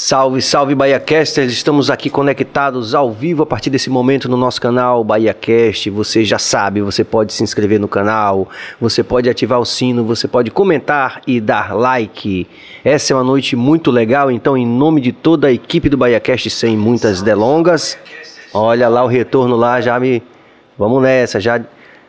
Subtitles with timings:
[0.00, 1.52] Salve, salve BahiaCasters!
[1.52, 5.90] Estamos aqui conectados ao vivo a partir desse momento no nosso canal BahiaCast.
[5.90, 8.48] Você já sabe, você pode se inscrever no canal,
[8.80, 12.46] você pode ativar o sino, você pode comentar e dar like.
[12.84, 16.48] Essa é uma noite muito legal, então em nome de toda a equipe do BahiaCast,
[16.48, 17.98] sem muitas delongas,
[18.54, 20.22] olha lá o retorno lá, já me...
[20.78, 21.60] Vamos nessa, já...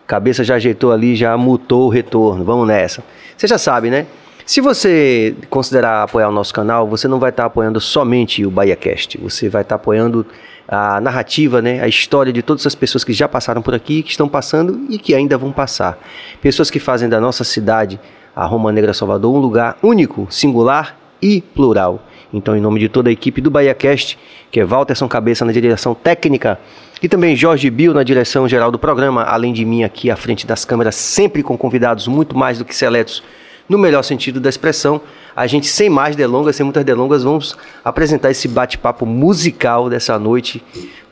[0.05, 3.03] Cabeça já ajeitou ali, já mutou o retorno, vamos nessa.
[3.35, 4.05] Você já sabe, né?
[4.49, 9.15] Se você considerar apoiar o nosso canal, você não vai estar apoiando somente o BahiaCast,
[9.19, 10.25] você vai estar apoiando
[10.67, 14.09] a narrativa, né, a história de todas as pessoas que já passaram por aqui, que
[14.09, 15.99] estão passando e que ainda vão passar.
[16.41, 17.99] Pessoas que fazem da nossa cidade,
[18.35, 22.03] a Roma Negra Salvador, um lugar único, singular e plural.
[22.33, 24.17] Então, em nome de toda a equipe do BahiaCast,
[24.49, 26.59] que é Walterson Cabeça na direção técnica
[27.03, 30.47] e também Jorge Bill na direção geral do programa, além de mim aqui à frente
[30.47, 33.21] das câmeras, sempre com convidados muito mais do que seletos
[33.69, 34.99] no melhor sentido da expressão.
[35.35, 37.55] A gente, sem mais delongas, sem muitas delongas, vamos
[37.85, 40.61] apresentar esse bate-papo musical dessa noite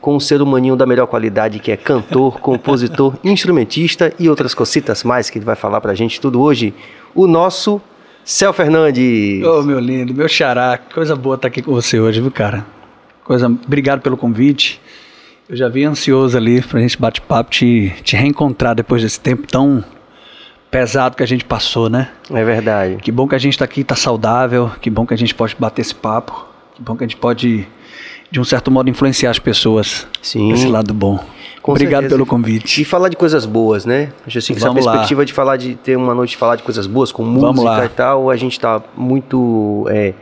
[0.00, 5.04] com um ser humaninho da melhor qualidade, que é cantor, compositor, instrumentista e outras cositas
[5.04, 6.74] mais que ele vai falar pra gente tudo hoje.
[7.14, 7.80] O nosso
[8.24, 9.42] Céu Fernandes.
[9.42, 12.66] Ô, oh, meu lindo, meu xará, coisa boa estar aqui com você hoje, viu, cara?
[13.24, 14.80] Coisa, obrigado pelo convite.
[15.48, 19.82] Eu já vim ansioso ali pra gente bate-papo, te, te reencontrar depois desse tempo tão
[20.70, 22.08] pesado que a gente passou, né?
[22.30, 22.96] É verdade.
[22.96, 24.70] Que bom que a gente está aqui, está saudável.
[24.80, 26.46] Que bom que a gente pode bater esse papo.
[26.74, 27.66] Que bom que a gente pode,
[28.30, 30.06] de um certo modo, influenciar as pessoas.
[30.22, 30.52] Sim.
[30.52, 31.18] Esse lado bom.
[31.62, 32.14] Com Obrigado certeza.
[32.14, 32.80] pelo convite.
[32.80, 34.12] E falar de coisas boas, né?
[34.26, 35.24] Acho assim que essa perspectiva lá.
[35.24, 38.30] de falar de ter uma noite de falar de coisas boas, com música e tal,
[38.30, 40.14] a gente está muito é,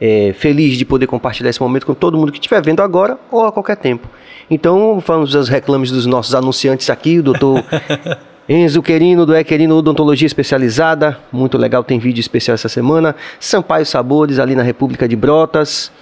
[0.00, 3.44] é, feliz de poder compartilhar esse momento com todo mundo que estiver vendo agora ou
[3.44, 4.08] a qualquer tempo.
[4.50, 7.62] Então, vamos aos reclames dos nossos anunciantes aqui, o doutor
[8.48, 11.18] Enzo Querino, do Equerino Odontologia Especializada.
[11.30, 13.14] Muito legal, tem vídeo especial essa semana.
[13.38, 15.92] Sampaio Sabores, ali na República de Brotas.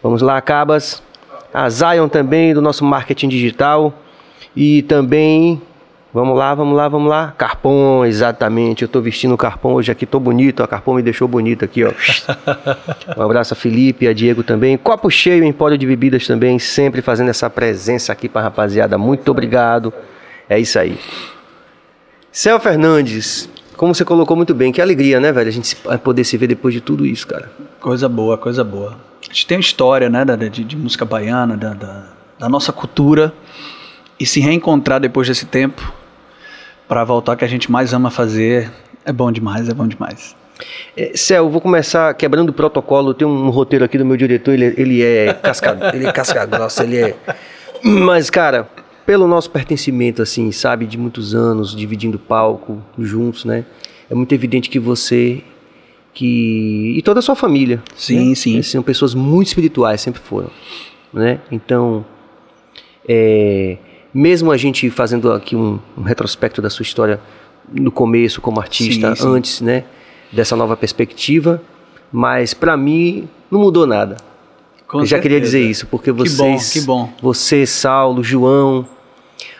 [0.00, 1.02] Vamos lá, Cabas.
[1.52, 3.92] A Zion também, do nosso marketing digital.
[4.54, 5.60] E também,
[6.14, 7.34] vamos lá, vamos lá, vamos lá.
[7.36, 8.82] Carpon, exatamente.
[8.82, 10.62] Eu estou vestindo o Carpon hoje aqui, tô bonito.
[10.62, 11.90] A Carpon me deixou bonito aqui, ó.
[13.18, 14.76] Um abraço a Felipe e a Diego também.
[14.76, 18.96] Copo cheio, Empório de Bebidas também, sempre fazendo essa presença aqui para rapaziada.
[18.96, 19.92] Muito obrigado.
[20.48, 20.96] É isso aí.
[22.30, 25.48] Céu Fernandes, como você colocou muito bem, que alegria, né, velho?
[25.48, 27.50] A gente poder se ver depois de tudo isso, cara.
[27.80, 28.98] Coisa boa, coisa boa.
[29.22, 32.04] A gente tem uma história, né, de, de música baiana, da, da,
[32.38, 33.32] da, nossa cultura,
[34.18, 35.92] e se reencontrar depois desse tempo,
[36.86, 38.70] para voltar que a gente mais ama fazer,
[39.04, 40.36] é bom demais, é bom demais.
[40.96, 43.14] É, Céu, vou começar quebrando o protocolo.
[43.14, 46.82] Tem um roteiro aqui do meu diretor, ele, ele é casca, ele é casca grossa,
[46.82, 47.16] ele é.
[47.82, 48.68] Mas, cara,
[49.08, 53.64] pelo nosso pertencimento, assim, sabe, de muitos anos, dividindo palco juntos, né?
[54.10, 55.42] É muito evidente que você
[56.12, 58.34] que e toda a sua família, sim, né?
[58.34, 60.50] sim, são pessoas muito espirituais, sempre foram,
[61.10, 61.40] né?
[61.50, 62.04] Então,
[63.08, 63.78] é,
[64.12, 67.18] mesmo a gente fazendo aqui um, um, retrospecto da sua história
[67.72, 69.26] no começo como artista, sim, sim.
[69.26, 69.84] antes, né,
[70.30, 71.62] dessa nova perspectiva,
[72.12, 74.18] mas para mim não mudou nada.
[74.86, 75.16] Com Eu certeza.
[75.16, 77.12] já queria dizer isso, porque vocês, que bom, que bom.
[77.22, 78.86] você, Saulo, João,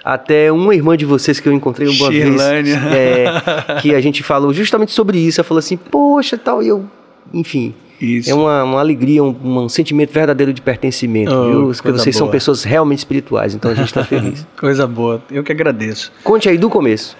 [0.04, 2.78] até uma irmã de vocês que eu encontrei uma Chilânia.
[2.78, 5.40] vez, é, que a gente falou justamente sobre isso.
[5.40, 6.84] Ela falou assim, poxa, tal, e eu,
[7.32, 7.74] enfim.
[8.00, 8.30] Isso.
[8.30, 11.72] É uma, uma alegria, um, um, sentimento verdadeiro de pertencimento, oh, viu?
[11.74, 12.26] Porque vocês boa.
[12.26, 14.46] são pessoas realmente espirituais, então a gente está feliz.
[14.56, 16.12] coisa boa, eu que agradeço.
[16.22, 17.16] Conte aí do começo.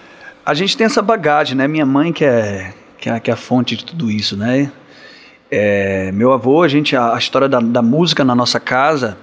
[0.47, 1.67] A gente tem essa bagagem, né?
[1.67, 4.71] Minha mãe que é, que é, que é a fonte de tudo isso, né?
[5.51, 9.17] É, meu avô, a gente, a, a história da, da, música na nossa casa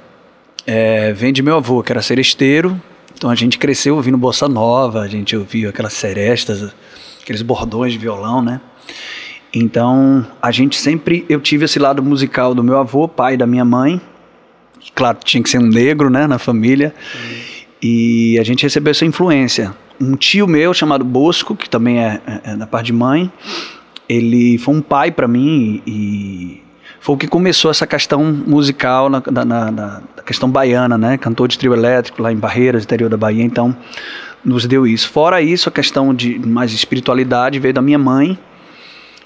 [0.66, 2.80] é, vem de meu avô, que era seresteiro,
[3.16, 6.74] então a gente cresceu ouvindo bossa nova, a gente ouvia aquelas serestas,
[7.22, 8.60] aqueles bordões de violão, né?
[9.54, 13.64] Então a gente sempre, eu tive esse lado musical do meu avô, pai da minha
[13.64, 14.02] mãe,
[14.94, 17.36] claro tinha que ser um negro, né, na família, uhum.
[17.82, 19.74] e a gente recebeu essa influência.
[20.00, 23.32] Um tio meu chamado Bosco, que também é, é, é da parte de mãe,
[24.10, 26.62] ele foi um pai para mim e
[27.06, 31.20] foi o que começou essa questão musical na, na, na, questão baiana, né?
[31.20, 33.78] Cantor de trio elétrico lá em Barreiras, interior da Bahia, então
[34.44, 35.08] nos deu isso.
[35.12, 38.36] Fora isso, a questão de mais espiritualidade veio da minha mãe,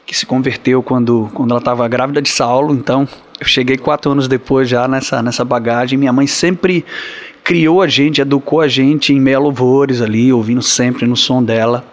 [0.05, 3.07] que se converteu quando, quando ela estava grávida de Saulo, então
[3.39, 5.97] eu cheguei quatro anos depois já nessa, nessa bagagem.
[5.97, 6.83] Minha mãe sempre
[7.45, 11.85] criou a gente, educou a gente em meia louvores ali, ouvindo sempre no som dela.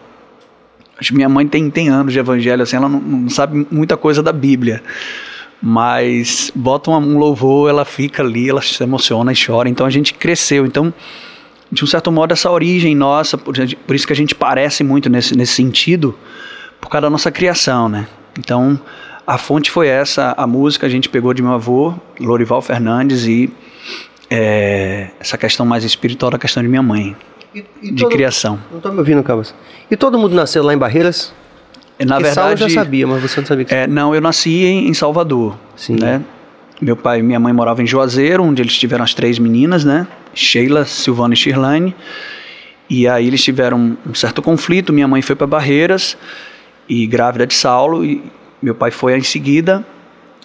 [0.99, 3.97] Acho que minha mãe tem, tem anos de evangelho, assim, ela não, não sabe muita
[3.97, 4.83] coisa da Bíblia
[5.63, 9.69] mas bota um louvor, ela fica ali, ela se emociona e chora.
[9.69, 10.67] Então a gente cresceu.
[10.67, 10.93] Então,
[11.71, 13.55] de um certo modo, essa origem nossa, por,
[13.87, 16.15] por isso que a gente parece muito nesse, nesse sentido,
[16.81, 18.07] por causa da nossa criação, né?
[18.39, 18.79] Então,
[19.27, 23.51] a fonte foi essa, a música a gente pegou de meu avô, Lorival Fernandes, e
[24.31, 27.17] é, essa questão mais espiritual da questão de minha mãe,
[27.55, 28.61] e, e de todo, criação.
[28.71, 29.55] Não estou me ouvindo, Cabas.
[29.91, 31.35] E todo mundo nasceu lá em Barreiras?
[31.99, 34.65] Na Porque verdade, eu já sabia, mas você não sabia que é, Não, eu nasci
[34.65, 35.57] em, em Salvador.
[35.75, 35.97] Sim.
[35.99, 36.23] Né?
[36.81, 40.07] Meu pai e minha mãe moravam em Juazeiro, onde eles tiveram as três meninas, né?
[40.35, 41.95] Sheila, Silvana e Shirlane.
[42.89, 44.93] E aí eles tiveram um certo conflito.
[44.93, 46.19] Minha mãe foi para Barreiras
[46.89, 48.23] e grávida de Saulo e
[48.63, 49.85] meu pai foi em seguida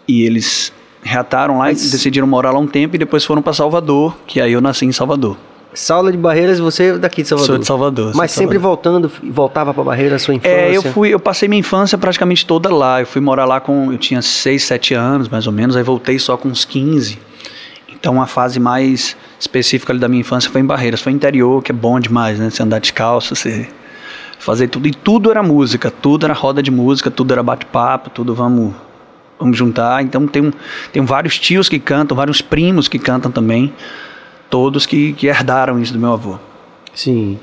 [0.07, 0.74] e eles
[1.04, 1.88] reataram lá Mas...
[1.88, 4.86] e decidiram morar lá um tempo e depois foram para Salvador, que aí eu nasci
[4.86, 5.38] em Salvador.
[5.73, 7.47] Saulo de Barreiras, você é daqui de Salvador?
[7.47, 8.12] Sou de Salvador.
[8.15, 9.01] Mas sempre Salvador.
[9.01, 10.53] voltando, voltava para Barreiras, sua infância?
[10.53, 13.01] É, eu fui, eu passei minha infância praticamente toda lá.
[13.01, 16.19] Eu fui morar lá com, eu tinha 6, 7 anos, mais ou menos, aí voltei
[16.19, 17.18] só com uns 15.
[17.89, 21.75] Então a fase mais específica da minha infância foi em Barreiras, foi interior, que é
[21.75, 22.50] bom demais, né?
[22.50, 23.69] Você andar descalço, você
[24.39, 24.88] fazer tudo.
[24.88, 28.73] E tudo era música, tudo era roda de música, tudo era bate-papo, tudo vamos,
[29.39, 30.03] vamos juntar.
[30.03, 30.51] Então tem,
[30.91, 33.73] tem vários tios que cantam, vários primos que cantam também
[34.51, 36.38] todos que, que herdaram isso do meu avô.
[36.94, 37.39] Sim.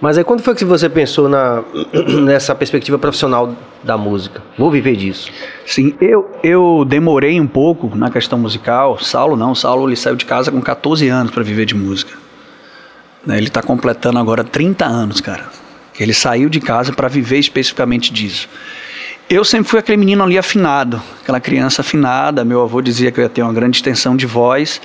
[0.00, 1.64] Mas aí quando foi que você pensou na,
[2.22, 4.40] nessa perspectiva profissional da música?
[4.56, 5.30] Vou viver disso.
[5.66, 8.98] Sim, eu, eu demorei um pouco na questão musical.
[9.00, 12.16] Saulo não, Saulo ele saiu de casa com 14 anos para viver de música.
[13.26, 15.46] Né, ele está completando agora 30 anos, cara.
[15.98, 18.48] Ele saiu de casa para viver especificamente disso.
[19.28, 22.44] Eu sempre fui aquele menino ali afinado, aquela criança afinada.
[22.44, 24.80] Meu avô dizia que eu ia ter uma grande extensão de voz,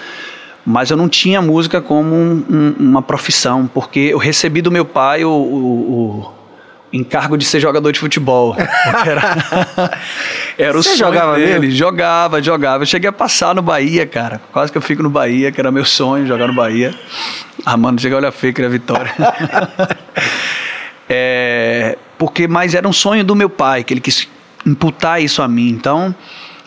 [0.66, 4.86] mas eu não tinha música como um, um, uma profissão, porque eu recebi do meu
[4.86, 6.34] pai o, o, o
[6.94, 8.56] encargo de ser jogador de futebol.
[9.06, 9.98] Era,
[10.58, 11.60] era o Você sonho jogava dele.
[11.60, 11.76] Mesmo?
[11.76, 12.84] Jogava, jogava.
[12.84, 14.40] Eu cheguei a passar no Bahia, cara.
[14.52, 16.94] Quase que eu fico no Bahia, que era meu sonho jogar no Bahia.
[17.66, 19.12] Ah, mano, chega a olhar feio que era vitória.
[21.10, 24.28] é, porque, mas era um sonho do meu pai, que ele quis
[24.66, 25.70] imputar isso a mim.
[25.70, 26.14] Então,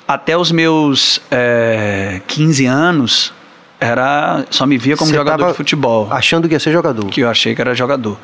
[0.09, 3.33] até os meus é, 15 anos,
[3.81, 6.09] era só me via como Você jogador de futebol.
[6.11, 7.07] Achando que ia ser jogador.
[7.07, 8.19] Que eu achei que era jogador.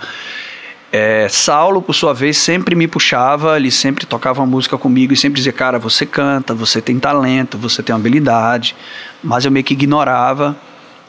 [0.90, 5.36] É, Saulo, por sua vez, sempre me puxava, ele sempre tocava música comigo e sempre
[5.36, 8.76] dizia: Cara, você canta, você tem talento, você tem habilidade.
[9.22, 10.56] Mas eu meio que ignorava.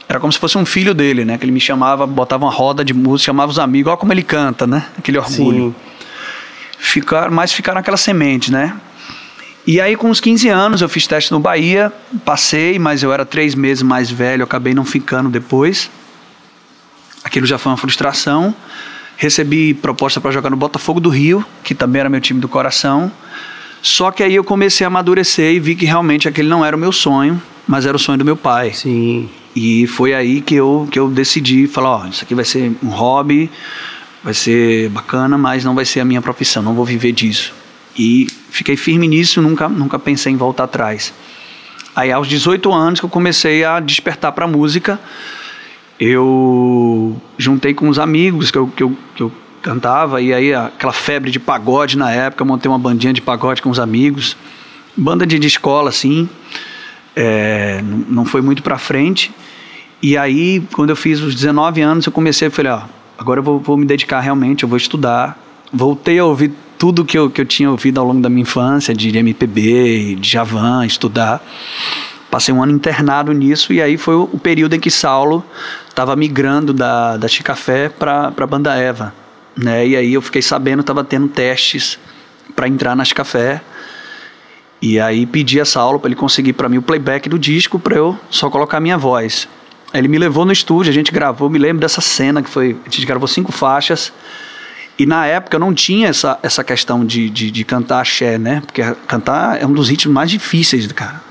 [0.07, 1.37] Era como se fosse um filho dele, né?
[1.37, 4.23] Que ele me chamava, botava uma roda de música, chamava os amigos, olha como ele
[4.23, 4.85] canta, né?
[4.97, 5.73] Aquele orgulho.
[5.73, 5.75] Sim.
[6.77, 8.75] Ficar, mas ficaram aquela semente, né?
[9.65, 11.91] E aí, com uns 15 anos, eu fiz teste no Bahia,
[12.25, 15.89] passei, mas eu era três meses mais velho, acabei não ficando depois.
[17.23, 18.53] Aquilo já foi uma frustração.
[19.15, 23.09] Recebi proposta para jogar no Botafogo do Rio, que também era meu time do coração.
[23.81, 26.79] Só que aí eu comecei a amadurecer e vi que realmente aquele não era o
[26.79, 28.73] meu sonho, mas era o sonho do meu pai.
[28.73, 29.29] Sim.
[29.55, 32.89] E foi aí que eu, que eu decidi falar: ó, isso aqui vai ser um
[32.89, 33.49] hobby,
[34.21, 37.53] vai ser bacana, mas não vai ser a minha profissão, não vou viver disso.
[37.97, 41.13] E fiquei firme nisso, nunca, nunca pensei em voltar atrás.
[41.95, 44.99] Aí aos 18 anos que eu comecei a despertar para música,
[45.99, 49.31] eu juntei com uns amigos que eu, que eu, que eu
[49.61, 53.61] cantava, e aí aquela febre de pagode na época, eu montei uma bandinha de pagode
[53.61, 54.35] com os amigos,
[54.97, 56.27] banda de, de escola assim,
[57.15, 59.31] é, não foi muito para frente.
[60.01, 62.81] E aí, quando eu fiz os 19 anos, eu comecei, a falei, ó,
[63.17, 65.39] agora eu vou, vou me dedicar realmente, eu vou estudar.
[65.71, 66.51] Voltei a ouvir
[66.83, 70.29] tudo que eu, que eu tinha ouvido ao longo da minha infância, de MPB, de
[70.29, 71.41] Javan, estudar.
[72.29, 75.45] Passei um ano internado nisso e aí foi o, período em que Saulo
[75.87, 79.13] estava migrando da, da Chicafé para a Banda Eva.
[79.55, 79.87] Né?
[79.87, 81.97] E aí eu fiquei sabendo, estava tendo testes
[82.53, 83.61] para entrar na Chicafé.
[84.81, 87.95] E aí pedi a Saulo para ele conseguir para mim o playback do disco para
[87.95, 89.47] eu só colocar minha voz.
[89.93, 92.89] Ele me levou no estúdio, a gente gravou, me lembro dessa cena que foi, a
[92.89, 94.11] gente gravou cinco faixas.
[94.97, 98.61] E na época eu não tinha essa, essa questão de, de, de cantar axé, né?
[98.65, 101.21] Porque cantar é um dos ritmos mais difíceis, cara.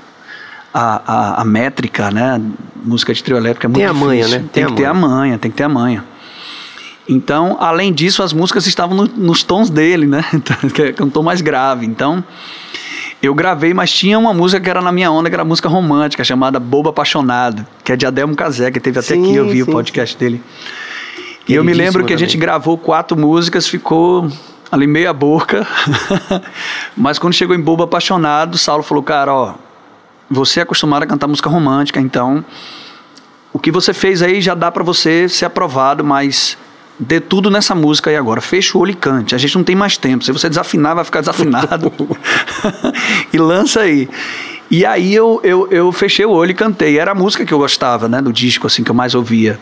[0.73, 2.41] A, a, a métrica, né?
[2.83, 4.05] Música de trio elétrico é muito tem difícil.
[4.05, 4.37] A manha, né?
[4.51, 6.03] Tem, tem que ter a manha, tem que ter a manha.
[7.07, 10.23] Então, além disso, as músicas estavam no, nos tons dele, né?
[10.33, 11.85] Então, que é um tom mais grave.
[11.85, 12.23] Então,
[13.21, 16.23] eu gravei, mas tinha uma música que era na minha onda, que era música romântica,
[16.23, 19.63] chamada Bobo Apaixonado, que é de Adelmo Casé, que teve até sim, aqui, eu vi
[19.63, 19.63] sim.
[19.63, 20.41] o podcast dele.
[21.47, 24.29] E eu me lembro que a gente gravou quatro músicas, ficou
[24.71, 25.67] ali meia boca.
[26.95, 29.55] Mas quando chegou em Bobo Apaixonado, Saulo falou: Cara, ó,
[30.29, 32.43] você é acostumado a cantar música romântica, então
[33.53, 36.57] o que você fez aí já dá para você ser aprovado, mas
[36.99, 38.41] dê tudo nessa música aí agora.
[38.41, 39.35] Fecha o olho e cante.
[39.35, 40.23] A gente não tem mais tempo.
[40.23, 41.91] Se você desafinar, vai ficar desafinado.
[43.31, 44.09] e lança aí.
[44.71, 46.97] E aí eu, eu, eu fechei o olho e cantei.
[46.97, 48.21] Era a música que eu gostava, né?
[48.21, 49.59] Do disco, assim, que eu mais ouvia.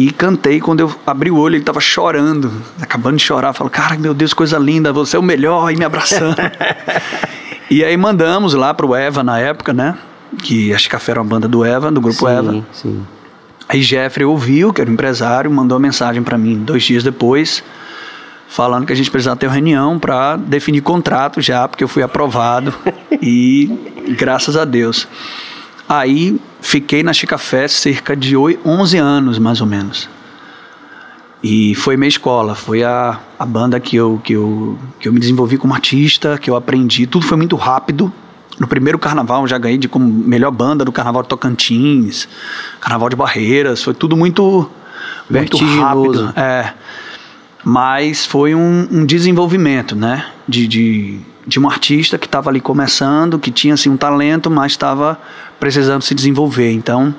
[0.00, 3.52] E cantei, quando eu abri o olho, ele estava chorando, acabando de chorar.
[3.52, 6.36] Falou, cara, meu Deus, coisa linda, você é o melhor, e me abraçando.
[7.70, 9.98] E aí mandamos lá pro Eva na época, né?
[10.42, 12.64] Que acho que Café era uma banda do Eva, do grupo sim, Eva.
[12.72, 13.06] Sim.
[13.68, 17.62] Aí Jeffrey ouviu, que era o empresário, mandou uma mensagem para mim dois dias depois,
[18.48, 22.02] falando que a gente precisava ter uma reunião para definir contrato já, porque eu fui
[22.02, 22.72] aprovado
[23.20, 25.06] e graças a Deus.
[25.88, 30.08] Aí fiquei na Chica Fest cerca de 11 anos, mais ou menos.
[31.42, 35.20] E foi minha escola, foi a, a banda que eu, que, eu, que eu me
[35.20, 37.06] desenvolvi como artista, que eu aprendi.
[37.06, 38.12] Tudo foi muito rápido.
[38.58, 42.28] No primeiro carnaval eu já ganhei de como melhor banda do Carnaval de Tocantins,
[42.80, 44.68] Carnaval de Barreiras, foi tudo muito,
[45.30, 46.32] muito rápido.
[46.36, 46.72] É.
[47.64, 50.26] Mas foi um, um desenvolvimento, né?
[50.48, 54.72] De, de, de um artista que estava ali começando, que tinha assim, um talento, mas
[54.72, 55.18] estava
[55.58, 56.70] precisando se desenvolver.
[56.72, 57.14] Então,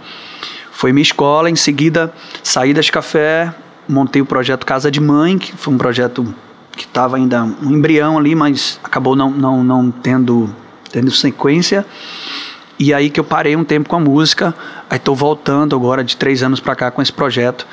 [0.71, 1.49] foi minha escola.
[1.49, 3.51] Em seguida, saí das café,
[3.87, 6.31] montei o projeto Casa de Mãe, que foi um projeto
[6.77, 10.53] que estava ainda um embrião ali, mas acabou não, não, não tendo,
[10.91, 11.83] tendo sequência.
[12.77, 14.53] E aí que eu parei um tempo com a música,
[14.87, 17.65] aí estou voltando agora de três anos para cá com esse projeto,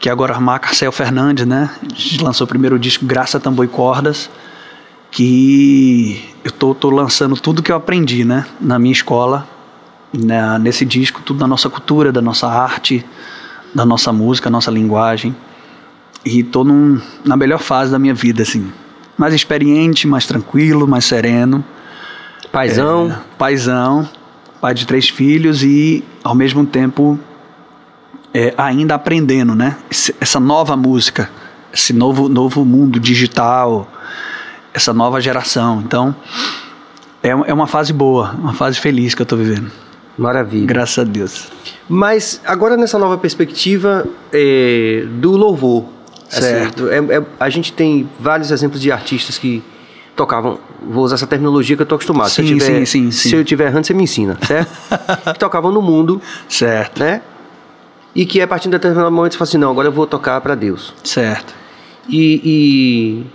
[0.00, 1.70] que agora marca Marcel Fernandes, né?
[2.22, 4.30] Lançou o primeiro disco Graça, Tambor e Cordas,
[5.12, 8.46] que eu tô, tô lançando tudo que eu aprendi, né?
[8.58, 9.46] Na minha escola,
[10.58, 13.04] nesse disco, tudo da nossa cultura, da nossa arte,
[13.74, 15.36] da nossa música, nossa linguagem.
[16.24, 18.72] E tô num, na melhor fase da minha vida, assim.
[19.16, 21.62] Mais experiente, mais tranquilo, mais sereno.
[22.50, 23.10] Paizão.
[23.10, 24.08] É, paizão,
[24.60, 27.18] pai de três filhos e, ao mesmo tempo,
[28.32, 29.76] é, ainda aprendendo, né?
[30.20, 31.28] Essa nova música,
[31.72, 33.91] esse novo, novo mundo digital,
[34.74, 35.82] essa nova geração.
[35.84, 36.14] Então,
[37.22, 39.70] é, é uma fase boa, uma fase feliz que eu estou vivendo.
[40.16, 40.66] Maravilha.
[40.66, 41.48] Graças a Deus.
[41.88, 45.84] Mas agora nessa nova perspectiva é, do louvor,
[46.30, 46.86] assim, certo?
[46.86, 49.62] Assim, é, é, a gente tem vários exemplos de artistas que
[50.14, 52.28] tocavam, vou usar essa terminologia que eu estou acostumado.
[52.28, 53.28] Sim, se eu tiver, sim, sim, sim.
[53.30, 54.70] Se eu estiver errando, você me ensina, certo?
[55.32, 57.00] que tocavam no mundo, certo?
[57.00, 57.22] Né?
[58.14, 60.40] E que a partir de determinado momento você fala assim, não, agora eu vou tocar
[60.42, 61.54] para Deus, certo?
[62.08, 63.26] E, e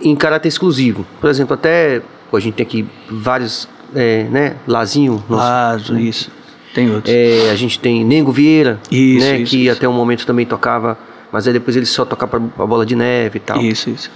[0.00, 2.02] em caráter exclusivo, por exemplo, até
[2.32, 4.56] a gente tem aqui vários é, né?
[4.66, 5.22] Lazinho.
[5.28, 6.02] Nosso, né?
[6.02, 6.30] isso.
[6.74, 7.14] Tem outros.
[7.14, 9.38] É, a gente tem Nengo Vieira, isso, né?
[9.38, 9.72] Isso, que isso.
[9.72, 10.98] até um momento também tocava,
[11.32, 13.60] mas aí depois ele só tocava a bola de neve e tal.
[13.60, 14.10] Isso, isso.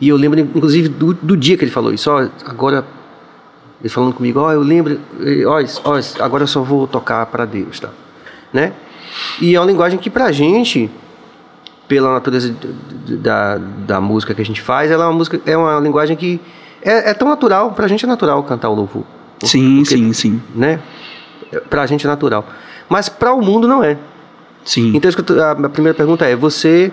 [0.00, 2.10] E eu lembro, inclusive, do, do dia que ele falou isso.
[2.10, 2.86] Ó, agora,
[3.80, 4.98] ele falando comigo, ó, eu lembro,
[5.46, 7.90] ó, ó, agora eu só vou tocar para Deus, tá?
[8.52, 8.72] Né?
[9.40, 10.90] E é uma linguagem que pra gente,
[11.88, 12.54] pela natureza
[13.08, 16.40] da, da música que a gente faz, ela é uma música, é uma linguagem que
[16.82, 19.04] é, é tão natural, pra gente é natural cantar o louvor.
[19.42, 20.42] Sim, porque, sim, sim.
[20.54, 20.80] Né?
[21.68, 22.46] Pra gente é natural.
[22.88, 23.98] Mas para o mundo não é.
[24.64, 24.92] Sim.
[24.94, 25.10] Então
[25.50, 26.90] a primeira pergunta é: você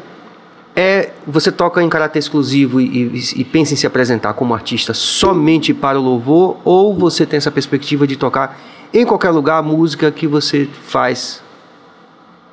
[0.75, 4.93] é você toca em caráter exclusivo e, e, e, pensa em se apresentar como artista
[4.93, 8.59] somente para o louvor ou você tem essa perspectiva de tocar
[8.91, 11.42] em qualquer lugar a música que você faz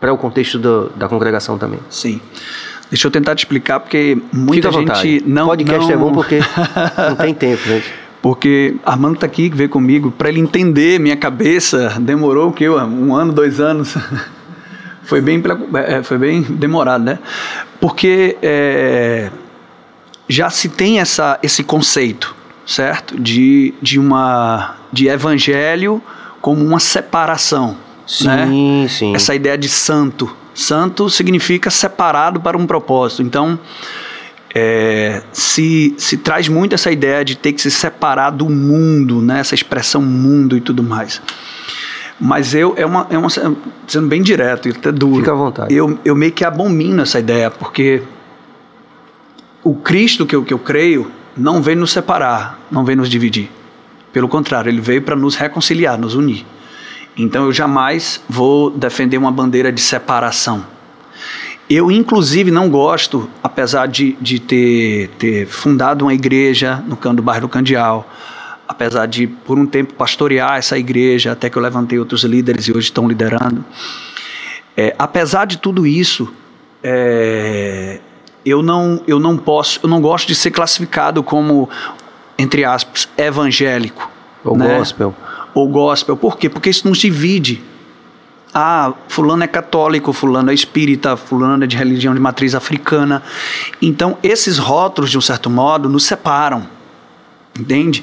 [0.01, 1.79] para o contexto do, da congregação também?
[1.91, 2.21] Sim.
[2.91, 5.95] Deixa eu tentar te explicar porque muita gente não podcast não...
[5.95, 6.41] é bom porque
[7.09, 7.93] não tem tempo, gente.
[8.23, 12.69] Porque Armando está aqui, veio comigo, para ele entender minha cabeça, demorou o que?
[12.69, 13.95] Um ano, dois anos.
[15.05, 15.43] foi, bem,
[15.87, 17.19] é, foi bem demorado, né?
[17.81, 19.31] Porque é,
[20.29, 22.35] já se tem essa, esse conceito,
[22.67, 23.19] certo?
[23.19, 26.03] De, de, uma, de evangelho
[26.43, 27.77] como uma separação.
[28.11, 28.27] Sim,
[28.83, 28.89] né?
[28.89, 29.15] sim.
[29.15, 30.35] Essa ideia de santo.
[30.53, 33.23] Santo significa separado para um propósito.
[33.23, 33.57] Então,
[34.53, 39.39] é, se, se traz muito essa ideia de ter que se separar do mundo, né?
[39.39, 41.23] essa expressão mundo e tudo mais.
[42.19, 45.21] Mas eu, é uma, é uma sendo bem direto e até duro.
[45.21, 45.73] Fica à vontade.
[45.75, 48.03] Eu, eu meio que abomino essa ideia, porque
[49.63, 53.49] o Cristo que eu, que eu creio não veio nos separar, não veio nos dividir.
[54.13, 56.45] Pelo contrário, ele veio para nos reconciliar, nos unir.
[57.23, 60.65] Então eu jamais vou defender uma bandeira de separação.
[61.69, 67.43] Eu, inclusive, não gosto, apesar de, de ter, ter fundado uma igreja no, no bairro
[67.43, 68.11] do Candial,
[68.67, 72.73] apesar de, por um tempo, pastorear essa igreja, até que eu levantei outros líderes e
[72.73, 73.65] hoje estão liderando.
[74.77, 76.33] É, apesar de tudo isso,
[76.83, 78.01] é,
[78.45, 81.69] eu, não, eu não posso, eu não gosto de ser classificado como,
[82.39, 84.11] entre aspas, evangélico.
[84.43, 84.79] Ou né?
[84.79, 85.15] gospel.
[85.55, 86.17] Ou gospel.
[86.17, 86.49] Por quê?
[86.49, 87.63] Porque isso nos divide.
[88.53, 93.23] Ah, fulano é católico, fulano é espírita, fulano é de religião de matriz africana.
[93.81, 96.67] Então, esses rótulos, de um certo modo, nos separam.
[97.59, 98.03] Entende?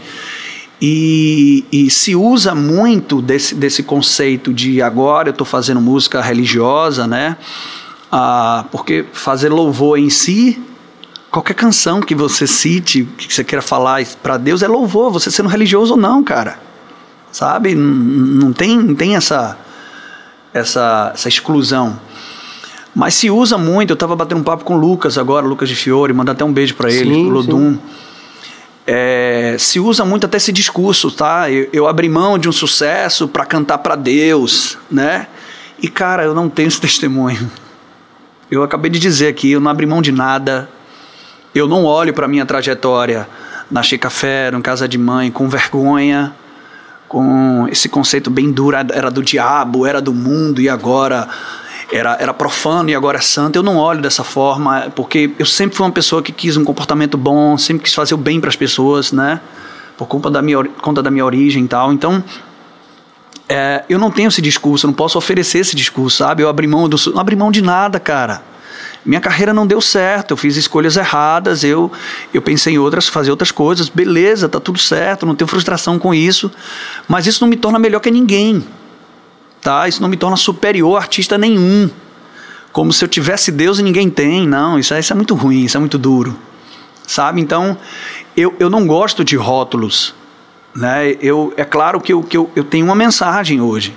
[0.82, 7.08] E, e se usa muito desse, desse conceito de agora eu estou fazendo música religiosa,
[7.08, 7.36] né?
[8.12, 10.62] Ah, porque fazer louvor em si
[11.30, 15.50] Qualquer canção que você cite, que você queira falar para Deus é louvor, você sendo
[15.50, 16.58] religioso ou não, cara.
[17.32, 17.76] Sabe?
[17.76, 19.58] Não, tem, não tem essa,
[20.54, 22.00] essa, essa exclusão.
[22.96, 25.76] Mas se usa muito, eu estava batendo um papo com o Lucas agora, Lucas de
[25.76, 27.78] Fiore, mandar até um beijo para ele, sim, Lodum.
[28.88, 31.52] É, se usa muito até esse discurso, tá?
[31.52, 35.28] Eu, eu abri mão de um sucesso para cantar para Deus, né?
[35.80, 37.52] E cara, eu não tenho esse testemunho.
[38.50, 40.70] Eu acabei de dizer aqui, eu não abri mão de nada.
[41.54, 43.28] Eu não olho para minha trajetória
[43.70, 46.34] na Café, em casa de mãe, com vergonha,
[47.08, 51.28] com esse conceito bem duro, era do diabo, era do mundo e agora
[51.92, 53.56] era, era profano e agora é santo.
[53.56, 57.18] Eu não olho dessa forma, porque eu sempre fui uma pessoa que quis um comportamento
[57.18, 59.40] bom, sempre quis fazer o bem para as pessoas, né?
[59.98, 61.94] Por conta da minha, conta da minha origem e tal.
[61.94, 62.24] Então,
[63.50, 66.44] é, eu não tenho esse discurso, eu não posso oferecer esse discurso, sabe?
[66.44, 68.42] Eu abri mão do, não abri mão de nada, cara.
[69.06, 71.92] Minha carreira não deu certo, eu fiz escolhas erradas, eu,
[72.34, 76.14] eu pensei em outras, fazer outras coisas, beleza, tá tudo certo, não tenho frustração com
[76.14, 76.52] isso,
[77.08, 78.66] mas isso não me torna melhor que ninguém
[79.68, 79.86] tá?
[79.86, 81.90] Isso não me torna superior a artista nenhum.
[82.72, 84.48] Como se eu tivesse Deus e ninguém tem.
[84.48, 86.38] Não, isso é, isso é muito ruim, isso é muito duro.
[87.06, 87.42] Sabe?
[87.42, 87.78] Então,
[88.36, 90.16] eu, eu não gosto de rótulos.
[90.74, 91.18] Né?
[91.22, 93.94] Eu, é claro que, eu, que eu, eu tenho uma mensagem hoje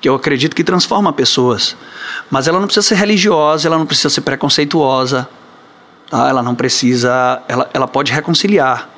[0.00, 1.76] que eu acredito que transforma pessoas.
[2.30, 5.28] Mas ela não precisa ser religiosa, ela não precisa ser preconceituosa,
[6.10, 6.28] tá?
[6.28, 7.42] ela não precisa.
[7.48, 8.88] Ela, ela pode reconciliar,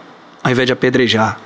[0.42, 1.38] ao invés de apedrejar.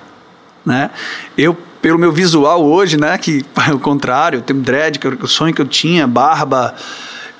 [0.64, 0.90] Né?
[1.36, 3.18] Eu pelo meu visual hoje, né?
[3.18, 6.74] Que é o contrário, eu tenho dread, que é o sonho que eu tinha, barba,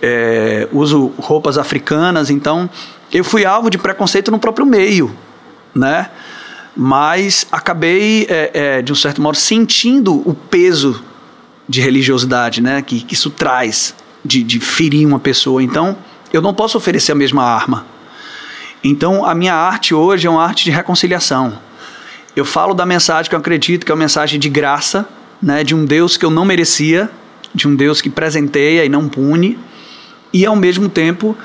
[0.03, 2.69] é, uso roupas africanas, então
[3.13, 5.15] eu fui alvo de preconceito no próprio meio,
[5.73, 6.11] né?
[6.75, 11.03] Mas acabei, é, é, de um certo modo, sentindo o peso
[11.69, 12.83] de religiosidade, né?
[12.83, 15.63] Que, que isso traz de, de ferir uma pessoa.
[15.63, 15.97] Então,
[16.33, 17.87] eu não posso oferecer a mesma arma.
[18.83, 21.59] Então, a minha arte hoje é uma arte de reconciliação
[22.35, 25.07] eu falo da mensagem que eu acredito que é uma mensagem de graça,
[25.41, 27.11] né, de um Deus que eu não merecia,
[27.55, 29.59] de um Deus que presenteia e não pune,
[30.33, 31.37] e ao mesmo tempo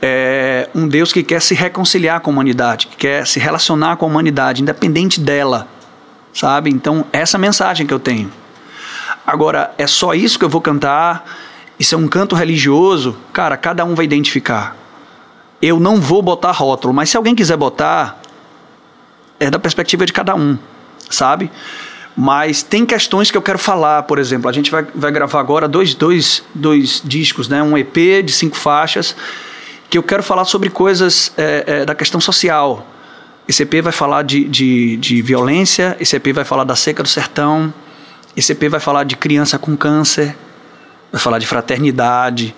[0.00, 4.06] é um Deus que quer se reconciliar com a humanidade, que quer se relacionar com
[4.06, 5.68] a humanidade, independente dela,
[6.32, 6.70] sabe?
[6.70, 8.32] Então, essa é a mensagem que eu tenho.
[9.30, 11.24] Agora, é só isso que eu vou cantar?
[11.78, 13.16] Isso é um canto religioso?
[13.32, 14.76] Cara, cada um vai identificar.
[15.62, 18.20] Eu não vou botar rótulo, mas se alguém quiser botar,
[19.38, 20.58] é da perspectiva de cada um,
[21.08, 21.48] sabe?
[22.16, 25.68] Mas tem questões que eu quero falar, por exemplo, a gente vai, vai gravar agora
[25.68, 27.62] dois, dois, dois discos, né?
[27.62, 29.14] um EP de cinco faixas,
[29.88, 32.84] que eu quero falar sobre coisas é, é, da questão social.
[33.46, 37.08] Esse EP vai falar de, de, de violência, esse EP vai falar da seca do
[37.08, 37.72] sertão,
[38.36, 40.36] EP vai falar de criança com câncer,
[41.10, 42.54] vai falar de fraternidade,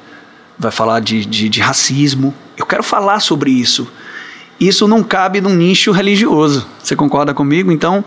[0.59, 2.35] vai falar de, de, de racismo.
[2.57, 3.91] Eu quero falar sobre isso
[4.69, 6.67] isso não cabe num nicho religioso.
[6.83, 7.73] Você concorda comigo?
[7.73, 8.05] Então,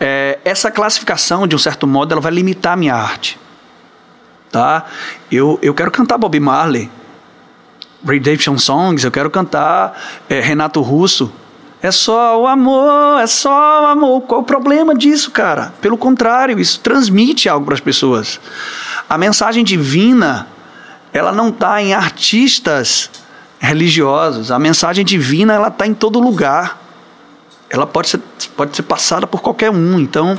[0.00, 3.38] é, essa classificação, de um certo modo, ela vai limitar a minha arte.
[4.50, 4.86] Tá?
[5.30, 6.90] Eu, eu quero cantar Bob Marley,
[8.04, 9.96] Redemption Songs, eu quero cantar
[10.28, 11.32] é, Renato Russo.
[11.80, 14.22] É só o amor, é só o amor.
[14.22, 15.72] Qual o problema disso, cara?
[15.80, 18.40] Pelo contrário, isso transmite algo para as pessoas.
[19.08, 20.48] A mensagem divina,
[21.12, 23.10] ela não está em artistas
[23.60, 24.50] religiosos.
[24.50, 26.80] A mensagem divina ela está em todo lugar.
[27.70, 28.20] Ela pode ser,
[28.56, 30.00] pode ser passada por qualquer um.
[30.00, 30.36] Então,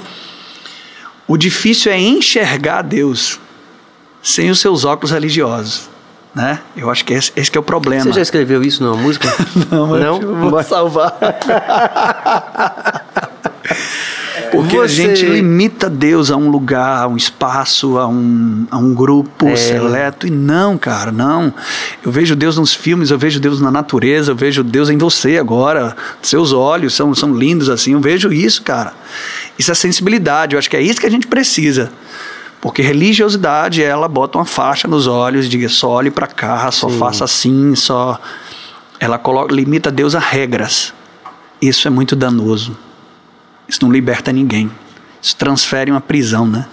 [1.26, 3.40] o difícil é enxergar Deus
[4.22, 5.89] sem os seus óculos religiosos.
[6.34, 6.60] Né?
[6.78, 8.04] Eu acho que esse, esse que é o problema.
[8.04, 9.28] Você já escreveu isso numa música?
[9.72, 10.50] não, mas não?
[10.50, 11.18] vou salvar.
[14.52, 14.84] Porque Você...
[14.84, 19.48] a gente limita Deus a um lugar, a um espaço, a um, a um grupo
[19.48, 19.56] é.
[19.56, 20.28] seleto.
[20.28, 21.54] E não, cara, não.
[22.04, 25.38] Eu vejo Deus nos filmes, eu vejo Deus na natureza, eu vejo Deus em você
[25.38, 25.96] agora.
[26.22, 27.94] Seus olhos são, são lindos assim.
[27.94, 28.94] Eu vejo isso, cara.
[29.58, 30.56] Isso é sensibilidade.
[30.56, 31.92] Eu acho que é isso que a gente precisa.
[32.62, 36.90] Porque religiosidade, ela bota uma faixa nos olhos e diga só olhe para cá, só
[36.90, 36.98] Sim.
[36.98, 38.20] faça assim, só.
[39.00, 40.94] Ela coloca, limita Deus a regras.
[41.62, 42.78] Isso é muito danoso.
[43.68, 44.70] Isso não liberta ninguém.
[45.22, 46.68] Isso transfere uma prisão, né?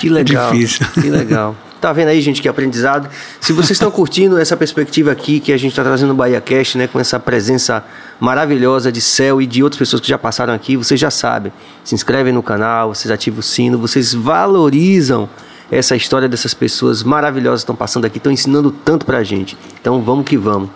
[0.00, 0.48] Que legal.
[0.52, 0.86] é difícil.
[0.92, 1.56] Que legal.
[1.86, 3.08] Tá vendo aí, gente, que aprendizado.
[3.40, 6.76] Se vocês estão curtindo essa perspectiva aqui que a gente está trazendo no Bahia Cast,
[6.76, 7.84] né, com essa presença
[8.18, 11.52] maravilhosa de Céu e de outras pessoas que já passaram aqui, vocês já sabem.
[11.84, 15.28] Se inscrevem no canal, vocês ativam o sino, vocês valorizam
[15.70, 19.56] essa história dessas pessoas maravilhosas que estão passando aqui, estão ensinando tanto pra gente.
[19.80, 20.70] Então vamos que vamos.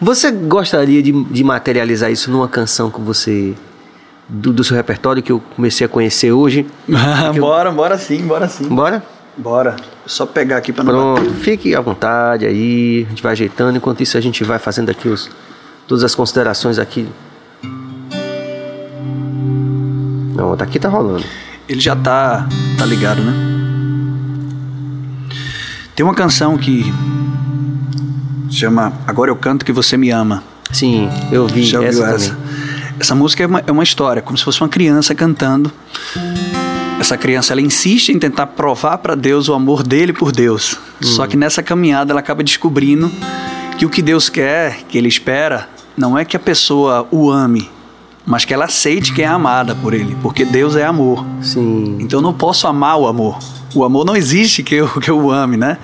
[0.00, 3.54] Você gostaria de, de materializar isso numa canção que você
[4.28, 6.66] do, do seu repertório que eu comecei a conhecer hoje.
[7.38, 7.74] bora, eu...
[7.74, 8.64] bora sim, bora sim.
[8.64, 9.04] Bora?
[9.38, 9.76] Bora.
[10.04, 11.34] Só pegar aqui para não Pronto, bater.
[11.36, 13.76] fique à vontade aí, a gente vai ajeitando.
[13.76, 15.30] Enquanto isso, a gente vai fazendo aqui os,
[15.86, 17.08] todas as considerações aqui.
[20.34, 21.24] Não, tá aqui tá rolando.
[21.68, 23.32] Ele já tá, tá ligado, né?
[25.94, 26.92] Tem uma canção que
[28.50, 30.42] chama Agora eu canto que você me ama.
[30.72, 32.38] Sim, eu vi Já essa essa?
[33.00, 35.70] Essa música é uma, é uma história, como se fosse uma criança cantando.
[37.00, 40.76] Essa criança ela insiste em tentar provar para Deus o amor dele por Deus.
[41.00, 43.10] Só que nessa caminhada ela acaba descobrindo
[43.78, 47.70] que o que Deus quer, que ele espera, não é que a pessoa o ame,
[48.26, 51.24] mas que ela aceite que é amada por ele, porque Deus é amor.
[51.40, 51.98] Sim.
[52.00, 53.38] Então eu não posso amar o amor.
[53.74, 55.78] O amor não existe que eu, que eu o ame, né?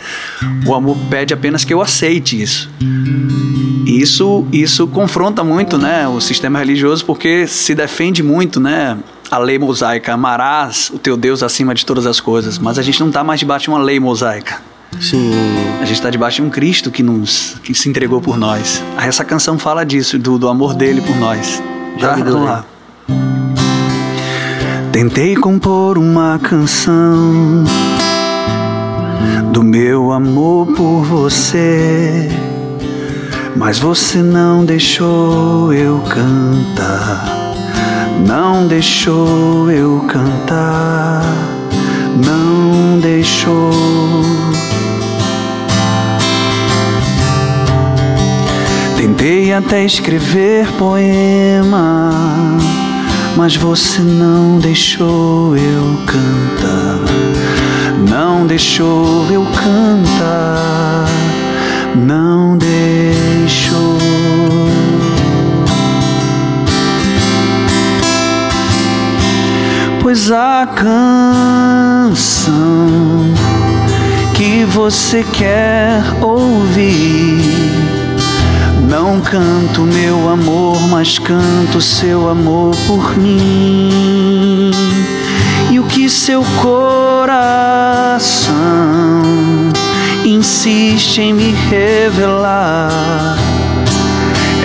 [0.66, 2.68] O amor pede apenas que eu aceite isso.
[3.86, 8.98] Isso, isso confronta muito né, o sistema religioso porque se defende muito né,
[9.30, 12.58] a lei mosaica, amarás o teu Deus acima de todas as coisas.
[12.58, 14.62] Mas a gente não está mais debaixo de uma lei mosaica.
[15.00, 15.30] Sim.
[15.80, 18.82] A gente está debaixo de um Cristo que, nos, que se entregou por nós.
[18.96, 21.62] Aí Essa canção fala disso, do, do amor dele por nós.
[21.98, 22.24] Já Tá?
[22.24, 22.64] Vamos lá.
[24.92, 27.64] Tentei compor uma canção
[29.52, 32.28] do meu amor por você,
[33.56, 37.43] mas você não deixou eu cantar,
[38.20, 41.22] não deixou eu cantar,
[42.24, 43.70] não deixou.
[48.96, 52.10] Tentei até escrever poema,
[53.36, 57.00] mas você não deixou eu cantar,
[58.08, 61.06] não deixou eu cantar,
[61.96, 63.93] não deixou.
[70.14, 72.14] Pois a canção
[74.32, 77.42] que você quer ouvir
[78.88, 84.70] não canto meu amor, mas canto seu amor por mim.
[85.72, 87.34] E o que seu coração
[90.24, 93.36] insiste em me revelar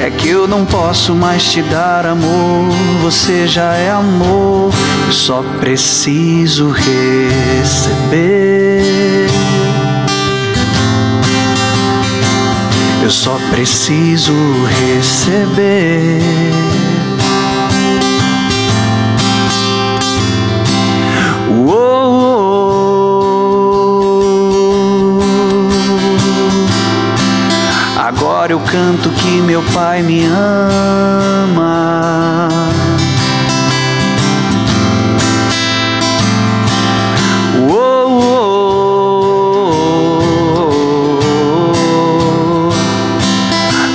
[0.02, 2.70] é que eu não posso mais te dar amor,
[3.02, 4.74] você já é amor,
[5.06, 7.70] eu só preciso receber.
[13.04, 14.34] Eu só preciso
[14.88, 16.22] receber.
[28.50, 31.70] Agora eu canto que meu pai me ama.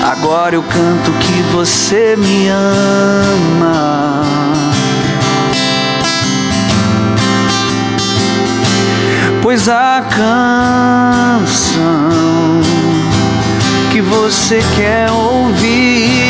[0.04, 4.22] Agora eu canto que você me ama.
[9.42, 10.04] Pois a
[11.40, 12.23] canção
[13.94, 16.23] que você quer ouvir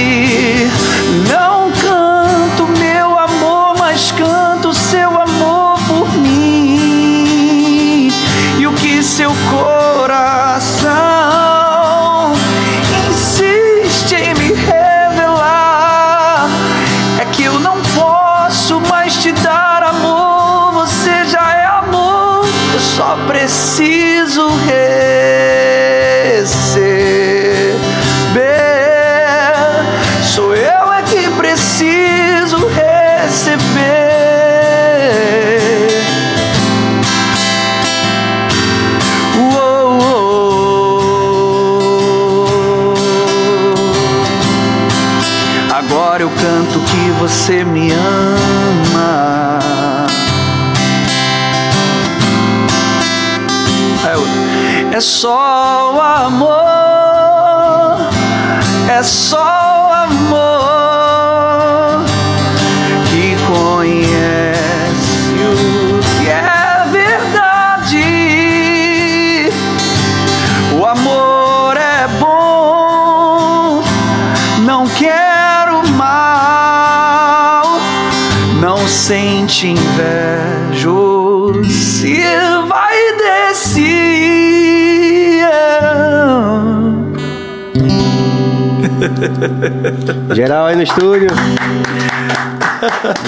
[90.34, 91.28] Geral aí no estúdio.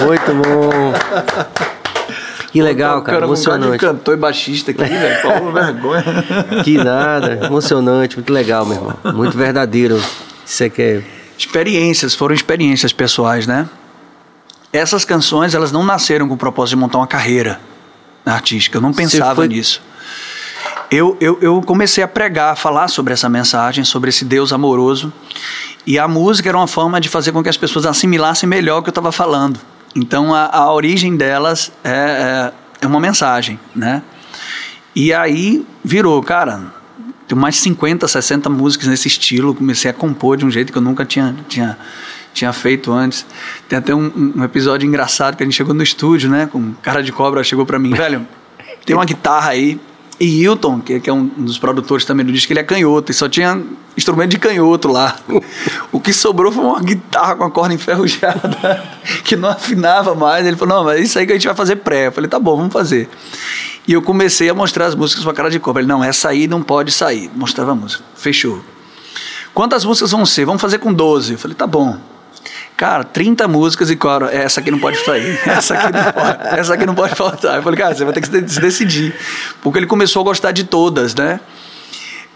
[0.05, 0.93] Muito bom.
[2.51, 3.25] Que legal, cara.
[3.25, 3.77] Emocionante.
[3.77, 5.21] cantor e baixista aqui, velho.
[5.21, 6.03] Paulo vergonha.
[6.63, 7.45] Que nada.
[7.45, 8.15] Emocionante.
[8.17, 8.95] Muito legal, meu irmão.
[9.13, 10.01] Muito verdadeiro.
[10.45, 11.03] Isso é que é
[11.37, 13.67] experiências, foram experiências pessoais, né?
[14.73, 17.59] Essas canções, elas não nasceram com o propósito de montar uma carreira
[18.25, 18.77] artística.
[18.77, 19.47] Eu não pensava foi...
[19.47, 19.81] nisso.
[20.89, 25.11] Eu, eu, eu comecei a pregar, a falar sobre essa mensagem, sobre esse Deus amoroso.
[25.85, 28.83] E a música era uma forma de fazer com que as pessoas assimilassem melhor o
[28.83, 29.59] que eu estava falando.
[29.95, 34.01] Então a, a origem delas é, é, é uma mensagem, né?
[34.95, 36.73] E aí virou, cara,
[37.27, 39.53] tem mais de 50, 60 músicas nesse estilo.
[39.53, 41.77] Comecei a compor de um jeito que eu nunca tinha, tinha,
[42.33, 43.25] tinha feito antes.
[43.67, 46.47] Tem até um, um episódio engraçado que a gente chegou no estúdio, né?
[46.51, 48.25] Com cara de cobra, chegou para mim, velho,
[48.85, 49.79] tem uma guitarra aí.
[50.19, 53.13] E Hilton, que, que, é um dos produtores também do disco, ele é canhoto e
[53.15, 53.61] só tinha
[53.95, 55.15] instrumento de canhoto lá.
[55.91, 58.83] o que sobrou foi uma guitarra com a corda enferrujada
[59.23, 60.45] que não afinava mais.
[60.45, 62.07] Ele falou: Não, mas é isso aí que a gente vai fazer pré.
[62.07, 63.07] Eu falei: Tá bom, vamos fazer.
[63.87, 65.81] E eu comecei a mostrar as músicas com a cara de cobra.
[65.81, 67.29] Ele, não, essa aí não pode sair.
[67.35, 68.03] Mostrava a música.
[68.15, 68.61] Fechou.
[69.53, 70.45] Quantas músicas vão ser?
[70.45, 71.33] Vamos fazer com 12.
[71.33, 71.97] Eu falei, tá bom.
[72.77, 75.39] Cara, 30 músicas e claro, essa aqui não pode sair.
[75.47, 77.55] Essa aqui não pode, essa aqui não pode faltar.
[77.55, 79.15] Eu falei, cara, você vai ter que se decidir.
[79.63, 81.39] Porque ele começou a gostar de todas, né?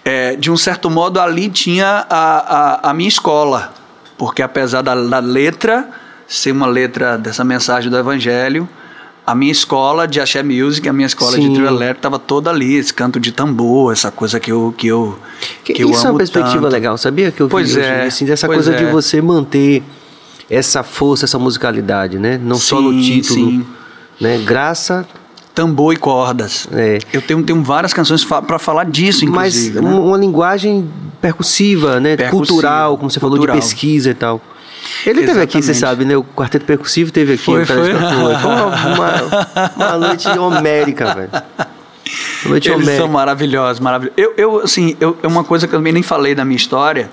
[0.03, 3.71] É, de um certo modo, ali tinha a, a, a minha escola.
[4.17, 5.87] Porque apesar da, da letra
[6.27, 8.67] ser uma letra dessa mensagem do Evangelho,
[9.25, 11.49] a minha escola de axé music, a minha escola Sim.
[11.49, 14.87] de trio elétrico estava toda ali, esse canto de tambor, essa coisa que eu que
[14.87, 15.19] eu
[15.63, 16.71] que, que eu Isso é uma perspectiva tanto.
[16.71, 18.77] legal, sabia que eu pois vi é, assim, dessa coisa é.
[18.77, 19.83] de você manter
[20.51, 22.37] essa força, essa musicalidade, né?
[22.37, 23.65] Não sim, só no título, sim.
[24.19, 24.37] né?
[24.39, 25.07] Graça
[25.55, 26.67] tambor e cordas.
[26.73, 26.99] É.
[27.13, 29.79] Eu tenho, tenho várias canções fa para falar disso, inclusive.
[29.79, 29.97] Mas né?
[29.97, 30.89] uma linguagem
[31.21, 32.17] percussiva, né?
[32.17, 33.47] Percussiva, cultural, como você cultural.
[33.47, 34.41] falou, de pesquisa e tal.
[35.05, 36.17] Ele teve aqui, você sabe, né?
[36.17, 37.43] O Quarteto Percussivo teve aqui.
[37.43, 37.93] Foi, foi.
[37.93, 41.29] foi uma, uma, noite homérica, velho.
[42.45, 42.97] Noite Eles homérica.
[42.97, 44.17] são maravilhosos, maravilhosos.
[44.17, 47.09] Eu, eu assim, eu, é uma coisa que eu também nem falei da minha história.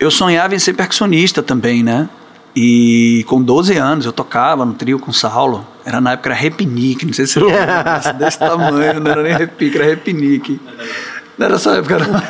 [0.00, 2.08] Eu sonhava em ser percussionista também, né?
[2.54, 5.66] E com 12 anos eu tocava no trio com o Saulo.
[5.84, 9.36] Era na época era repinique, não sei se você lembra, desse tamanho, não era nem
[9.36, 10.60] repique, era repinique.
[11.38, 12.10] Não era essa época, não.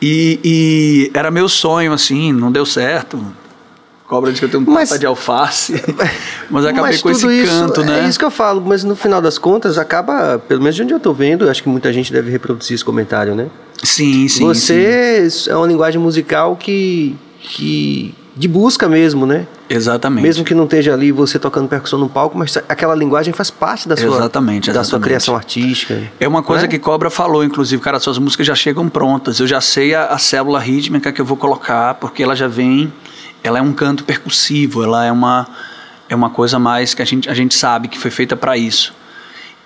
[0.00, 3.18] E, e, era meu sonho, assim, não deu certo.
[4.06, 5.82] Cobra diz que eu tenho um mas, de alface.
[6.48, 8.04] mas acabei mas com esse isso, canto, né?
[8.04, 10.94] É isso que eu falo, mas no final das contas acaba, pelo menos de onde
[10.94, 13.48] eu estou vendo, acho que muita gente deve reproduzir esse comentário, né?
[13.82, 14.44] Sim, sim.
[14.44, 15.50] Você sim.
[15.50, 17.16] é uma linguagem musical que,
[17.46, 19.46] que de busca mesmo, né?
[19.70, 20.22] Exatamente.
[20.22, 23.88] Mesmo que não esteja ali você tocando percussão no palco, mas aquela linguagem faz parte
[23.88, 24.72] da sua, exatamente, exatamente.
[24.72, 26.02] Da sua criação artística.
[26.20, 26.68] É uma coisa é?
[26.68, 29.40] que Cobra falou, inclusive, cara, suas músicas já chegam prontas.
[29.40, 32.92] Eu já sei a, a célula rítmica que eu vou colocar, porque ela já vem,
[33.42, 35.46] ela é um canto percussivo, ela é uma
[36.08, 38.94] é uma coisa mais que a gente, a gente sabe que foi feita para isso.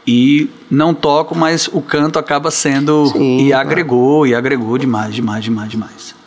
[0.06, 5.44] E não toco, mas o canto acaba sendo Sim, e agregou, e agregou demais, demais,
[5.44, 6.19] demais, demais.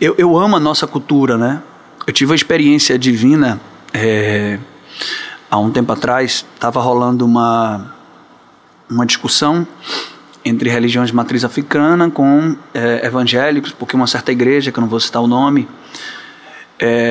[0.00, 1.62] Eu, eu amo a nossa cultura, né?
[2.06, 3.60] Eu tive uma experiência divina
[3.92, 4.58] é,
[5.48, 6.44] há um tempo atrás.
[6.54, 7.94] Estava rolando uma,
[8.90, 9.66] uma discussão
[10.44, 14.88] entre religiões de matriz africana com é, evangélicos, porque uma certa igreja, que eu não
[14.88, 15.68] vou citar o nome,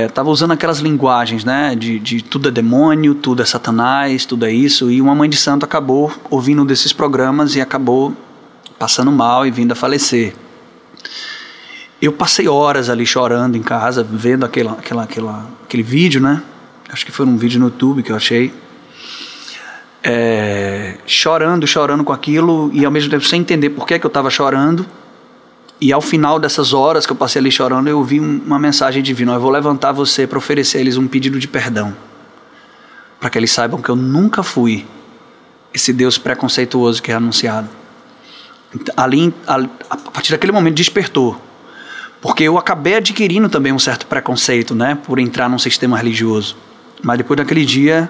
[0.06, 4.46] estava é, usando aquelas linguagens, né, de, de tudo é demônio, tudo é satanás, tudo
[4.46, 8.14] é isso, e uma mãe de santo acabou ouvindo desses programas e acabou
[8.78, 10.36] passando mal e vindo a falecer.
[12.04, 16.44] Eu passei horas ali chorando em casa, vendo aquela, aquela, aquela, aquele vídeo, né?
[16.92, 18.54] Acho que foi um vídeo no YouTube que eu achei.
[20.04, 24.10] É, chorando, chorando com aquilo e ao mesmo tempo sem entender por que, que eu
[24.10, 24.86] estava chorando.
[25.80, 29.36] E ao final dessas horas que eu passei ali chorando, eu ouvi uma mensagem divina:
[29.36, 31.96] Eu vou levantar você para oferecer a eles um pedido de perdão.
[33.18, 34.86] Para que eles saibam que eu nunca fui
[35.74, 37.70] esse Deus preconceituoso que é anunciado.
[38.98, 41.40] Ali, a partir daquele momento, despertou
[42.24, 46.56] porque eu acabei adquirindo também um certo preconceito, né, por entrar num sistema religioso.
[47.04, 48.10] Mas depois daquele dia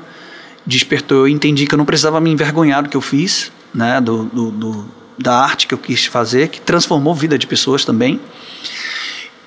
[0.63, 4.25] despertou, eu entendi que eu não precisava me envergonhar do que eu fiz, né, do,
[4.25, 4.85] do, do
[5.17, 8.21] da arte que eu quis fazer, que transformou a vida de pessoas também.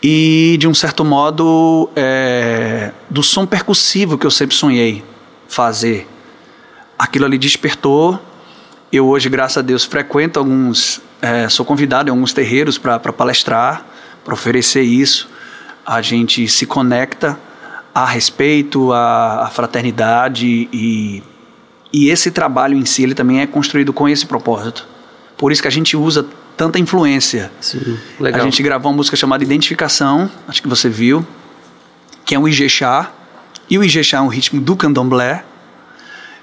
[0.03, 5.05] E, de um certo modo, é, do som percussivo que eu sempre sonhei
[5.49, 6.09] fazer.
[6.99, 8.21] Aquilo ali despertou.
[8.93, 13.95] Eu hoje, graças a Deus, frequento alguns, é, sou convidado em alguns terreiros para palestrar
[14.27, 15.29] para oferecer isso.
[15.87, 17.39] A gente se conecta
[17.95, 21.23] a respeito, a, a fraternidade e,
[21.93, 24.87] e esse trabalho em si ele também é construído com esse propósito.
[25.39, 27.53] Por isso que a gente usa tanta influência.
[27.61, 28.41] Sim, legal.
[28.41, 31.25] A gente gravou uma música chamada Identificação, acho que você viu,
[32.25, 33.13] que é um Ijexá.
[33.71, 35.45] E o Ijexá é um ritmo do candomblé.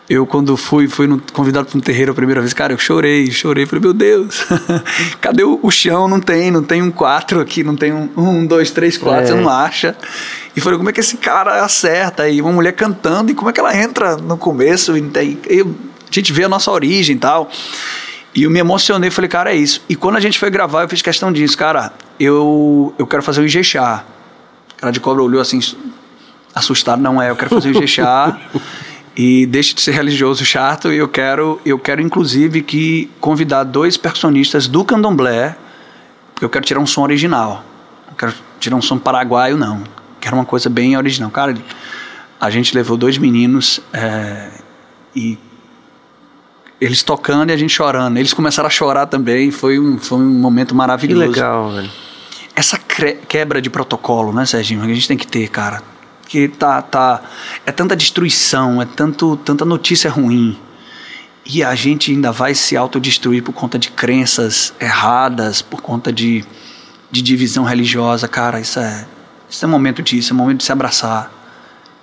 [0.10, 3.32] Eu, quando fui, fui no, convidado para um terreiro a primeira vez, cara, eu chorei,
[3.32, 3.66] chorei.
[3.66, 4.46] Falei, meu Deus,
[5.22, 6.10] cadê o, o, chão?
[6.10, 9.28] Não tem, não tem um quatro aqui, não tem um, um dois, três, quatro, é.
[9.28, 9.96] você não acha.
[10.56, 12.28] E falei, como é que esse cara acerta?
[12.30, 14.98] E uma mulher cantando, e como é que ela entra no começo?
[14.98, 15.00] E,
[15.50, 17.50] e, a gente vê a nossa origem e tal.
[18.36, 19.82] E eu me emocionei, falei, cara, é isso.
[19.88, 23.40] E quando a gente foi gravar, eu fiz questão disso, cara, eu, eu quero fazer
[23.42, 24.04] um Ijexá.
[24.74, 25.60] O cara de cobra olhou assim,
[26.54, 28.38] assustado, não é, eu quero fazer um Ijexá.
[29.16, 33.96] e deixe de ser religioso chato e eu quero eu quero inclusive que convidar dois
[33.96, 35.56] percussionistas do candomblé
[36.34, 37.64] porque eu quero tirar um som original.
[38.08, 39.84] Não quero tirar um som paraguaio não.
[40.20, 41.30] Quero uma coisa bem original.
[41.30, 41.56] Cara
[42.40, 44.50] a gente levou dois meninos é,
[45.16, 45.38] e
[46.82, 48.18] eles tocando e a gente chorando.
[48.18, 49.52] Eles começaram a chorar também.
[49.52, 51.32] Foi um foi um momento maravilhoso.
[51.32, 51.92] Que legal velho.
[52.56, 54.82] Essa quebra de protocolo né Serginho?
[54.82, 55.82] Que a gente tem que ter cara
[56.24, 57.22] porque tá, tá,
[57.66, 60.58] é tanta destruição, é tanto, tanta notícia ruim.
[61.46, 66.44] E a gente ainda vai se autodestruir por conta de crenças erradas, por conta de,
[67.12, 68.28] de divisão religiosa.
[68.30, 69.06] Cara, isso é,
[69.50, 71.30] isso é momento disso, é momento de se abraçar,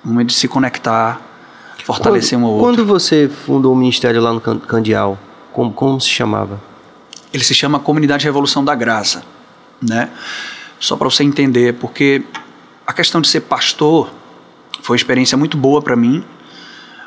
[0.04, 1.20] é momento de se conectar,
[1.83, 2.66] fortalecer quando, um ao outro.
[2.66, 5.18] Quando você fundou o ministério lá no Candial,
[5.52, 6.61] como, como se chamava?
[7.33, 9.24] Ele se chama Comunidade Revolução da Graça,
[9.80, 10.11] né?
[10.78, 12.22] Só para você entender, porque
[12.90, 14.11] a questão de ser pastor
[14.83, 16.24] foi uma experiência muito boa para mim,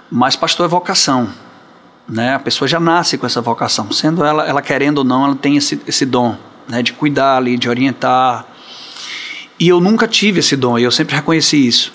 [0.09, 1.27] mas pastor é vocação.
[2.07, 2.33] Né?
[2.33, 5.57] A pessoa já nasce com essa vocação, sendo ela, ela querendo ou não, ela tem
[5.57, 6.37] esse, esse dom
[6.69, 6.81] né?
[6.81, 8.45] de cuidar ali, de orientar.
[9.59, 11.91] E eu nunca tive esse dom, e eu sempre reconheci isso.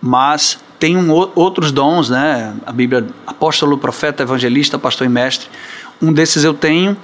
[0.00, 2.56] Mas tem um, outros dons, né?
[2.66, 5.48] A Bíblia, apóstolo, profeta, evangelista, pastor e mestre.
[6.00, 6.96] Um desses eu tenho.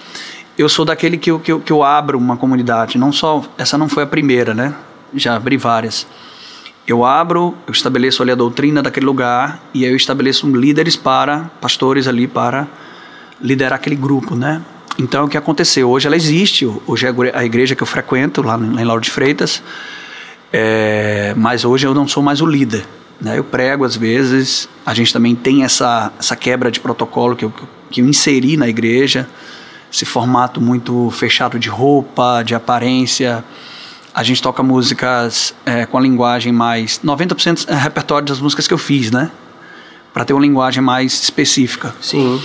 [0.59, 2.99] Eu sou daquele que eu, que eu, que eu abro uma comunidade.
[2.99, 4.75] Não só, essa não foi a primeira, né?
[5.15, 6.07] Já abri várias
[6.89, 12.09] eu abro, eu estabeleço ali a doutrina daquele lugar e eu estabeleço líderes para, pastores
[12.09, 12.67] ali para
[13.39, 14.63] liderar aquele grupo, né?
[14.99, 15.91] Então, o que aconteceu?
[15.91, 19.63] Hoje ela existe, hoje é a igreja que eu frequento, lá em Lauro de Freitas,
[20.51, 22.87] é, mas hoje eu não sou mais o líder.
[23.21, 23.39] Né?
[23.39, 27.53] Eu prego às vezes, a gente também tem essa, essa quebra de protocolo que eu,
[27.91, 29.29] que eu inseri na igreja,
[29.93, 33.45] esse formato muito fechado de roupa, de aparência,
[34.19, 36.99] a gente toca músicas é, com a linguagem mais.
[37.05, 39.31] 90% é repertório das músicas que eu fiz, né?
[40.13, 41.95] Para ter uma linguagem mais específica.
[42.01, 42.43] Sim.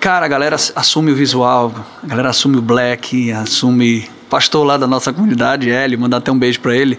[0.00, 1.70] Cara, a galera assume o visual,
[2.02, 4.08] a galera assume o black, assume.
[4.30, 6.98] Pastor lá da nossa comunidade, Hélio, mandar até um beijo para ele.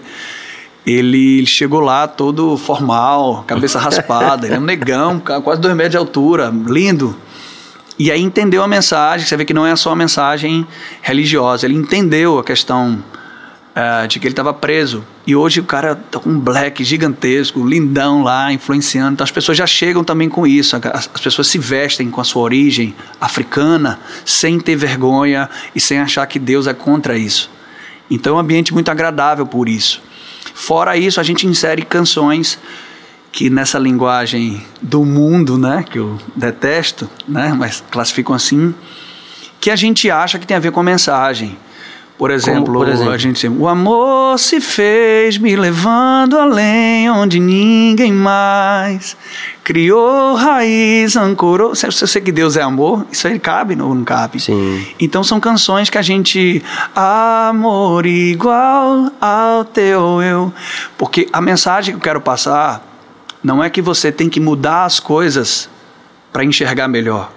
[0.86, 5.96] Ele chegou lá todo formal, cabeça raspada, ele é um negão, quase dois metros de
[5.96, 7.16] altura, lindo.
[7.98, 10.64] E aí entendeu a mensagem, você vê que não é só uma mensagem
[11.02, 13.02] religiosa, ele entendeu a questão
[13.74, 15.04] uh, de que ele estava preso.
[15.26, 19.14] E hoje o cara tá com um black gigantesco, lindão lá, influenciando.
[19.14, 20.76] Então as pessoas já chegam também com isso.
[20.76, 25.98] As, as pessoas se vestem com a sua origem africana, sem ter vergonha e sem
[25.98, 27.50] achar que Deus é contra isso.
[28.10, 30.02] Então é um ambiente muito agradável por isso.
[30.54, 32.58] Fora isso, a gente insere canções
[33.32, 38.72] que nessa linguagem do mundo, né, que eu detesto, né, mas classificam assim,
[39.60, 41.58] que a gente acha que tem a ver com a mensagem.
[42.16, 47.40] Por exemplo, Como, por exemplo, a gente o amor se fez me levando além onde
[47.40, 49.16] ninguém mais
[49.64, 51.74] criou raiz, ancorou.
[51.74, 54.38] Se sei que Deus é amor, isso aí cabe ou não cabe?
[54.38, 54.86] Sim.
[55.00, 56.62] Então são canções que a gente
[56.94, 60.52] amor igual ao teu eu,
[60.96, 62.80] porque a mensagem que eu quero passar
[63.42, 65.68] não é que você tem que mudar as coisas
[66.32, 67.32] para enxergar melhor.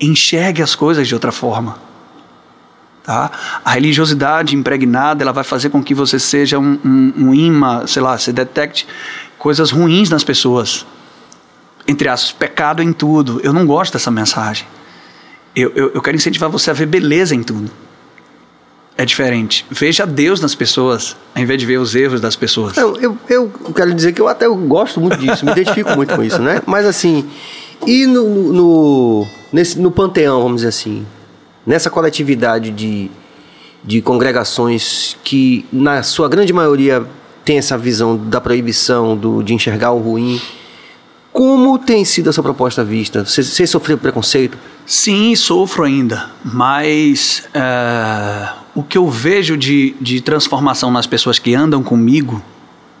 [0.00, 1.89] Enxergue as coisas de outra forma.
[3.02, 3.30] Tá?
[3.64, 8.02] A religiosidade impregnada ela vai fazer com que você seja um, um, um imã, sei
[8.02, 8.86] lá, você detecte
[9.38, 10.86] coisas ruins nas pessoas.
[11.88, 13.40] Entre aspas, pecado em tudo.
[13.42, 14.66] Eu não gosto dessa mensagem.
[15.56, 17.70] Eu, eu, eu quero incentivar você a ver beleza em tudo.
[18.96, 19.64] É diferente.
[19.70, 22.76] Veja Deus nas pessoas, ao invés de ver os erros das pessoas.
[22.76, 26.22] Eu, eu, eu quero dizer que eu até gosto muito disso, me identifico muito com
[26.22, 26.60] isso, né?
[26.66, 27.26] Mas assim,
[27.86, 31.06] e no, no, nesse, no panteão, vamos dizer assim,
[31.70, 33.08] nessa coletividade de,
[33.84, 37.06] de congregações que, na sua grande maioria,
[37.44, 40.40] tem essa visão da proibição, do, de enxergar o ruim,
[41.32, 43.24] como tem sido essa proposta vista?
[43.24, 44.58] Você, você sofreu preconceito?
[44.84, 51.54] Sim, sofro ainda, mas é, o que eu vejo de, de transformação nas pessoas que
[51.54, 52.42] andam comigo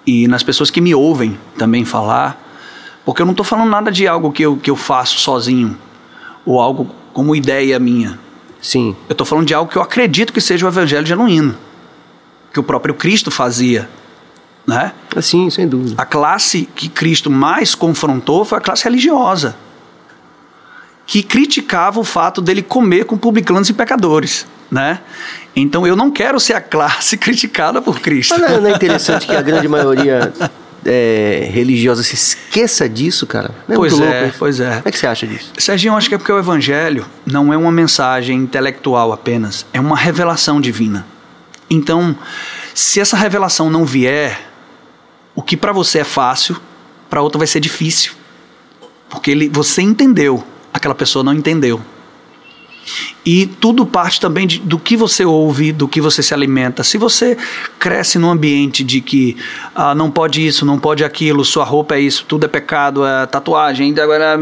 [0.06, 2.40] e nas pessoas que me ouvem também falar,
[3.04, 5.76] porque eu não estou falando nada de algo que eu, que eu faço sozinho
[6.46, 8.29] ou algo como ideia minha.
[8.60, 8.94] Sim.
[9.08, 11.56] Eu estou falando de algo que eu acredito que seja o evangelho genuíno,
[12.52, 13.88] que o próprio Cristo fazia
[14.66, 14.92] né?
[15.16, 16.00] Assim, sem dúvida.
[16.00, 19.56] A classe que Cristo mais confrontou foi a classe religiosa,
[21.06, 25.00] que criticava o fato dele comer com publicanos e pecadores, né?
[25.56, 28.36] Então eu não quero ser a classe criticada por Cristo.
[28.38, 30.32] Mas não é- não é interessante que a grande maioria
[30.84, 33.50] é, religiosa se esqueça disso, cara?
[33.68, 34.38] É Pois é, louco isso?
[34.38, 34.76] pois é.
[34.76, 35.52] Como é que você acha disso?
[35.58, 39.80] Serginho, eu acho que é porque o evangelho não é uma mensagem intelectual apenas, é
[39.80, 41.06] uma revelação divina.
[41.68, 42.16] Então,
[42.74, 44.50] se essa revelação não vier,
[45.34, 46.60] o que para você é fácil,
[47.08, 48.12] para outra vai ser difícil.
[49.08, 51.80] Porque ele, você entendeu, aquela pessoa não entendeu.
[53.24, 56.82] E tudo parte também de- do que você ouve, do que você se alimenta.
[56.82, 57.36] Se você
[57.78, 59.36] cresce num ambiente de que
[59.74, 63.26] ah, não pode isso, não pode aquilo, sua roupa é isso, tudo é pecado, é
[63.26, 64.38] tatuagem, agora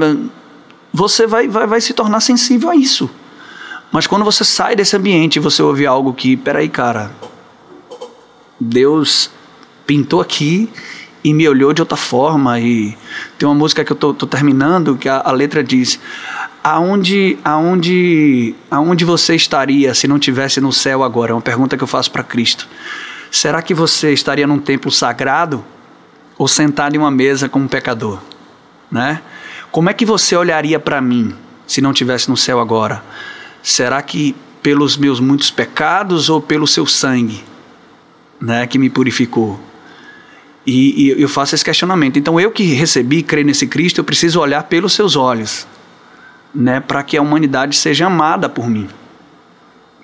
[0.92, 3.11] você vai, vai, vai se tornar sensível a isso.
[3.90, 7.11] Mas quando você sai desse ambiente e você ouve algo que, peraí, cara,
[8.61, 9.30] Deus
[9.86, 10.68] pintou aqui
[11.24, 12.61] e me olhou de outra forma.
[12.61, 12.96] E
[13.38, 15.99] tem uma música que eu tô, tô terminando que a, a letra diz:
[16.68, 21.32] aonde, aonde, aonde você estaria se não tivesse no céu agora?
[21.32, 22.68] É uma pergunta que eu faço para Cristo.
[23.30, 25.64] Será que você estaria num templo sagrado
[26.36, 28.20] ou sentado em uma mesa como um pecador?
[28.90, 29.22] Né?
[29.70, 31.34] Como é que você olharia para mim
[31.66, 33.02] se não tivesse no céu agora?
[33.62, 37.42] Será que pelos meus muitos pecados ou pelo seu sangue,
[38.38, 39.58] né, que me purificou?
[40.66, 42.18] E, e eu faço esse questionamento.
[42.18, 45.66] Então, eu que recebi, creio nesse Cristo, eu preciso olhar pelos seus olhos,
[46.55, 48.88] né, para que a humanidade seja amada por mim.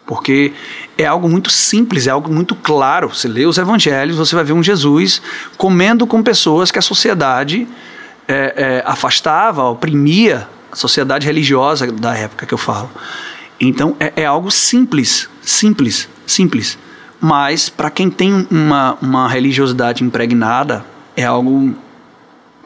[0.06, 0.52] Porque
[0.98, 3.08] é algo muito simples, é algo muito claro.
[3.08, 5.22] Você lê os evangelhos, você vai ver um Jesus
[5.56, 7.66] comendo com pessoas que a sociedade
[8.28, 12.90] é, é, afastava, oprimia, a sociedade religiosa da época que eu falo.
[13.58, 16.78] Então é, é algo simples, simples, simples.
[17.18, 20.84] Mas para quem tem uma, uma religiosidade impregnada,
[21.16, 21.74] é algo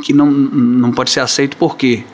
[0.02, 2.04] que não, não pode ser aceito por quê?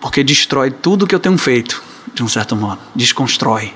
[0.00, 1.82] Porque destrói tudo que eu tenho feito,
[2.14, 2.78] de um certo modo.
[2.94, 3.72] Desconstrói.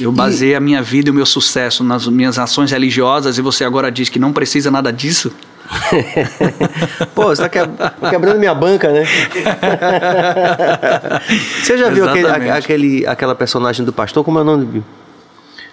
[0.00, 3.62] Eu baseei a minha vida e o meu sucesso nas minhas ações religiosas e você
[3.64, 5.30] agora diz que não precisa nada disso,
[7.14, 9.04] Pô, você tá que- quebrando minha banca, né?
[11.62, 14.24] você já viu aquele, a- aquele, aquela personagem do pastor?
[14.24, 14.64] Como é o nome?
[14.64, 14.84] Bill?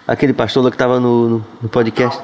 [0.06, 2.20] Aquele pastor lá que tava no, no, no podcast?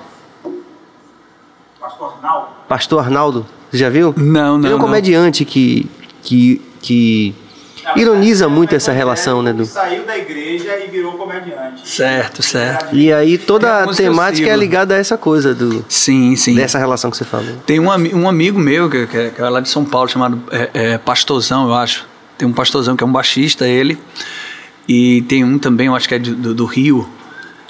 [1.80, 2.48] Pastor Arnaldo.
[2.68, 3.46] Pastor Arnaldo.
[3.70, 4.12] Você já viu?
[4.16, 4.86] Não, Ele é não, um não.
[4.86, 5.88] comediante que,
[6.22, 7.35] que, que
[7.97, 9.53] ironiza muito essa relação, né?
[9.53, 9.64] Do...
[9.64, 11.89] Saiu da igreja e virou comediante.
[11.89, 12.95] certo, certo.
[12.95, 16.55] E aí toda a temática é ligada a essa coisa do, Sim, sim.
[16.55, 17.57] dessa relação que você falou.
[17.66, 20.43] Tem um, um amigo meu, que, que é, que é lá de São Paulo, chamado
[20.51, 22.07] é, é, Pastorzão, eu acho.
[22.37, 23.99] Tem um pastorzão que é um baixista, ele.
[24.89, 27.07] E tem um também, eu acho que é de- do, do Rio,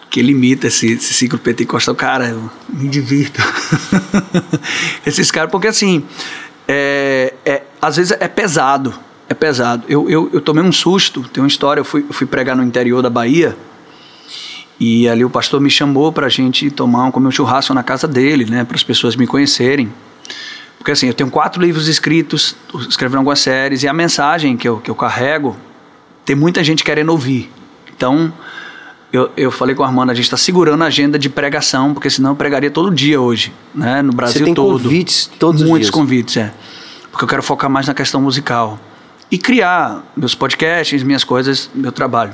[0.08, 1.94] que ele imita esse, esse ciclo pentecostal.
[1.94, 3.42] Cara, eu me divirto.
[5.04, 6.04] Esses caras, porque assim,
[6.68, 8.94] é, é, às vezes é pesado.
[9.28, 9.84] É pesado.
[9.88, 12.62] Eu, eu, eu tomei um susto, tem uma história, eu fui, eu fui pregar no
[12.62, 13.56] interior da Bahia.
[14.78, 17.82] E ali o pastor me chamou para a gente tomar um, comer um churrasco na
[17.82, 19.92] casa dele, né, para as pessoas me conhecerem.
[20.78, 22.56] Porque assim, eu tenho quatro livros escritos,
[22.88, 25.54] escrevendo algumas séries, e a mensagem que eu, que eu carrego,
[26.24, 27.50] tem muita gente querendo ouvir.
[27.94, 28.32] Então,
[29.12, 32.08] eu, eu falei com a Armanda, a gente está segurando a agenda de pregação, porque
[32.08, 34.82] senão eu pregaria todo dia hoje, né, no Brasil Você tem todo.
[34.82, 35.94] convites todos os Muitos dias.
[35.94, 36.54] convites, é.
[37.10, 38.78] Porque eu quero focar mais na questão musical.
[39.30, 42.32] E criar meus podcasts, minhas coisas, meu trabalho.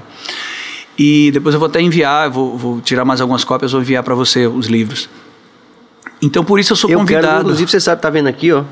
[0.99, 4.15] E depois eu vou até enviar, vou, vou tirar mais algumas cópias, vou enviar para
[4.15, 5.09] você os livros.
[6.23, 7.41] Então por isso eu sou Eu quero, convidado.
[7.43, 8.65] inclusive, você sabe, tá vendo aqui, ó.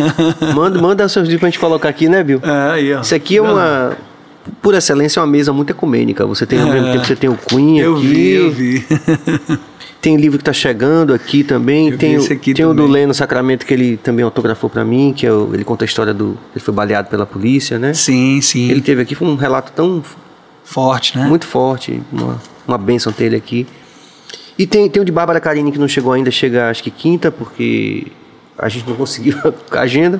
[0.54, 2.40] manda, manda seus livros pra gente colocar aqui, né, Bill?
[2.42, 3.00] É, aí, ó.
[3.00, 3.96] Isso aqui é uma,
[4.62, 6.26] por excelência, é uma mesa muito ecumênica.
[6.26, 7.86] Você tem, ao mesmo tempo, você tem o Queen É.
[7.86, 8.06] Eu aqui.
[8.06, 8.84] vi, eu vi.
[10.00, 11.90] Tem livro que tá chegando aqui também.
[11.90, 12.92] Eu tem o, esse aqui tem o do também.
[13.02, 16.14] Leno Sacramento que ele também autografou pra mim, que é o- ele conta a história
[16.14, 16.38] do.
[16.56, 17.92] Ele foi baleado pela polícia, né?
[17.92, 18.70] sim, sim.
[18.70, 20.02] Ele teve aqui, foi um relato tão
[20.64, 21.26] Forte, né?
[21.26, 23.66] muito forte, uma, uma bênção ter ele aqui.
[24.58, 27.30] E tem, tem o de Bárbara Carini que não chegou ainda, chega acho que quinta,
[27.30, 28.06] porque
[28.56, 29.36] a gente não conseguiu
[29.70, 30.18] a agenda.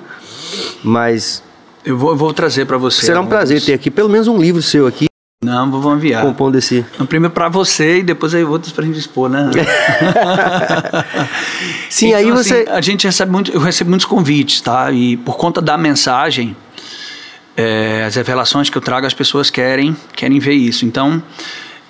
[0.85, 1.43] Mas
[1.85, 3.07] Eu vou, eu vou trazer para você.
[3.07, 3.31] será um alguns.
[3.35, 5.07] prazer ter aqui pelo menos um livro seu aqui,
[5.43, 6.23] Não, vou enviar.
[6.23, 6.85] compondo esse.
[7.01, 9.51] Um primeiro para você e depois aí outros pra gente expor, né?
[11.89, 12.67] Sim, Então, aí assim, você.
[12.71, 14.91] a gente recebe muito, eu recebo muitos convites, tá?
[14.93, 16.57] E por conta da mensagem,
[17.57, 20.85] é, as revelações que eu trago, as pessoas querem, querem ver isso.
[20.85, 21.23] Então,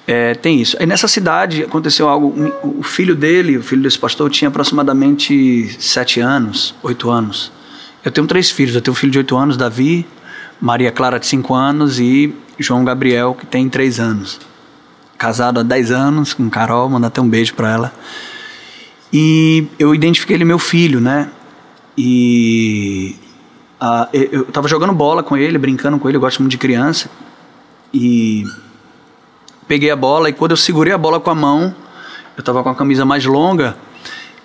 [0.07, 0.77] é, tem isso.
[0.81, 2.53] Aí nessa cidade aconteceu algo.
[2.63, 7.53] O filho dele, o filho desse pastor, tinha aproximadamente sete anos, oito anos.
[8.05, 8.75] Eu tenho três filhos.
[8.75, 10.07] Eu tenho um filho de oito anos, Davi,
[10.61, 14.41] Maria Clara de cinco anos e João Gabriel, que tem três anos.
[15.19, 17.93] Casado há dez anos com Carol, manda até um beijo para ela.
[19.13, 21.29] E eu identifiquei ele meu filho, né?
[21.97, 23.17] E
[24.13, 27.11] eu, eu tava jogando bola com ele, brincando com ele, eu gosto muito de criança.
[27.93, 28.45] E
[29.67, 31.75] peguei a bola e quando eu segurei a bola com a mão,
[32.37, 33.77] eu tava com a camisa mais longa,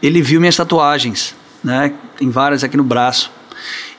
[0.01, 1.93] ele viu minhas tatuagens, né?
[2.17, 3.31] Tem várias aqui no braço.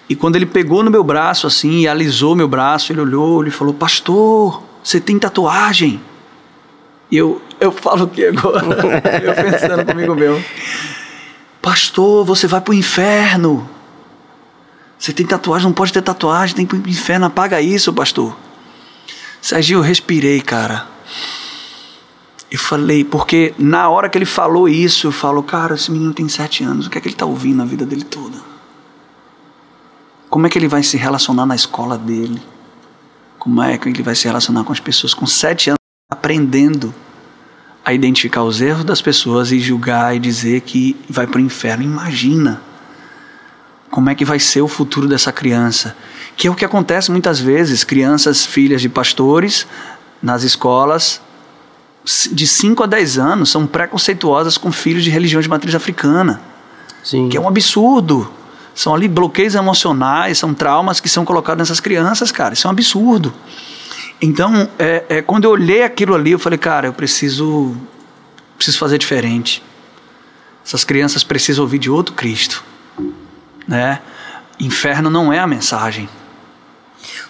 [0.08, 3.50] E quando ele pegou no meu braço assim e alisou meu braço, ele olhou e
[3.50, 6.00] falou: Pastor, você tem tatuagem?
[7.10, 8.64] E eu, eu falo que agora?
[9.22, 10.42] eu pensando comigo meu.
[11.60, 13.68] Pastor, você vai pro inferno.
[14.98, 18.36] Você tem tatuagem, não pode ter tatuagem, tem pro inferno, apaga isso, pastor.
[19.42, 20.86] Serginho, eu respirei, cara.
[22.50, 26.28] Eu falei, porque na hora que ele falou isso, eu falo, cara, esse menino tem
[26.28, 28.55] sete anos, o que é que ele está ouvindo na vida dele toda?
[30.36, 32.42] Como é que ele vai se relacionar na escola dele?
[33.38, 35.80] Como é que ele vai se relacionar com as pessoas com sete anos,
[36.12, 36.94] aprendendo
[37.82, 41.84] a identificar os erros das pessoas e julgar e dizer que vai para o inferno?
[41.84, 42.60] Imagina
[43.90, 45.96] como é que vai ser o futuro dessa criança.
[46.36, 49.66] Que é o que acontece muitas vezes, crianças filhas de pastores
[50.20, 51.22] nas escolas
[52.30, 56.42] de 5 a 10 anos são preconceituosas com filhos de religião de matriz africana.
[57.02, 57.30] Sim.
[57.30, 58.30] Que é um absurdo.
[58.76, 62.52] São ali bloqueios emocionais, são traumas que são colocados nessas crianças, cara.
[62.52, 63.32] Isso é um absurdo.
[64.20, 67.74] Então, é, é, quando eu olhei aquilo ali, eu falei, cara, eu preciso,
[68.54, 69.62] preciso fazer diferente.
[70.64, 72.62] Essas crianças precisam ouvir de outro Cristo.
[73.66, 74.00] Né?
[74.60, 76.06] Inferno não é a mensagem.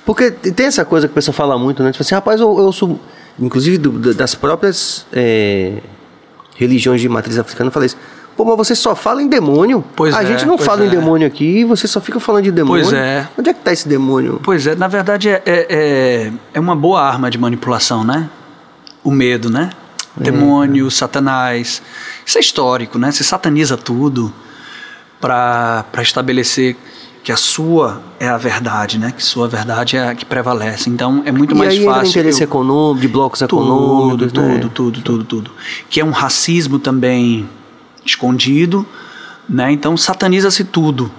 [0.05, 1.93] Porque tem essa coisa que o pessoal fala muito, né?
[1.93, 3.01] Tipo assim, rapaz, eu, eu sou
[3.39, 5.81] inclusive do, das próprias é,
[6.57, 7.99] religiões de matriz africana, eu falei isso.
[8.37, 9.83] Pô, mas você só fala em demônio.
[9.95, 10.87] Pois a é, gente não fala é.
[10.87, 12.85] em demônio aqui, você só fica falando de demônio.
[12.85, 13.27] Pois é.
[13.39, 14.41] Onde é que tá esse demônio?
[14.43, 18.29] Pois é, na verdade é, é, é uma boa arma de manipulação, né?
[19.03, 19.71] O medo, né?
[20.21, 20.25] É.
[20.25, 21.81] Demônio, Satanás.
[22.25, 23.11] Isso é histórico, né?
[23.11, 24.33] Você sataniza tudo
[25.21, 26.77] para estabelecer
[27.23, 29.13] que a sua é a verdade, né?
[29.17, 30.89] Que sua verdade é a que prevalece.
[30.89, 32.11] Então é muito e mais aí entra fácil.
[32.11, 34.71] interesse eu- econômico, de blocos tudo, econômicos, tudo, né?
[34.73, 35.51] tudo, tudo, tudo.
[35.89, 37.49] Que é um racismo também
[38.11, 38.87] escondido,
[39.49, 39.71] né?
[39.73, 41.11] Então sataniza-se tudo,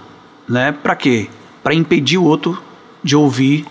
[0.47, 0.71] né?
[0.71, 1.29] Para quê?
[1.63, 2.61] Para impedir o outro
[3.03, 3.65] de ouvir,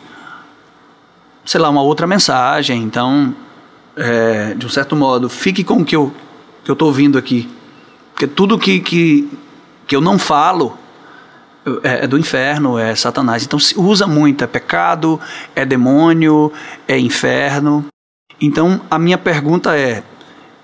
[1.44, 2.82] sei lá, uma outra mensagem.
[2.82, 3.34] Então,
[3.96, 6.12] é, de um certo modo, fique com o que eu
[6.64, 7.48] que eu tô ouvindo aqui,
[8.12, 9.30] porque tudo que que,
[9.86, 10.76] que eu não falo
[11.82, 13.44] é, é do inferno, é Satanás.
[13.44, 15.20] Então se usa muito, é pecado,
[15.54, 16.52] é demônio,
[16.86, 17.86] é inferno.
[18.40, 20.02] Então a minha pergunta é: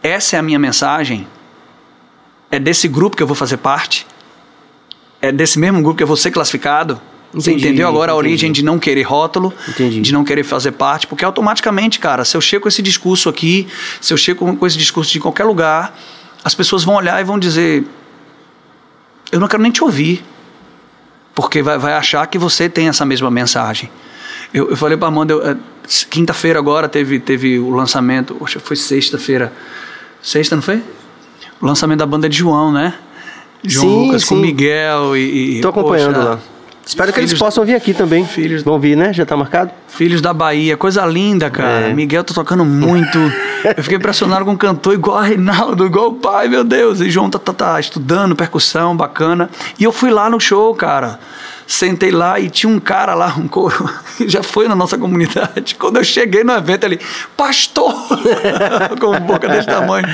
[0.02, 1.26] essa é a minha mensagem?
[2.52, 4.06] É desse grupo que eu vou fazer parte?
[5.20, 7.00] É desse mesmo grupo que eu vou ser classificado?
[7.32, 8.28] Você Entendi, entendeu agora a entendi.
[8.28, 10.02] origem de não querer rótulo, Entendi.
[10.02, 11.06] de não querer fazer parte?
[11.06, 13.66] Porque automaticamente, cara, se eu chego com esse discurso aqui,
[14.02, 15.98] se eu chego com esse discurso de qualquer lugar,
[16.44, 17.86] as pessoas vão olhar e vão dizer:
[19.32, 20.22] eu não quero nem te ouvir
[21.34, 23.90] porque vai, vai achar que você tem essa mesma mensagem.
[24.52, 25.56] Eu, eu falei para Amanda, eu, eh,
[26.10, 29.50] quinta-feira agora teve, teve o lançamento, acho que foi sexta-feira,
[30.20, 30.82] sexta não foi?
[31.62, 32.92] O lançamento da banda de João, né?
[33.64, 34.40] João Sim, Lucas com sim.
[34.42, 35.58] Miguel e...
[35.58, 36.38] e Tô acompanhando poxa, lá.
[36.84, 38.26] Espero que eles filhos- possam vir aqui também.
[38.26, 39.12] filhos- Vão vir, né?
[39.12, 39.70] Já tá marcado?
[39.94, 41.88] Filhos da Bahia, coisa linda, cara.
[41.88, 41.92] É.
[41.92, 43.18] Miguel tá tocando muito.
[43.76, 47.00] Eu fiquei impressionado com um cantor igual a Reinaldo, igual o pai, meu Deus.
[47.00, 49.50] E João tá, tá, tá estudando percussão, bacana.
[49.78, 51.20] E eu fui lá no show, cara.
[51.66, 55.74] Sentei lá e tinha um cara lá, um coro, que já foi na nossa comunidade.
[55.76, 57.00] Quando eu cheguei no evento, ele,
[57.36, 57.94] pastor,
[59.00, 60.06] com boca desse tamanho.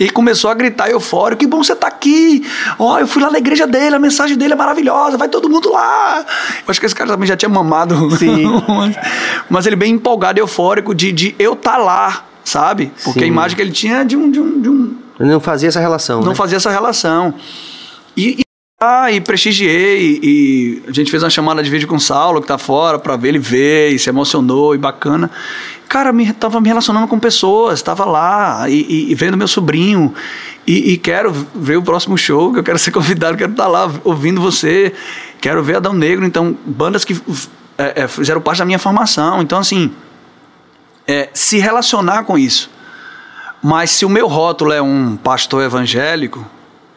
[0.00, 2.44] E começou a gritar eufórico: que bom você tá aqui.
[2.78, 5.70] Ó, eu fui lá na igreja dele, a mensagem dele é maravilhosa, vai todo mundo
[5.70, 6.18] lá.
[6.18, 8.10] Eu acho que esse cara também já tinha mamado.
[8.16, 8.44] Sim.
[9.50, 12.92] mas, ele bem empolgado, eufórico de, de eu estar lá, sabe?
[13.04, 13.24] Porque Sim.
[13.24, 14.30] a imagem que ele tinha é de um.
[14.30, 16.20] De um, de um Eu não fazia essa relação.
[16.20, 16.34] não né?
[16.34, 17.34] fazia essa relação.
[18.16, 18.44] E, e,
[18.80, 22.46] ah, e prestigiei, e a gente fez uma chamada de vídeo com o Saulo, que
[22.48, 25.30] tá fora, pra ver ele ver, e se emocionou, e bacana.
[25.88, 30.12] Cara, me, tava me relacionando com pessoas, tava lá, e, e- e vendo meu sobrinho,
[30.66, 33.90] e, e quero ver o próximo show, que eu quero ser convidado, quero estar lá
[34.02, 34.92] ouvindo você,
[35.40, 37.16] quero ver Adão Negro, então, bandas que
[37.76, 39.92] é, é, fizeram parte da minha formação, então assim,
[41.06, 42.70] é, se relacionar com isso.
[43.62, 46.44] Mas se o meu rótulo é um pastor evangélico,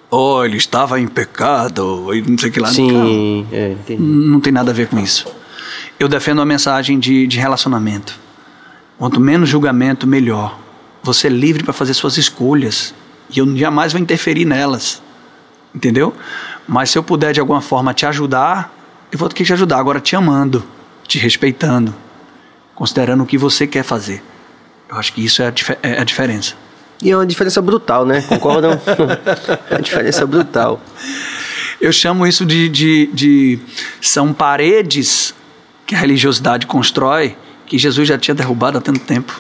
[0.09, 2.67] ou ele estava em pecado, e não sei o que lá.
[2.67, 4.01] Sim, é, entendi.
[4.01, 5.27] Não, não tem nada a ver com isso.
[5.99, 8.19] Eu defendo uma mensagem de, de relacionamento.
[8.97, 10.59] Quanto menos julgamento, melhor.
[11.03, 12.93] Você é livre para fazer suas escolhas.
[13.29, 15.01] E eu jamais vou interferir nelas.
[15.73, 16.13] Entendeu?
[16.67, 18.73] Mas se eu puder de alguma forma te ajudar,
[19.11, 19.77] eu vou ter que te ajudar.
[19.79, 20.63] Agora te amando,
[21.07, 21.93] te respeitando,
[22.75, 24.21] considerando o que você quer fazer.
[24.89, 26.55] Eu acho que isso é a, dife- é a diferença.
[27.01, 28.21] E é uma diferença brutal, né?
[28.23, 28.71] Concordam?
[29.69, 30.81] é uma diferença brutal.
[31.79, 33.59] Eu chamo isso de, de, de.
[34.01, 35.33] São paredes
[35.85, 37.37] que a religiosidade constrói
[37.67, 39.39] que Jesus já tinha derrubado há tanto tempo.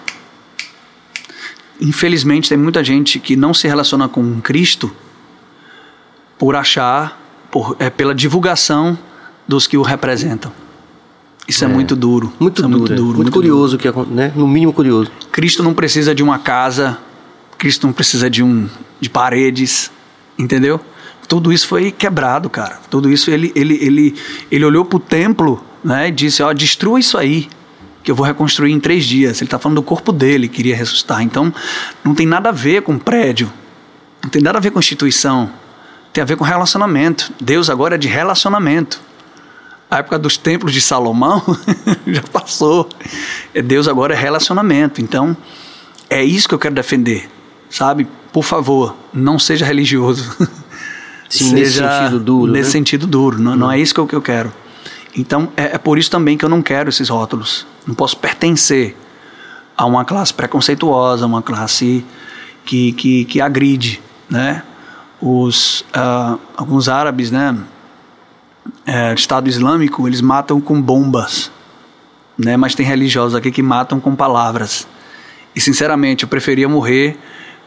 [1.79, 4.91] Infelizmente, tem muita gente que não se relaciona com Cristo
[6.37, 7.19] por achar,
[7.51, 8.97] por, é, pela divulgação
[9.47, 10.51] dos que o representam.
[11.47, 12.33] Isso é, é muito duro.
[12.39, 14.05] Muito, é duro, muito, duro, muito, muito curioso, duro.
[14.05, 14.33] que né?
[14.35, 15.09] no mínimo curioso.
[15.31, 16.97] Cristo não precisa de uma casa,
[17.57, 18.67] Cristo não precisa de um
[18.99, 19.91] de paredes,
[20.37, 20.79] entendeu?
[21.27, 22.79] Tudo isso foi quebrado, cara.
[22.89, 24.15] Tudo isso ele ele ele
[24.51, 26.09] ele olhou para o templo, né?
[26.09, 27.47] E disse, ó, destrua isso aí
[28.03, 29.41] que eu vou reconstruir em três dias.
[29.41, 31.21] Ele está falando do corpo dele, queria ressuscitar.
[31.21, 31.53] Então,
[32.05, 33.51] não tem nada a ver com prédio,
[34.23, 35.51] não tem nada a ver com instituição,
[36.13, 37.33] tem a ver com relacionamento.
[37.41, 39.01] Deus agora é de relacionamento.
[39.89, 41.41] A época dos templos de Salomão
[42.05, 42.89] já passou.
[43.53, 45.01] É Deus agora é relacionamento.
[45.01, 45.35] Então,
[46.09, 47.29] é isso que eu quero defender,
[47.69, 48.07] sabe?
[48.33, 50.35] Por favor, não seja religioso.
[51.29, 52.51] Sim, seja nesse sentido duro.
[52.51, 52.71] Nesse né?
[52.71, 53.39] sentido duro.
[53.39, 54.51] Não, não é isso que eu, que eu quero.
[55.15, 57.65] Então, é, é por isso também que eu não quero esses rótulos.
[57.85, 58.95] Não posso pertencer
[59.75, 62.05] a uma classe preconceituosa, uma classe
[62.65, 64.63] que, que, que agride, né?
[65.21, 67.55] Os, uh, alguns árabes, né?
[68.85, 71.51] É, Estado Islâmico, eles matam com bombas,
[72.37, 72.57] né?
[72.57, 74.87] Mas tem religiosos aqui que matam com palavras.
[75.55, 77.17] E sinceramente, eu preferia morrer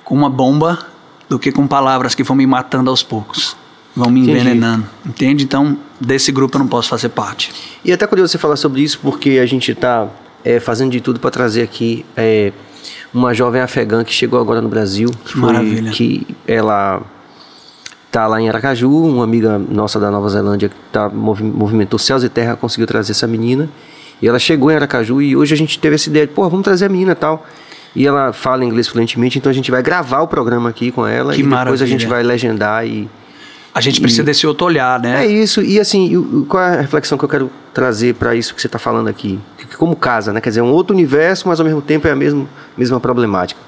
[0.04, 0.78] com uma bomba
[1.28, 3.56] do que com palavras que vão me matando aos poucos
[3.94, 5.08] vão me envenenando, Entendi.
[5.08, 5.44] entende?
[5.44, 7.52] Então, desse grupo eu não posso fazer parte.
[7.84, 10.08] E é até curioso você falar sobre isso, porque a gente está
[10.44, 12.52] é, fazendo de tudo para trazer aqui é,
[13.12, 15.10] uma jovem afegã que chegou agora no Brasil.
[15.24, 15.90] Que foi, maravilha.
[15.90, 17.02] Que ela
[18.10, 22.28] tá lá em Aracaju, uma amiga nossa da Nova Zelândia que tá, movimentou céus e
[22.28, 23.68] terra, conseguiu trazer essa menina.
[24.20, 26.64] E ela chegou em Aracaju e hoje a gente teve essa ideia de, pô, vamos
[26.64, 27.46] trazer a menina e tal.
[27.94, 31.32] E ela fala inglês fluentemente, então a gente vai gravar o programa aqui com ela
[31.32, 31.64] que e maravilha.
[31.64, 33.08] depois a gente vai legendar e
[33.74, 35.24] a gente precisa e, desse outro olhar, né?
[35.24, 35.62] É isso.
[35.62, 38.78] E assim, qual é a reflexão que eu quero trazer para isso que você está
[38.78, 39.38] falando aqui?
[39.78, 40.40] Como casa, né?
[40.40, 42.46] Quer dizer, um outro universo, mas ao mesmo tempo é a mesma,
[42.76, 43.60] mesma problemática.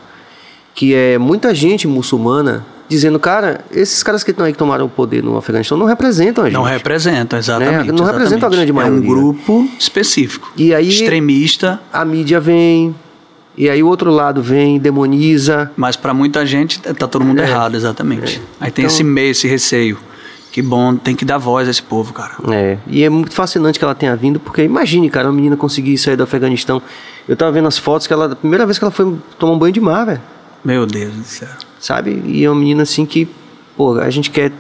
[0.74, 4.88] Que é muita gente muçulmana dizendo, cara, esses caras que estão aí que tomaram o
[4.88, 6.54] poder no Afeganistão não representam a gente.
[6.54, 7.70] Não representam, exatamente.
[7.70, 7.78] Né?
[7.78, 8.12] Não exatamente.
[8.12, 8.98] representam a grande maioria.
[8.98, 10.52] É um grupo específico.
[10.56, 11.80] E aí, extremista.
[11.92, 12.94] A mídia vem,
[13.56, 15.70] e aí o outro lado vem, demoniza.
[15.76, 17.48] Mas para muita gente tá todo mundo é.
[17.48, 18.36] errado, exatamente.
[18.60, 18.66] É.
[18.66, 19.98] Aí tem então, esse meio, esse receio.
[20.50, 22.34] Que bom, tem que dar voz a esse povo, cara.
[22.52, 25.96] É, e é muito fascinante que ela tenha vindo, porque imagine, cara, uma menina conseguir
[25.96, 26.82] sair do Afeganistão.
[27.26, 29.58] Eu tava vendo as fotos que ela, a primeira vez que ela foi tomar um
[29.58, 30.20] banho de mar, velho.
[30.62, 31.48] Meu Deus do céu.
[31.82, 32.22] Sabe?
[32.24, 33.28] E é uma menina assim que,
[33.76, 34.52] pô, a gente quer.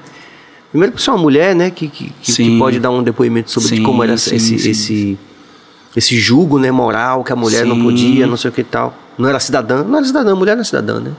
[0.72, 3.82] Primeiro, por ser uma mulher, né, que, que, que pode dar um depoimento sobre sim,
[3.84, 5.18] como era sim, esse, sim, esse
[5.96, 7.68] esse julgo né, moral que a mulher Sim.
[7.68, 8.94] não podia, não sei o que e tal.
[9.16, 11.12] Não era cidadã, não era cidadã, mulher não é cidadã, né?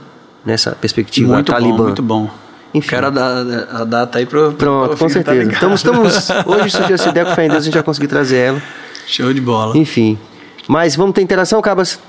[0.44, 1.76] Nessa perspectiva muito talibã.
[1.76, 2.30] Bom, muito bom.
[2.74, 2.88] Enfim.
[2.88, 4.52] Quero a, a, a data aí pro.
[4.52, 5.48] Pronto, pro com certeza.
[5.48, 6.28] Tá então estamos.
[6.44, 8.62] Hoje, se essa ideia com fé em Deus, a gente vai conseguir trazer ela.
[9.06, 9.78] Show de bola.
[9.78, 10.18] Enfim.
[10.66, 12.00] Mas vamos ter interação, Cabas?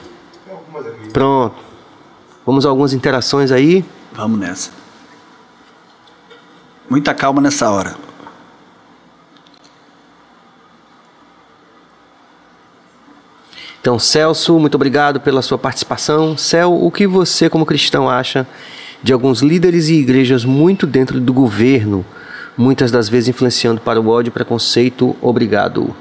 [1.13, 1.55] Pronto.
[2.45, 3.83] Vamos a algumas interações aí.
[4.13, 4.71] Vamos nessa.
[6.89, 7.95] Muita calma nessa hora.
[13.81, 16.35] Então, Celso, muito obrigado pela sua participação.
[16.35, 18.47] Cel, o que você, como cristão, acha
[19.01, 22.03] de alguns líderes e igrejas muito dentro do governo,
[22.57, 25.15] muitas das vezes influenciando para o ódio e preconceito?
[25.21, 25.95] Obrigado.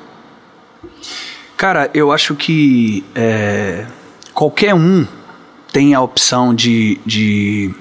[1.59, 3.87] Cara, eu acho que é,
[4.33, 5.07] qualquer um
[5.75, 7.75] tem a opção de, de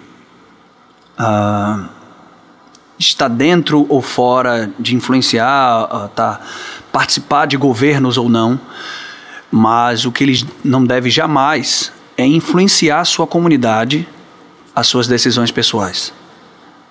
[1.17, 1.87] uh,
[2.99, 6.41] estar dentro ou fora, de influenciar, uh, tá,
[6.91, 8.59] participar de governos ou não
[9.53, 14.07] mas o que eles não devem jamais é influenciar a sua comunidade,
[14.75, 16.11] as suas decisões pessoais,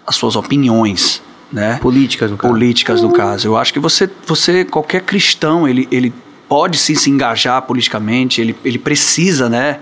[0.07, 1.21] as suas opiniões,
[1.53, 1.81] né?
[1.83, 2.55] Políticas no caso.
[2.55, 3.49] Políticas no caso.
[3.49, 6.15] Eu acho que você, você qualquer cristão, ele, ele
[6.49, 9.81] pode sim se engajar politicamente, ele, ele precisa, né,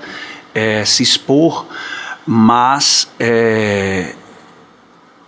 [0.55, 1.67] é, se expor,
[2.27, 4.15] mas é,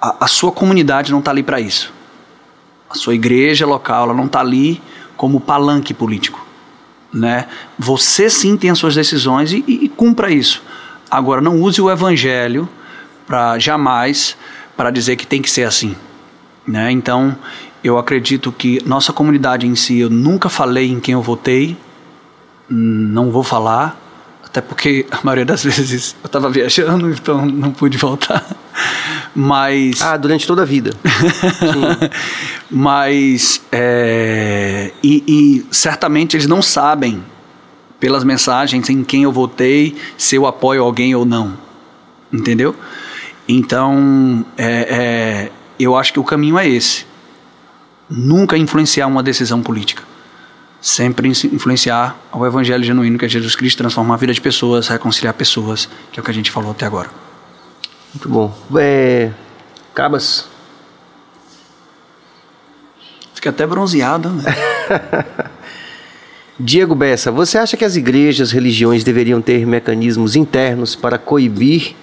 [0.00, 1.92] a, a sua comunidade não está ali para isso.
[2.88, 4.82] A sua igreja local, ela não está ali
[5.16, 6.52] como palanque político
[7.12, 7.46] né?
[7.78, 10.62] Você sim tem as suas decisões e, e, e cumpra isso.
[11.10, 12.68] Agora, não use o evangelho
[13.26, 14.36] para jamais
[14.76, 15.94] para dizer que tem que ser assim,
[16.66, 16.90] né?
[16.90, 17.36] Então,
[17.84, 21.76] eu acredito que nossa comunidade em si, eu nunca falei em quem eu votei,
[22.68, 24.00] não vou falar,
[24.52, 28.44] até porque a maioria das vezes eu estava viajando, então não pude voltar.
[29.34, 30.02] Mas.
[30.02, 30.92] Ah, durante toda a vida.
[32.70, 33.62] Mas.
[33.72, 37.24] É, e, e certamente eles não sabem,
[37.98, 41.56] pelas mensagens, em quem eu votei, se eu apoio alguém ou não.
[42.30, 42.76] Entendeu?
[43.48, 47.06] Então, é, é, eu acho que o caminho é esse.
[48.08, 50.11] Nunca influenciar uma decisão política.
[50.82, 55.32] Sempre influenciar o evangelho genuíno que é Jesus Cristo, transformar a vida de pessoas, reconciliar
[55.32, 57.08] pessoas, que é o que a gente falou até agora.
[58.12, 58.52] Muito bom.
[58.76, 59.30] É,
[59.94, 60.48] Cabas.
[63.34, 64.30] Fica até bronzeado.
[64.30, 64.42] Né?
[66.58, 71.94] Diego Bessa, você acha que as igrejas, religiões deveriam ter mecanismos internos para coibir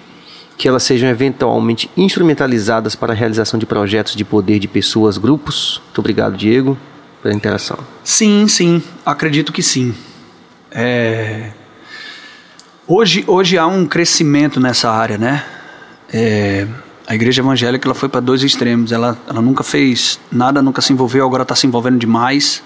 [0.57, 5.81] que elas sejam eventualmente instrumentalizadas para a realização de projetos de poder de pessoas, grupos?
[5.85, 6.77] Muito obrigado, Diego,
[7.21, 7.77] pela interação.
[8.03, 9.93] Sim, sim, acredito que sim.
[10.71, 11.51] É...
[12.87, 15.45] Hoje, hoje há um crescimento nessa área, né?
[16.11, 16.67] É...
[17.07, 18.91] A igreja evangélica ela foi para dois extremos.
[18.91, 22.61] Ela, ela nunca fez nada, nunca se envolveu, agora está se envolvendo demais.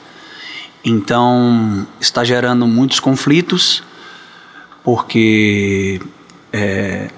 [0.83, 3.81] Então está gerando muitos conflitos,
[4.83, 6.01] porque
[6.51, 7.09] é,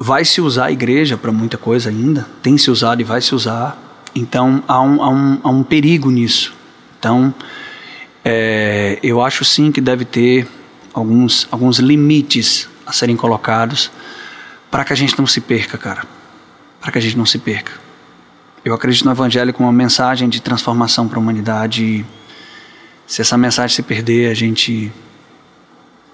[0.00, 3.36] vai se usar a igreja para muita coisa ainda, tem se usado e vai se
[3.36, 3.80] usar.
[4.12, 6.57] Então há um, há um, há um perigo nisso.
[6.98, 7.34] Então
[8.24, 10.46] é, eu acho sim que deve ter
[10.92, 13.90] alguns, alguns limites a serem colocados
[14.70, 16.04] para que a gente não se perca, cara.
[16.80, 17.72] Para que a gente não se perca.
[18.64, 22.04] Eu acredito no Evangelho como uma mensagem de transformação para a humanidade.
[23.06, 24.92] Se essa mensagem se perder, a gente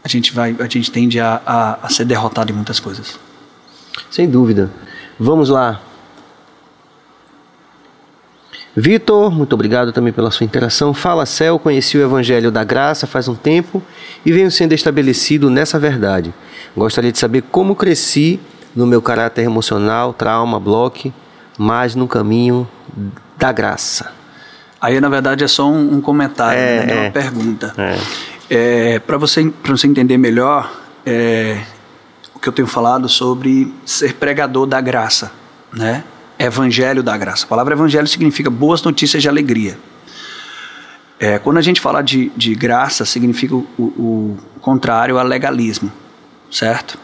[0.04, 3.18] a gente vai a gente tende a, a, a ser derrotado em muitas coisas.
[4.10, 4.70] Sem dúvida.
[5.18, 5.80] Vamos lá.
[8.76, 10.92] Vitor, muito obrigado também pela sua interação.
[10.92, 13.82] Fala Céu, conheci o Evangelho da Graça faz um tempo
[14.26, 16.34] e venho sendo estabelecido nessa verdade.
[16.76, 18.40] Gostaria de saber como cresci
[18.74, 21.12] no meu caráter emocional, trauma, bloque,
[21.56, 22.68] mas no caminho
[23.36, 24.10] da graça.
[24.80, 26.92] Aí, na verdade, é só um, um comentário, é, né?
[26.92, 27.72] é uma pergunta.
[27.78, 28.94] É.
[28.94, 30.70] É, Para você, você entender melhor,
[31.06, 31.62] é,
[32.44, 35.32] que eu tenho falado sobre ser pregador da graça,
[35.72, 36.04] né?
[36.38, 37.44] Evangelho da graça.
[37.44, 39.78] A palavra evangelho significa boas notícias de alegria.
[41.18, 45.90] É, quando a gente fala de, de graça, significa o, o contrário a legalismo,
[46.50, 46.98] certo?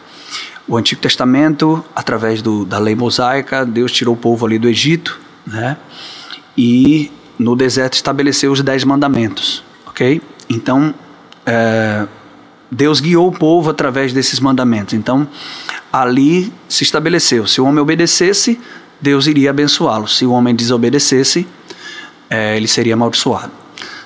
[0.66, 5.18] O Antigo Testamento, através do, da lei mosaica, Deus tirou o povo ali do Egito,
[5.46, 5.76] né?
[6.56, 10.20] E no deserto estabeleceu os dez mandamentos, ok?
[10.48, 10.94] Então,
[11.46, 12.06] é,
[12.70, 14.94] Deus guiou o povo através desses mandamentos.
[14.94, 15.26] Então,
[15.92, 18.60] ali se estabeleceu: se o homem obedecesse,
[19.01, 20.07] Deus iria abençoá-lo.
[20.07, 21.46] Se o homem desobedecesse,
[22.28, 23.53] é, ele seria amaldiçoado.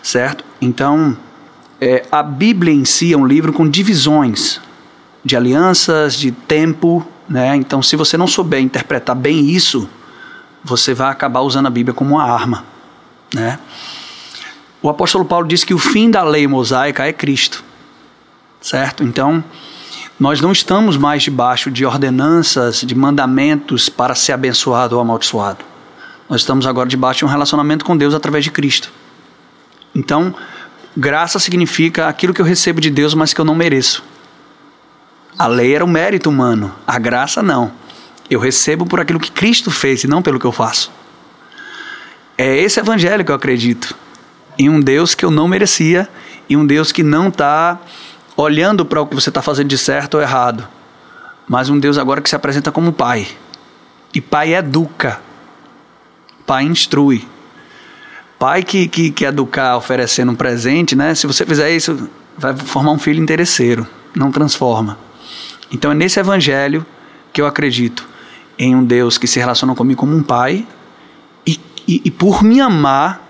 [0.02, 0.44] Certo?
[0.60, 1.16] Então,
[1.80, 4.60] é, a Bíblia em si é um livro com divisões
[5.24, 7.06] de alianças, de tempo.
[7.28, 7.56] Né?
[7.56, 9.88] Então, se você não souber interpretar bem isso,
[10.62, 12.64] você vai acabar usando a Bíblia como uma arma.
[13.34, 13.58] Né?
[14.82, 17.64] O apóstolo Paulo diz que o fim da lei mosaica é Cristo
[18.64, 19.04] certo?
[19.04, 19.44] Então,
[20.18, 25.64] nós não estamos mais debaixo de ordenanças, de mandamentos para ser abençoado ou amaldiçoado.
[26.28, 28.92] Nós estamos agora debaixo de um relacionamento com Deus através de Cristo.
[29.94, 30.34] Então,
[30.96, 34.04] graça significa aquilo que eu recebo de Deus, mas que eu não mereço.
[35.36, 37.72] A lei era o mérito humano, a graça não.
[38.30, 40.92] Eu recebo por aquilo que Cristo fez e não pelo que eu faço.
[42.38, 43.94] É esse evangelho que eu acredito.
[44.56, 46.08] Em um Deus que eu não merecia
[46.48, 47.80] e um Deus que não está
[48.36, 50.66] olhando para o que você está fazendo de certo ou errado,
[51.48, 53.26] mas um Deus agora que se apresenta como Pai.
[54.12, 55.20] E Pai educa,
[56.46, 57.26] Pai instrui.
[58.38, 61.14] Pai que, que, que educar oferecendo um presente, né?
[61.14, 64.98] Se você fizer isso, vai formar um filho interesseiro, não transforma.
[65.70, 66.84] Então é nesse evangelho
[67.32, 68.06] que eu acredito
[68.58, 70.66] em um Deus que se relaciona comigo como um pai
[71.46, 73.22] e, e, e por me amar,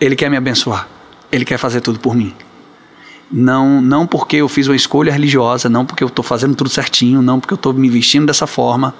[0.00, 0.88] Ele quer me abençoar.
[1.30, 2.34] Ele quer fazer tudo por mim.
[3.30, 7.20] Não, não porque eu fiz uma escolha religiosa, não porque eu estou fazendo tudo certinho,
[7.20, 8.94] não porque eu estou me vestindo dessa forma,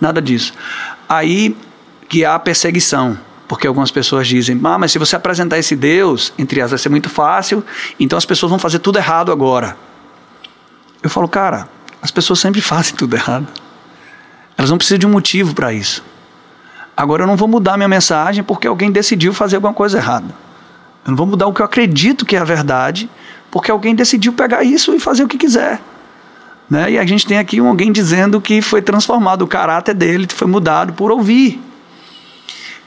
[0.00, 0.52] nada disso.
[1.08, 1.56] Aí
[2.08, 3.18] que há perseguição,
[3.48, 6.88] porque algumas pessoas dizem, ah, mas se você apresentar esse Deus, entre as vai ser
[6.88, 7.64] muito fácil,
[7.98, 9.76] então as pessoas vão fazer tudo errado agora.
[11.02, 11.68] Eu falo, cara,
[12.02, 13.48] as pessoas sempre fazem tudo errado.
[14.58, 16.04] Elas não precisam de um motivo para isso.
[16.94, 20.34] Agora eu não vou mudar minha mensagem porque alguém decidiu fazer alguma coisa errada.
[21.04, 23.08] Eu não vou mudar o que eu acredito que é a verdade
[23.50, 25.80] porque alguém decidiu pegar isso e fazer o que quiser.
[26.68, 26.92] Né?
[26.92, 30.92] E a gente tem aqui alguém dizendo que foi transformado, o caráter dele foi mudado
[30.92, 31.60] por ouvir.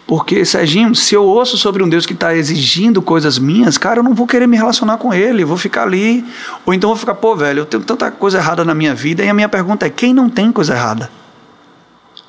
[0.05, 4.03] Porque, Serginho, se eu ouço sobre um Deus que está exigindo coisas minhas, cara, eu
[4.03, 6.25] não vou querer me relacionar com ele, eu vou ficar ali.
[6.65, 9.29] Ou então vou ficar, pô, velho, eu tenho tanta coisa errada na minha vida, e
[9.29, 11.09] a minha pergunta é: quem não tem coisa errada?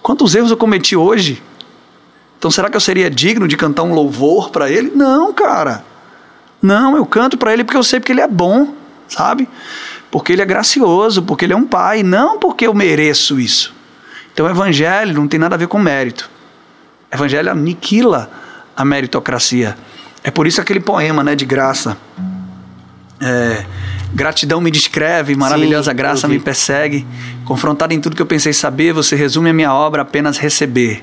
[0.01, 1.43] Quantos erros eu cometi hoje?
[2.39, 4.93] Então será que eu seria digno de cantar um louvor para ele?
[4.95, 5.85] Não, cara.
[6.65, 8.75] Não, eu canto para ele porque eu sei que ele é bom,
[9.07, 9.49] sabe?
[10.15, 13.75] porque Ele é gracioso, porque Ele é um Pai, não porque eu mereço isso.
[14.33, 16.31] Então, o Evangelho não tem nada a ver com mérito.
[17.11, 18.31] O Evangelho aniquila
[18.77, 19.77] a meritocracia.
[20.23, 21.97] É por isso aquele poema né, de graça.
[23.21, 23.65] É,
[24.13, 27.05] gratidão me descreve, maravilhosa Sim, graça me persegue.
[27.45, 31.03] Confrontado em tudo que eu pensei saber, você resume a minha obra apenas receber.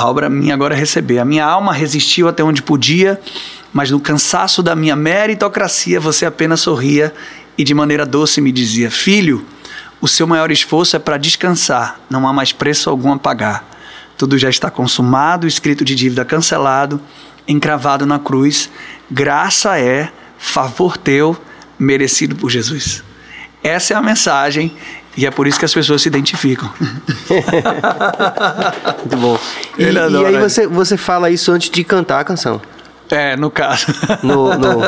[0.00, 1.18] A obra minha agora é receber.
[1.18, 3.20] A minha alma resistiu até onde podia,
[3.70, 7.12] mas no cansaço da minha meritocracia você apenas sorria
[7.58, 9.44] e de maneira doce me dizia: Filho,
[10.00, 13.68] o seu maior esforço é para descansar, não há mais preço algum a pagar.
[14.16, 16.98] Tudo já está consumado, escrito de dívida cancelado,
[17.46, 18.70] encravado na cruz.
[19.10, 21.36] Graça é favor teu,
[21.78, 23.04] merecido por Jesus.
[23.62, 24.74] Essa é a mensagem
[25.16, 26.70] e é por isso que as pessoas se identificam.
[28.98, 29.38] Muito bom.
[29.78, 32.60] E, e aí você, você fala isso antes de cantar a canção.
[33.10, 33.86] É, no caso.
[34.22, 34.80] No, no...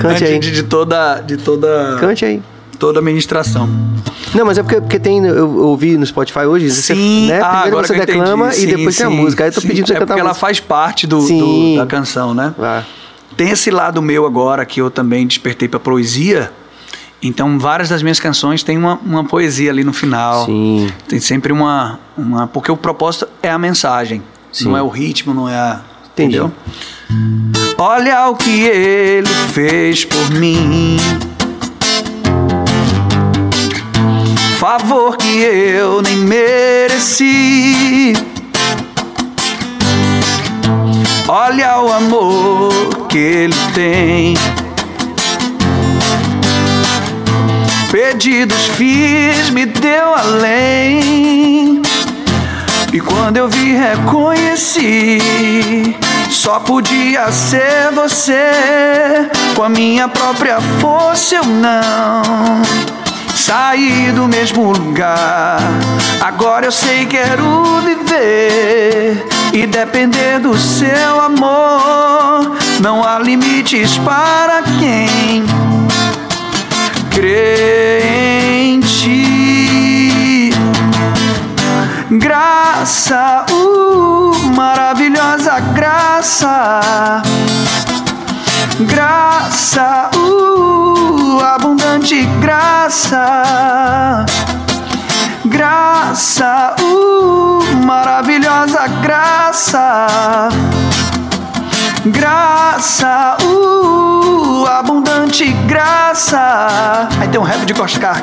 [0.00, 0.38] Cante aí.
[0.38, 1.96] De, de, toda, de toda.
[1.98, 2.42] Cante aí.
[2.78, 3.68] Toda a ministração.
[4.34, 5.24] Não, mas é porque, porque tem.
[5.24, 6.70] Eu ouvi no Spotify hoje.
[6.70, 7.40] Sim, você, né?
[7.40, 9.44] ah, Primeiro você declama sim, e depois sim, tem a música.
[9.44, 9.68] Aí eu tô sim.
[9.68, 12.54] pedindo pra você é cantar porque ela faz parte do, do, da canção, né?
[12.60, 12.82] Ah.
[13.36, 16.52] Tem esse lado meu agora que eu também despertei pra poesia.
[17.22, 20.44] Então, várias das minhas canções têm uma, uma poesia ali no final.
[20.46, 20.90] Sim.
[21.06, 22.48] Tem sempre uma, uma.
[22.48, 24.20] Porque o propósito é a mensagem.
[24.50, 24.64] Sim.
[24.64, 25.80] Não é o ritmo, não é a.
[26.12, 26.36] Entendi.
[26.36, 26.52] Entendeu?
[27.78, 30.96] Olha o que ele fez por mim.
[34.58, 38.14] Favor que eu nem mereci.
[41.28, 44.34] Olha o amor que ele tem.
[47.92, 51.82] Pedidos fiz, me deu além.
[52.90, 55.18] E quando eu vi, reconheci.
[56.30, 58.50] Só podia ser você.
[59.54, 62.62] Com a minha própria força eu não
[63.34, 65.58] saí do mesmo lugar.
[66.22, 69.22] Agora eu sei que quero viver
[69.52, 72.56] e depender do seu amor.
[72.80, 75.44] Não há limites para quem
[77.12, 78.00] crê
[78.64, 80.50] em ti.
[82.10, 87.22] Graça, uh, maravilhosa graça.
[88.80, 94.24] Graça, uh, abundante graça.
[95.44, 100.08] Graça, uh, maravilhosa graça.
[102.06, 107.08] Graça, uh, abundante graça.
[107.20, 108.20] Aí tem um rap de Koskak.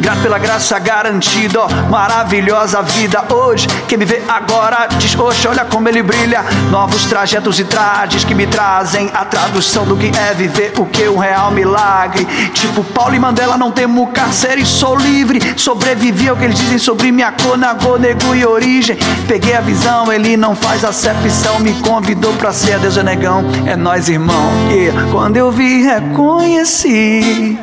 [0.00, 3.66] Grato pela graça garantida, ó, maravilhosa vida hoje.
[3.86, 6.42] Quem me vê agora diz, oxe, olha como ele brilha.
[6.70, 11.06] Novos trajetos e trades que me trazem a tradução do que é viver o que
[11.06, 12.24] um real milagre.
[12.54, 15.40] Tipo Paulo e Mandela, não temo cárcere, sou livre.
[15.58, 18.96] Sobrevivi ao que eles dizem sobre minha cor, nagô, nego e origem.
[19.28, 21.58] Peguei a visão, ele não faz acepção.
[21.60, 24.50] Me convidou pra ser Deus é negão, é nós irmão.
[24.70, 27.58] E quando eu vi, reconheci.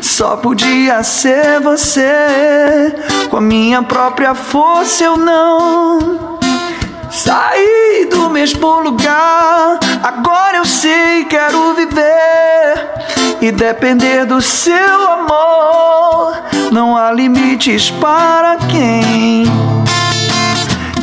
[0.00, 2.94] Só podia ser você.
[3.30, 6.38] Com a minha própria força eu não
[7.10, 9.78] saí do mesmo lugar.
[10.02, 12.90] Agora eu sei, quero viver
[13.40, 16.42] e depender do seu amor.
[16.70, 19.44] Não há limites para quem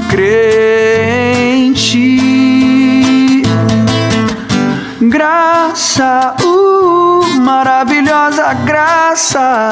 [0.10, 2.29] crê em ti.
[5.02, 9.70] Graça, uh, maravilhosa graça.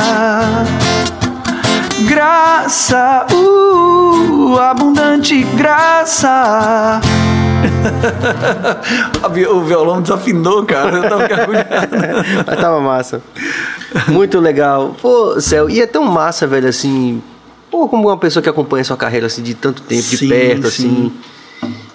[2.07, 7.01] Graça, uh, abundante graça.
[9.51, 10.95] o violão desafinou, cara.
[10.95, 11.27] Eu tava
[12.47, 13.21] Mas tava massa.
[14.07, 14.95] Muito legal.
[15.01, 17.21] Pô, Céu, e é tão massa, velho, assim.
[17.69, 20.71] Pô, como uma pessoa que acompanha sua carreira assim de tanto tempo, de Sim, perto,
[20.71, 20.87] sim.
[20.87, 21.13] assim.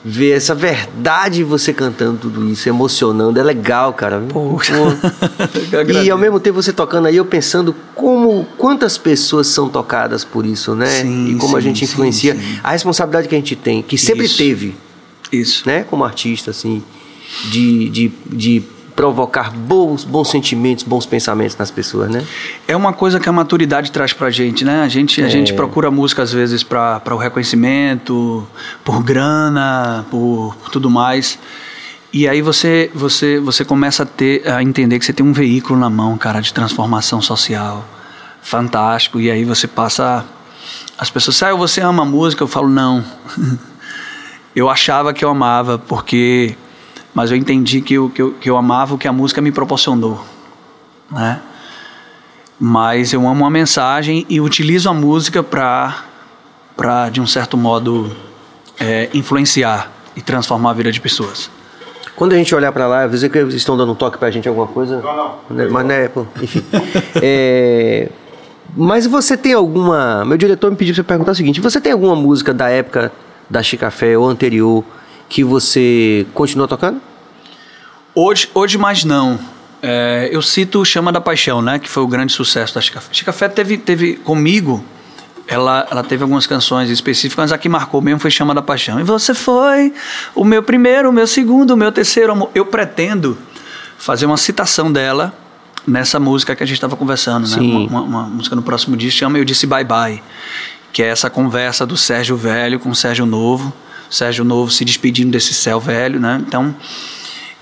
[0.05, 4.21] Ver essa verdade você cantando tudo isso, emocionando, é legal, cara.
[4.29, 4.75] Poxa.
[6.03, 10.45] E ao mesmo tempo você tocando aí, eu pensando como quantas pessoas são tocadas por
[10.45, 10.87] isso, né?
[10.87, 12.59] Sim, e como a sim, gente sim, influencia sim.
[12.63, 14.39] a responsabilidade que a gente tem, que sempre Isso.
[14.39, 14.75] teve,
[15.31, 15.63] Isso.
[15.67, 15.85] né?
[15.85, 16.83] Como artista, assim,
[17.51, 18.63] de, de, de
[18.95, 22.25] provocar bons, bons sentimentos, bons pensamentos nas pessoas, né?
[22.69, 24.83] É uma coisa que a maturidade traz pra gente, né?
[24.83, 25.31] A gente, a É.
[25.31, 28.47] gente procura música às vezes pra pra o reconhecimento,
[28.85, 31.39] por grana, por, por tudo mais.
[32.13, 35.79] E aí você, você, você começa a ter a entender que você tem um veículo
[35.81, 37.85] na mão, cara, de transformação social.
[38.43, 39.19] Fantástico.
[39.19, 40.25] E aí você passa.
[40.99, 42.43] As pessoas sabem, você ama a música?
[42.43, 43.03] Eu falo, não.
[44.55, 46.55] eu achava que eu amava, porque.
[47.15, 49.53] Mas eu entendi que eu, que eu, que eu amava o que a música me
[49.53, 50.25] proporcionou.
[51.11, 51.41] Né?
[52.59, 56.05] Mas eu amo a mensagem e utilizo a música para,
[56.77, 58.11] para de um certo modo,
[58.81, 61.51] é, influenciar e transformar a vida de pessoas.
[62.15, 64.31] Quando a gente olhar para lá, às vezes que eles estão dando um toque pra
[64.31, 65.01] gente alguma coisa.
[65.01, 65.57] Não, não.
[65.57, 66.63] Né, Mas né, pô, enfim.
[67.21, 68.09] É,
[68.77, 70.25] mas você tem alguma.
[70.25, 73.13] Meu diretor me pediu pra você perguntar o seguinte: você tem alguma música da época
[73.49, 74.85] da Chicafé ou anterior
[75.33, 77.01] que você continua tocando?
[78.15, 79.39] Hoje, hoje mais não.
[79.81, 81.79] É, eu cito Chama da Paixão, né?
[81.79, 83.09] Que foi o grande sucesso da Chicafé.
[83.13, 84.85] Chicafé teve, teve comigo,
[85.49, 89.01] ela, ela teve algumas canções específicas, mas a que marcou mesmo foi Chama da Paixão.
[89.01, 89.95] E você foi
[90.35, 92.51] o meu primeiro, o meu segundo, o meu terceiro amor.
[92.55, 93.39] Eu pretendo
[93.97, 95.33] fazer uma citação dela
[95.87, 97.57] nessa música que a gente estava conversando, né?
[97.57, 97.87] Sim.
[97.87, 100.23] Uma, uma- uma música no próximo disco chama Eu Disse Bye Bye,
[100.93, 103.73] que é essa conversa do Sérgio Velho com o Sérgio Novo.
[104.13, 106.43] Sérgio Novo se despedindo desse céu velho, né?
[106.47, 106.75] Então,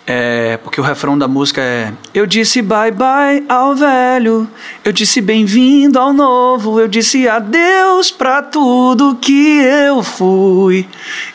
[0.06, 4.48] é, porque o refrão da música é Eu disse bye bye ao velho,
[4.84, 10.88] eu disse bem-vindo ao novo, eu disse adeus pra tudo que eu fui.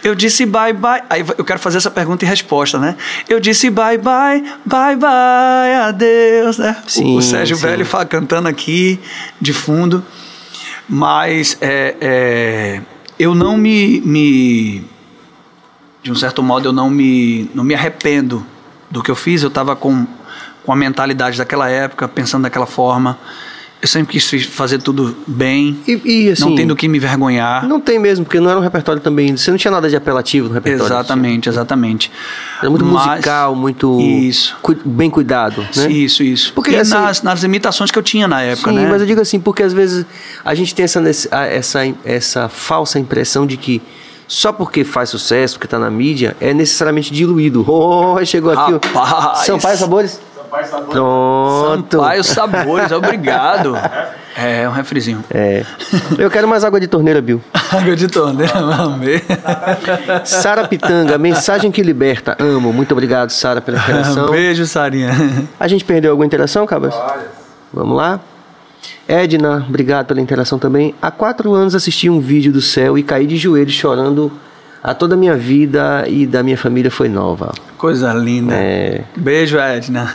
[0.04, 1.02] Eu disse bye bye.
[1.10, 2.98] Aí eu quero fazer essa pergunta e resposta, né?
[3.30, 6.76] Eu disse bye bye, bye bye, adeus, né?
[6.86, 7.62] O- Sim, o Sérgio sim.
[7.64, 9.00] Velho cantando aqui
[9.40, 10.04] de fundo.
[10.90, 12.82] Mas é, é,
[13.18, 14.84] eu não me, me
[16.06, 18.46] de um certo modo eu não me não me arrependo
[18.92, 20.06] do que eu fiz eu estava com
[20.64, 23.18] com a mentalidade daquela época pensando daquela forma
[23.82, 26.44] eu sempre quis fazer tudo bem E, e, assim.
[26.44, 29.36] não tem do que me vergonhar Não tem mesmo, porque não era um repertório também.
[29.38, 30.86] Você não tinha nada de apelativo no repertório.
[30.92, 32.12] exatamente exatamente
[32.62, 34.00] Era muito Mas- musical, muito.
[34.02, 34.56] Isso.
[34.86, 35.92] bem cuidado, né?
[35.92, 38.88] isso isso Porque, e assim- nas, nas imitações que eu tinha na época Sim, né
[38.90, 40.04] mas eu digo assim, porque às vezes
[40.44, 41.00] a gente tem essa,
[41.36, 43.82] essa, essa falsa impressão de que
[44.28, 47.66] só porque faz sucesso, porque tá na mídia, é necessariamente diluído.
[47.76, 49.46] Oh, chegou aqui o Rapaz!
[49.46, 50.22] Sampaio Sabores.
[50.36, 50.92] Sampaio Sabores.
[50.92, 51.98] Pronto.
[51.98, 53.76] Sampaio Sabores obrigado
[54.36, 55.64] é um refrizinho É.
[56.18, 57.42] Eu quero mais água de torneira, Bill.
[57.72, 59.24] água de torneira amei
[60.26, 62.36] Sara Pitanga, mensagem que liberta.
[62.40, 62.74] Amo.
[62.74, 64.30] Muito obrigado, Sara, pela interação.
[64.30, 65.12] beijo Sarinha
[65.60, 66.94] A gente perdeu alguma interação, Cabas?
[67.74, 68.20] Vamos lá.
[69.08, 70.96] Edna, obrigado pela interação também.
[71.02, 74.32] Há quatro anos assisti um vídeo do céu e caí de joelhos chorando.
[74.82, 77.52] A toda a minha vida e da minha família foi nova.
[77.78, 78.54] Coisa linda.
[78.56, 80.12] É, Beijo, Edna.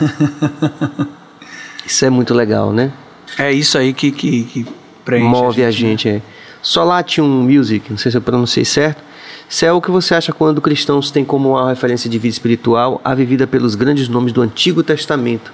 [1.85, 2.91] isso é muito legal, né?
[3.37, 4.65] É isso aí que, que, que
[5.03, 5.27] preenche.
[5.27, 5.71] Move a né?
[5.71, 6.07] gente.
[6.07, 6.21] É.
[6.61, 9.03] Solatium Music, não sei se eu pronunciei certo.
[9.49, 13.13] Céu, o que você acha quando cristãos têm como uma referência de vida espiritual a
[13.13, 15.51] vivida pelos grandes nomes do Antigo Testamento?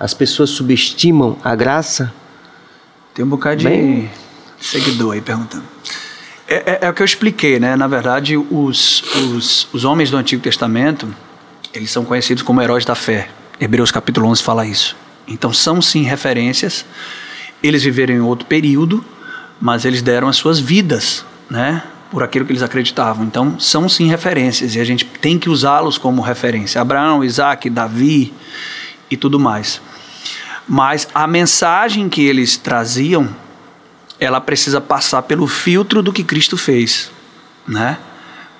[0.00, 2.12] As pessoas subestimam a graça?
[3.16, 4.10] Tem um bocado de Bem-
[4.60, 5.64] seguidor aí perguntando.
[6.46, 7.74] É, é- é o que eu expliquei, né?
[7.74, 9.02] Na verdade, os,
[9.32, 11.08] os, os homens do Antigo Testamento,
[11.72, 13.30] eles são conhecidos como heróis da fé.
[13.58, 14.94] Hebreus capítulo 11 fala isso.
[15.26, 16.84] Então, são sim referências.
[17.62, 19.02] Eles viveram em outro período,
[19.58, 21.82] mas eles deram as suas vidas, né?
[22.10, 23.24] Por aquilo que eles acreditavam.
[23.24, 26.82] Então, são sim referências e a gente tem que usá-los como referência.
[26.82, 28.32] Abraão, Isaac, Davi
[29.10, 29.80] e tudo mais.
[30.68, 33.28] Mas a mensagem que eles traziam,
[34.18, 37.10] ela precisa passar pelo filtro do que Cristo fez,
[37.66, 37.98] né?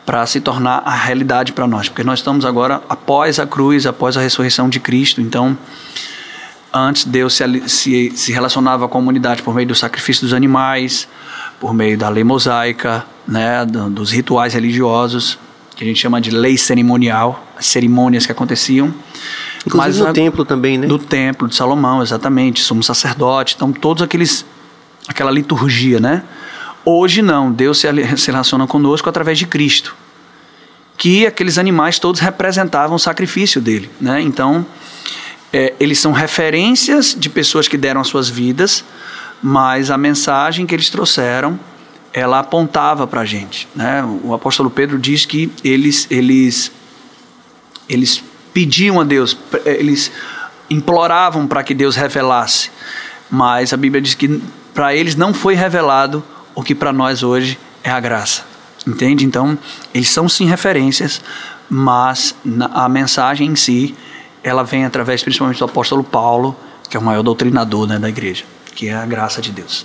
[0.05, 4.17] Para se tornar a realidade para nós, porque nós estamos agora após a cruz, após
[4.17, 5.21] a ressurreição de Cristo.
[5.21, 5.59] Então,
[6.73, 11.09] antes Deus se, se, se relacionava com a comunidade por meio do sacrifício dos animais,
[11.59, 15.39] por meio da lei mosaica, né, do- dos rituais religiosos,
[15.75, 18.95] que a gente chama de lei cerimonial, as cerimônias que aconteciam.
[19.67, 20.87] Inclusive Mas no a- templo também, né?
[20.87, 24.47] do templo de Salomão, exatamente, somos sacerdotes, então todos aqueles
[25.09, 26.23] aquela liturgia, né?
[26.85, 29.95] Hoje não, Deus se, se relaciona conosco através de Cristo.
[30.97, 34.21] Que aqueles animais todos representavam o sacrifício dele, né?
[34.21, 34.65] Então,
[35.53, 38.85] é, eles são referências de pessoas que deram as suas vidas,
[39.43, 41.59] mas a mensagem que eles trouxeram,
[42.13, 44.05] ela apontava para a gente, né?
[44.23, 46.73] O apóstolo Pedro diz que eles eles
[47.89, 48.23] eles
[48.57, 49.37] pediam a Deus,
[49.67, 50.11] eles
[50.71, 52.71] imploravam para que Deus revelasse,
[53.31, 54.43] mas a Bíblia diz que
[54.73, 58.45] para eles não foi revelado o que para nós hoje é a graça.
[58.87, 59.27] Entende?
[59.27, 59.59] Então,
[59.93, 61.21] eles são sim referências,
[61.69, 62.35] mas
[62.73, 63.95] a mensagem em si,
[64.43, 66.57] ela vem através principalmente do apóstolo Paulo,
[66.89, 68.45] que é o maior doutrinador né, da igreja,
[68.75, 69.85] que é a graça de Deus.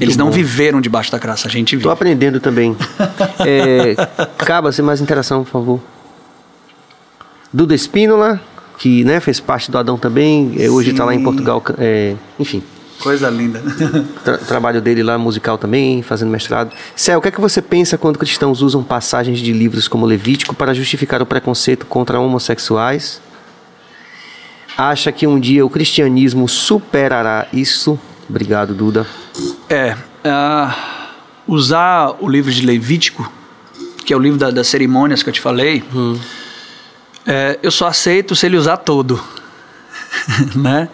[0.00, 0.32] Eles não bom.
[0.32, 1.84] viveram debaixo da graça, a gente vive.
[1.84, 2.76] Tô aprendendo também.
[3.46, 3.94] É,
[4.38, 5.80] Caba, sem mais interação, por favor.
[7.52, 8.40] Duda Espínola,
[8.78, 11.22] que né, fez parte do Adão também, é, hoje está lá em.
[11.22, 11.62] Portugal.
[11.78, 12.62] é, enfim,
[13.00, 13.60] Coisa linda.
[14.24, 16.70] tra- trabalho dele lá musical também, fazendo mestrado.
[16.94, 20.54] Céu, o que é que você pensa quando cristãos usam passagens de livros como Levítico
[20.54, 23.20] para justificar o preconceito contra homossexuais?
[24.76, 27.98] Acha que um dia o cristianismo superará isso?
[28.28, 29.06] Obrigado, Duda.
[29.68, 29.94] É,
[30.24, 30.72] uh,
[31.46, 33.30] usar o livro de Levítico,
[34.06, 36.16] que é o livro da, das cerimônias que eu te falei, hum.
[37.26, 39.22] É, eu só aceito se ele usar todo,
[40.54, 40.88] né?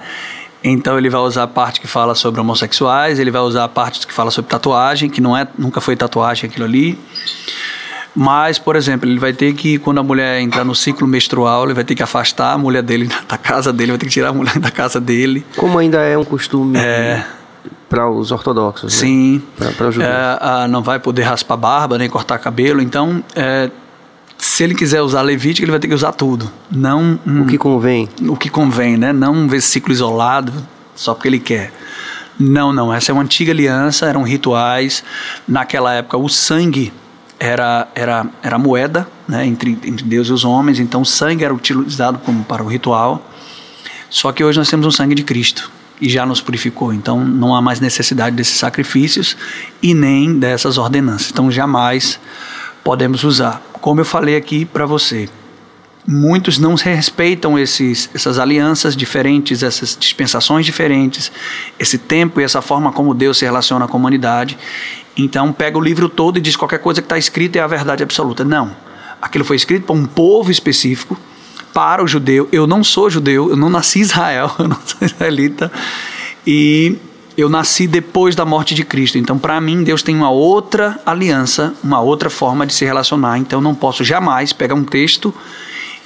[0.62, 4.06] Então ele vai usar a parte que fala sobre homossexuais, ele vai usar a parte
[4.06, 6.98] que fala sobre tatuagem, que não é, nunca foi tatuagem aquilo ali.
[8.14, 11.74] Mas, por exemplo, ele vai ter que, quando a mulher entrar no ciclo menstrual, ele
[11.74, 14.32] vai ter que afastar a mulher dele da casa dele, vai ter que tirar a
[14.32, 15.46] mulher da casa dele.
[15.56, 17.24] Como ainda é um costume é,
[17.88, 18.98] para os ortodoxos, né?
[18.98, 19.42] Sim.
[19.58, 19.72] Né?
[19.76, 20.12] Para os judeus.
[20.12, 22.82] É, não vai poder raspar barba, nem cortar cabelo.
[22.82, 23.70] Então, é,
[24.39, 26.51] se ele quiser usar Levítico, ele vai ter que usar tudo.
[26.70, 28.09] Não um, o que convém.
[28.28, 29.12] O que convém, né?
[29.12, 30.53] Não um versículo isolado
[30.95, 31.72] só porque ele quer.
[32.39, 32.93] Não, não.
[32.93, 35.03] Essa é uma antiga aliança, eram rituais.
[35.47, 36.93] Naquela época, o sangue
[37.39, 41.55] era, era, era moeda né, entre, entre Deus e os homens, então o sangue era
[41.55, 43.30] utilizado como para o ritual.
[44.11, 45.70] Só que hoje nós temos o sangue de Cristo
[46.01, 49.36] e já nos purificou, então não há mais necessidade desses sacrifícios
[49.82, 51.30] e nem dessas ordenanças.
[51.30, 52.18] Então jamais
[52.89, 53.62] podemos usar.
[53.82, 55.28] Como eu falei aqui para você,
[56.07, 61.30] muitos não respeitam esses, essas alianças diferentes, essas dispensações diferentes,
[61.78, 64.57] esse tempo e essa forma como Deus se relaciona com a humanidade.
[65.14, 68.03] Então pega o livro todo e diz qualquer coisa que está escrita é a verdade
[68.03, 68.43] absoluta.
[68.43, 68.74] Não.
[69.20, 71.14] Aquilo foi escrito para um povo específico,
[71.74, 72.49] para o judeu.
[72.51, 75.70] Eu não sou judeu, eu não nasci em Israel, eu não sou israelita.
[76.47, 76.97] E
[77.39, 79.16] eu nasci depois da morte de Cristo.
[79.16, 83.39] Então, para mim, Deus tem uma outra aliança, uma outra forma de se relacionar.
[83.39, 85.32] Então, não posso jamais pegar um texto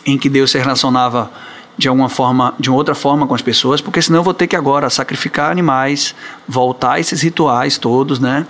[0.05, 1.33] em que Deus se relacionava
[1.79, 4.55] de alguma forma, de outra forma com as pessoas, porque senão eu vou ter que
[4.55, 6.15] agora sacrificar animais,
[6.47, 8.47] voltar esses rituais todos, né,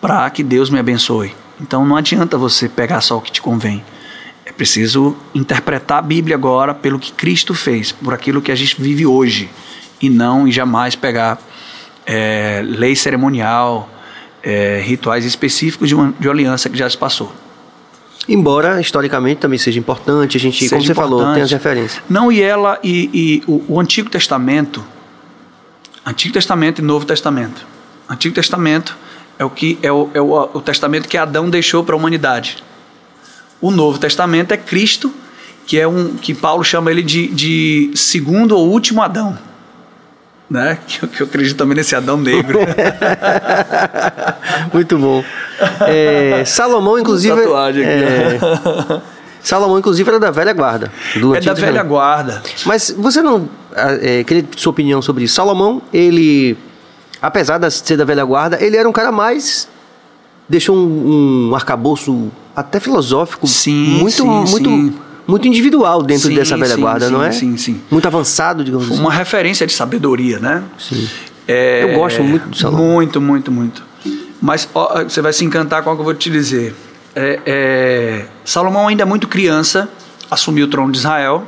[0.00, 1.34] para que Deus me abençoe.
[1.60, 3.84] Então não adianta você pegar só o que te convém.
[4.44, 8.80] É preciso interpretar a Bíblia agora pelo que Cristo fez, por aquilo que a gente
[8.80, 9.50] vive hoje,
[10.00, 11.40] e não e jamais pegar
[12.06, 13.90] é, lei cerimonial,
[14.42, 17.32] é, rituais específicos de uma, de uma aliança que já se passou.
[18.28, 21.18] Embora historicamente também seja importante, a gente, seja como você importante.
[21.18, 22.02] falou, tem as referências.
[22.08, 24.84] Não, e ela e, e o, o, Antigo Testamento,
[26.04, 27.66] Antigo Testamento e Novo Testamento.
[28.08, 28.96] Antigo Testamento
[29.38, 32.62] é o que é o, é o, o testamento que Adão deixou para a humanidade.
[33.60, 35.12] O Novo Testamento é Cristo,
[35.66, 39.38] que é um que Paulo chama ele de, de segundo ou último Adão
[40.50, 40.78] né?
[40.86, 42.60] Que eu, que eu acredito também nesse Adão negro.
[44.72, 45.24] Muito bom.
[45.80, 47.36] É, Salomão, inclusive.
[47.36, 47.92] Tatuagem aqui.
[47.92, 49.00] É,
[49.42, 50.90] Salomão, inclusive, era da velha guarda.
[51.36, 52.42] é da velha guarda.
[52.64, 53.48] Mas você não.
[53.74, 55.34] É, queria sua opinião sobre isso.
[55.34, 56.56] Salomão, ele.
[57.20, 59.68] Apesar de ser da velha guarda, ele era um cara mais.
[60.48, 63.46] Deixou um, um arcabouço até filosófico.
[63.48, 64.94] Sim, muito, sim, muito sim
[65.26, 67.32] muito individual dentro sim, dessa velha sim, guarda, sim, não é?
[67.32, 67.80] Sim, sim.
[67.90, 69.00] Muito avançado, digamos assim.
[69.00, 70.62] Uma referência de sabedoria, né?
[70.78, 71.08] Sim.
[71.48, 72.86] É, eu gosto muito do Salomão.
[72.86, 73.82] Muito, muito, muito.
[74.40, 76.74] Mas ó, você vai se encantar com o que eu vou te dizer.
[77.14, 79.88] É, é, Salomão ainda é muito criança,
[80.30, 81.46] assumiu o trono de Israel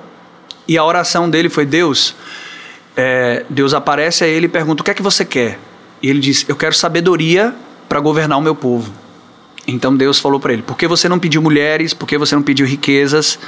[0.67, 2.15] e a oração dele foi Deus.
[2.97, 5.59] É, Deus aparece a ele e pergunta o que é que você quer.
[6.03, 7.55] E ele diz: Eu quero sabedoria
[7.89, 8.93] para governar o meu povo.
[9.69, 11.93] Então Deus falou para ele: Por que você não pediu mulheres?
[11.93, 13.39] Por que você não pediu riquezas?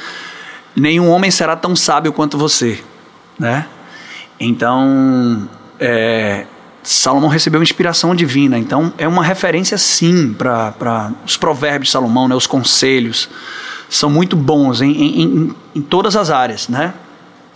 [0.76, 2.78] Nenhum homem será tão sábio quanto você,
[3.38, 3.66] né?
[4.38, 5.48] Então,
[5.78, 6.46] é,
[6.82, 8.58] Salomão recebeu inspiração divina.
[8.58, 12.34] Então, é uma referência sim para os provérbios de Salomão, né?
[12.34, 13.28] Os conselhos
[13.88, 16.94] são muito bons em, em, em, todas as áreas, né?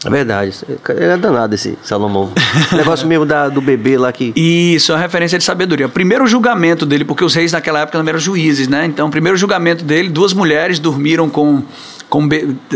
[0.05, 0.55] É verdade.
[0.89, 2.33] É danado esse Salomão.
[2.73, 4.33] negócio mesmo da, do bebê lá que.
[4.37, 5.89] Isso, é uma referência de sabedoria.
[5.89, 8.85] Primeiro julgamento dele, porque os reis naquela época não eram juízes, né?
[8.85, 11.63] Então, primeiro julgamento dele, duas mulheres dormiram com,
[12.09, 12.29] com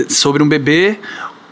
[0.09, 0.99] sobre um bebê,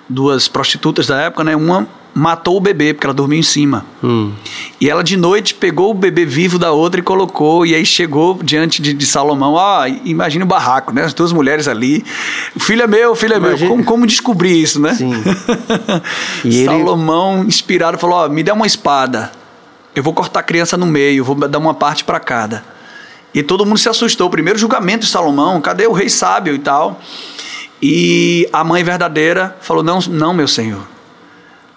[0.08, 1.54] duas prostitutas da época, né?
[1.54, 1.86] Uma
[2.16, 3.84] matou o bebê, porque ela dormiu em cima.
[4.02, 4.32] Hum.
[4.80, 8.38] E ela de noite pegou o bebê vivo da outra e colocou, e aí chegou
[8.42, 11.04] diante de, de Salomão, ah, imagina o barraco, né?
[11.04, 12.02] As duas mulheres ali.
[12.54, 13.58] O filho é meu, o filho é imagina.
[13.58, 13.68] meu.
[13.68, 14.94] Como, como descobrir isso, né?
[14.94, 15.12] Sim.
[16.42, 17.48] e Salomão, ele...
[17.48, 19.30] inspirado, falou: ó, me dá uma espada.
[19.94, 22.64] Eu vou cortar a criança no meio, vou dar uma parte para cada.
[23.34, 24.30] E todo mundo se assustou.
[24.30, 26.98] Primeiro julgamento de Salomão, cadê o rei sábio e tal?
[27.82, 30.95] E a mãe verdadeira falou: Não, não, meu senhor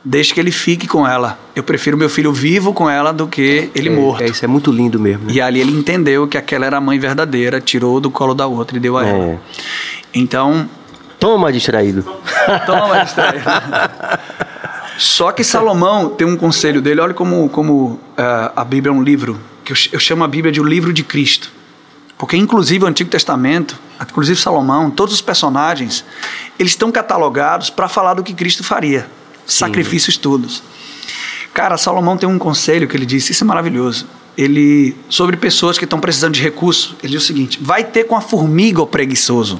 [0.04, 1.38] deixe que ele fique com ela.
[1.56, 4.24] Eu prefiro meu filho vivo com ela do que ele é, morto.
[4.24, 5.26] É, isso é muito lindo mesmo.
[5.26, 5.34] Né?
[5.34, 8.78] E ali ele entendeu que aquela era a mãe verdadeira, tirou do colo da outra
[8.78, 9.10] e deu a é.
[9.10, 9.42] ela.
[10.14, 10.70] Então.
[11.20, 12.04] Toma distraído.
[12.66, 13.44] Toma distraído.
[14.98, 19.02] Só que Salomão tem um conselho dele, olha como, como uh, a Bíblia é um
[19.02, 21.52] livro, que eu, eu chamo a Bíblia de o livro de Cristo.
[22.18, 26.04] Porque, inclusive, o Antigo Testamento, inclusive Salomão, todos os personagens,
[26.58, 29.08] eles estão catalogados para falar do que Cristo faria
[29.54, 30.64] sacrifícios todos.
[31.54, 34.08] Cara, Salomão tem um conselho que ele disse, isso é maravilhoso.
[34.38, 38.16] Ele, sobre pessoas que estão precisando de recurso, ele diz o seguinte: vai ter com
[38.16, 39.60] a formiga, o preguiçoso.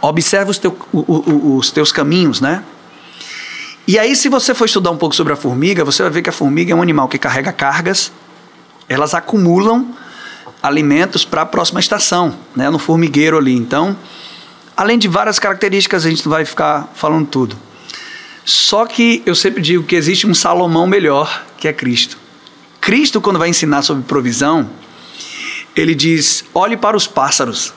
[0.00, 2.62] Observa os, teu, o, o, os teus caminhos, né?
[3.86, 6.28] E aí, se você for estudar um pouco sobre a formiga, você vai ver que
[6.28, 8.12] a formiga é um animal que carrega cargas,
[8.88, 9.94] elas acumulam
[10.62, 13.54] alimentos para a próxima estação, né, no formigueiro ali.
[13.54, 13.96] Então,
[14.76, 17.56] além de várias características, a gente não vai ficar falando tudo.
[18.48, 22.16] Só que eu sempre digo que existe um Salomão melhor, que é Cristo.
[22.80, 24.70] Cristo, quando vai ensinar sobre provisão,
[25.76, 27.74] ele diz: olhe para os pássaros.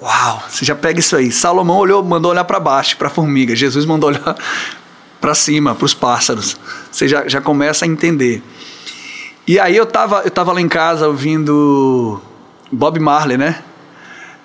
[0.00, 1.30] Uau, você já pega isso aí.
[1.30, 3.54] Salomão olhou, mandou olhar para baixo, para a formiga.
[3.54, 4.34] Jesus mandou olhar
[5.20, 6.56] para cima, para os pássaros.
[6.90, 8.42] Você já, já começa a entender.
[9.46, 12.18] E aí eu estava eu tava lá em casa ouvindo
[12.72, 13.62] Bob Marley, né?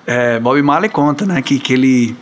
[0.06, 2.18] É, Bob Marley conta, né, que, que ele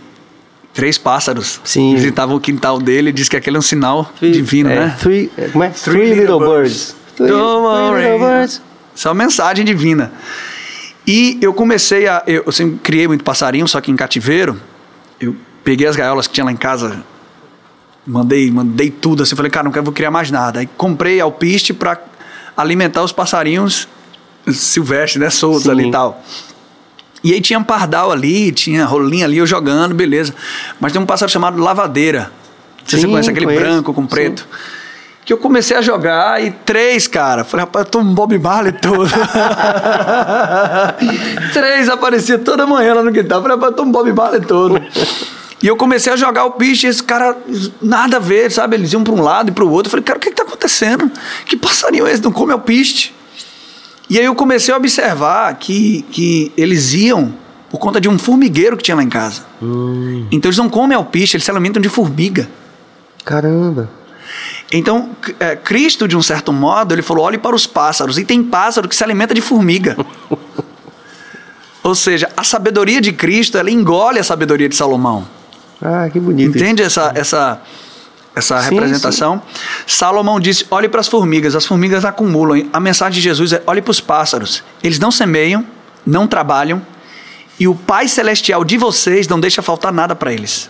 [0.79, 1.95] três pássaros Sim.
[1.95, 4.97] visitavam o quintal dele e diz que aquele é um sinal divino, é, né?
[4.99, 5.69] Three, como é?
[5.69, 6.95] Three, little birds.
[7.15, 8.01] Three, Don't worry.
[8.01, 8.61] three little birds.
[8.95, 10.11] Isso é uma mensagem divina.
[11.05, 12.23] E eu comecei a.
[12.27, 14.59] Eu, eu sempre criei muito passarinho, só que em cativeiro.
[15.19, 17.03] Eu peguei as gaiolas que tinha lá em casa,
[18.05, 19.35] mandei, mandei tudo assim.
[19.35, 20.59] Falei, cara, não quero vou criar mais nada.
[20.59, 21.99] Aí comprei alpiste para
[22.55, 23.87] alimentar os passarinhos
[24.51, 25.29] silvestres, né?
[25.29, 25.71] Soltos Sim.
[25.71, 26.23] ali e tal.
[27.23, 30.33] E aí tinha pardal ali, tinha rolinha ali, eu jogando, beleza.
[30.79, 32.31] Mas tem um pássaro chamado lavadeira.
[32.81, 33.63] Não sei se você Sim, conhece aquele conheço.
[33.63, 34.47] branco com preto.
[35.25, 37.43] Que eu comecei a jogar e três, cara.
[37.43, 39.07] Falei, rapaz, eu tô um Bob Marley todo.
[41.53, 43.41] três aparecia toda manhã lá no quintal.
[43.41, 44.81] Falei, rapaz, eu tô um Bob Marley todo.
[45.61, 47.37] E eu comecei a jogar o piche e esse cara,
[47.81, 48.77] nada a ver, sabe?
[48.77, 49.87] Eles iam para um lado e para o outro.
[49.87, 51.11] Eu falei, cara, o que, que tá acontecendo?
[51.45, 52.23] Que passarinho é esse?
[52.23, 53.13] Não come alpiste?
[54.09, 57.33] E aí eu comecei a observar que, que eles iam
[57.69, 59.43] por conta de um formigueiro que tinha lá em casa.
[60.31, 62.49] Então eles não comem alpiste, eles se alimentam de formiga.
[63.23, 63.89] Caramba.
[64.71, 65.09] Então,
[65.39, 68.17] é, Cristo, de um certo modo, ele falou: olhe para os pássaros.
[68.17, 69.97] E tem pássaro que se alimenta de formiga.
[71.83, 75.25] Ou seja, a sabedoria de Cristo, ela engole a sabedoria de Salomão.
[75.81, 76.49] Ah, que bonito.
[76.49, 76.57] isso.
[76.57, 77.61] Entende essa, essa,
[78.39, 79.41] essa Sim, representação?
[79.85, 82.67] Salomão disse: olhe para as formigas, as formigas acumulam.
[82.73, 84.63] A mensagem de Jesus é: olhe para os pássaros.
[84.83, 85.65] Eles não semeiam,
[86.05, 86.81] não trabalham,
[87.59, 90.69] e o Pai Celestial de vocês não deixa faltar nada para eles.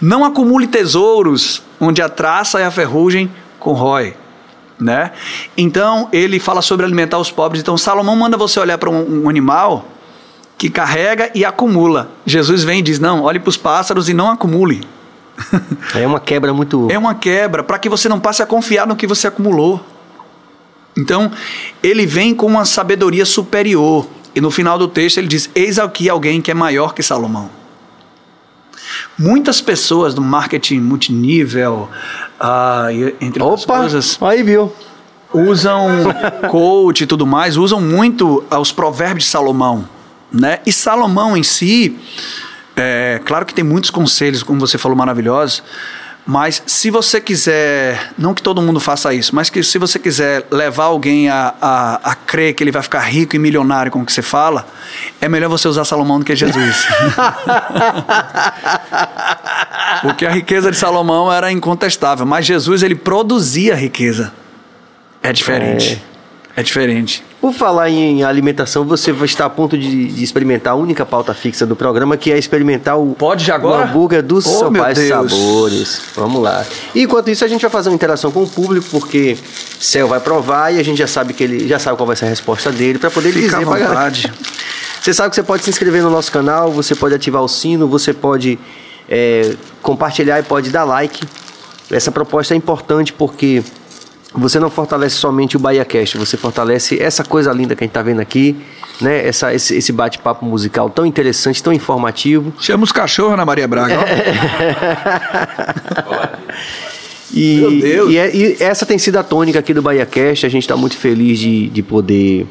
[0.00, 4.14] Não acumule tesouros onde a traça e a ferrugem corrói.
[4.78, 5.12] Né?
[5.56, 7.60] Então ele fala sobre alimentar os pobres.
[7.60, 9.86] Então Salomão manda você olhar para um, um animal
[10.56, 12.10] que carrega e acumula.
[12.26, 14.82] Jesus vem e diz: não, olhe para os pássaros e não acumule.
[15.94, 16.88] É uma quebra muito.
[16.90, 19.80] É uma quebra para que você não passe a confiar no que você acumulou.
[20.96, 21.30] Então,
[21.82, 24.06] ele vem com uma sabedoria superior.
[24.34, 27.50] E no final do texto ele diz: Eis aqui alguém que é maior que Salomão.
[29.18, 31.88] Muitas pessoas do marketing multinível,
[32.38, 32.88] ah,
[33.20, 34.72] entre outras coisas, Aí viu.
[35.32, 35.88] usam
[36.50, 39.88] coach e tudo mais, usam muito os provérbios de Salomão,
[40.32, 40.58] né?
[40.66, 41.96] E Salomão em si,
[42.76, 45.62] é, claro que tem muitos conselhos, como você falou, maravilhosos,
[46.26, 50.46] mas se você quiser, não que todo mundo faça isso, mas que se você quiser
[50.50, 54.06] levar alguém a, a, a crer que ele vai ficar rico e milionário com o
[54.06, 54.66] que você fala,
[55.20, 56.86] é melhor você usar Salomão do que Jesus.
[60.02, 64.32] Porque a riqueza de Salomão era incontestável, mas Jesus ele produzia riqueza.
[65.22, 66.00] É diferente.
[66.56, 67.24] É, diferente.
[67.40, 71.32] Por falar em alimentação, você vai estar a ponto de, de experimentar a única pauta
[71.32, 73.88] fixa do programa, que é experimentar o, Pode já o agora?
[73.88, 75.08] hambúrguer dos Oh, Deus.
[75.32, 76.02] Sabores.
[76.14, 76.66] Vamos lá.
[76.94, 79.38] E enquanto isso, a gente vai fazer uma interação com o público, porque
[79.80, 82.26] Céu vai provar e a gente já sabe que ele já sabe qual vai ser
[82.26, 84.32] a resposta dele, para poder Fica dizer à vontade.
[85.00, 87.88] Você sabe que você pode se inscrever no nosso canal, você pode ativar o sino,
[87.88, 88.58] você pode
[89.08, 91.26] é, compartilhar e pode dar like.
[91.90, 93.62] Essa proposta é importante porque
[94.32, 98.02] você não fortalece somente o BahiaCast, você fortalece essa coisa linda que a gente está
[98.02, 98.56] vendo aqui,
[99.00, 99.26] né?
[99.26, 102.52] Essa, esse, esse bate-papo musical tão interessante, tão informativo.
[102.60, 103.98] Chama os cachorros na Maria Braga.
[103.98, 104.04] ó.
[107.32, 108.10] E, Meu Deus.
[108.10, 110.46] E, é- e essa tem sido a tônica aqui do BahiaCast.
[110.46, 112.44] A gente está muito feliz de, de poder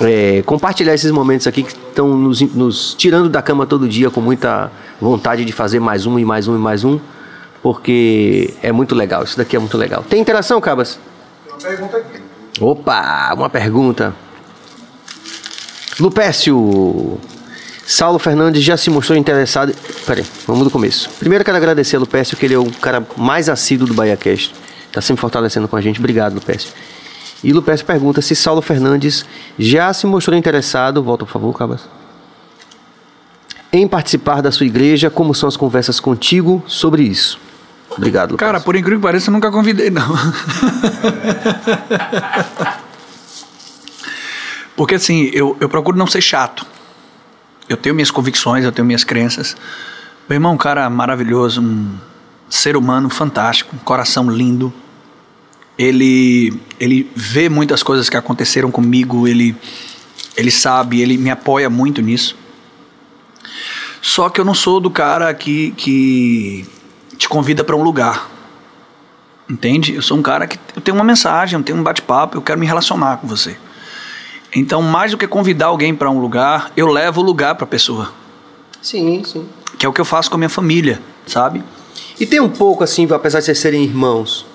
[0.00, 4.20] é, compartilhar esses momentos aqui que estão nos, nos tirando da cama todo dia com
[4.20, 4.70] muita
[5.00, 6.98] vontade de fazer mais um e mais um e mais um,
[7.64, 9.24] porque é muito legal.
[9.24, 10.04] Isso daqui é muito legal.
[10.06, 10.98] Tem interação, Cabas?
[11.48, 12.20] Uma pergunta aqui.
[12.60, 14.14] Opa, uma pergunta.
[15.98, 17.18] Lupécio.
[17.86, 19.74] Saulo Fernandes já se mostrou interessado.
[20.06, 21.08] Peraí, vamos do começo.
[21.18, 24.54] Primeiro quero agradecer a Lupécio, que ele é o cara mais assíduo do BahiaCast.
[24.92, 25.98] Tá sempre fortalecendo com a gente.
[25.98, 26.70] Obrigado, Lupécio.
[27.42, 29.24] E Lupécio pergunta se Saulo Fernandes
[29.58, 31.02] já se mostrou interessado.
[31.02, 31.88] Volta, por favor, Cabas.
[33.72, 37.42] Em participar da sua igreja, como são as conversas contigo sobre isso?
[37.96, 38.46] Obrigado, Lucas.
[38.46, 40.14] Cara, por incrível que pareça, eu nunca convidei, não.
[44.76, 46.66] Porque assim, eu, eu procuro não ser chato.
[47.68, 49.56] Eu tenho minhas convicções, eu tenho minhas crenças.
[50.28, 51.96] Meu irmão, um cara maravilhoso, um
[52.48, 54.72] ser humano fantástico, um coração lindo.
[55.78, 59.56] Ele, ele vê muitas coisas que aconteceram comigo, ele,
[60.36, 62.36] ele sabe, ele me apoia muito nisso.
[64.00, 66.66] Só que eu não sou do cara que, que
[67.16, 68.30] te convida para um lugar.
[69.48, 69.94] Entende?
[69.94, 72.58] Eu sou um cara que eu tenho uma mensagem, eu tenho um bate-papo, eu quero
[72.58, 73.56] me relacionar com você.
[74.54, 77.66] Então, mais do que convidar alguém para um lugar, eu levo o lugar para a
[77.66, 78.12] pessoa.
[78.80, 79.48] Sim, sim.
[79.78, 81.62] Que é o que eu faço com a minha família, sabe?
[82.18, 84.46] E tem um pouco assim, apesar de vocês serem irmãos,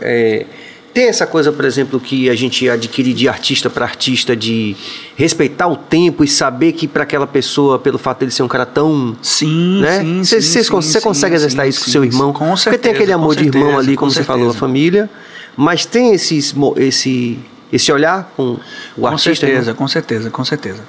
[0.00, 0.46] é,
[0.92, 4.76] tem essa coisa, por exemplo, que a gente adquire de artista para artista, de
[5.16, 8.66] respeitar o tempo e saber que para aquela pessoa, pelo fato dele ser um cara
[8.66, 9.16] tão.
[9.22, 10.00] Sim, né?
[10.00, 12.32] sim, Você sim, você consegue exercitar isso com seu irmão?
[12.32, 14.42] Com Porque tem certeza, aquele amor com de irmão certeza, ali, com como você falou,
[14.42, 14.60] a certeza.
[14.60, 15.10] família,
[15.56, 17.38] mas tem esses, esse,
[17.72, 18.52] esse olhar com
[18.96, 19.30] o com artista.
[19.30, 19.34] né?
[19.52, 20.82] certeza, com certeza, com certeza.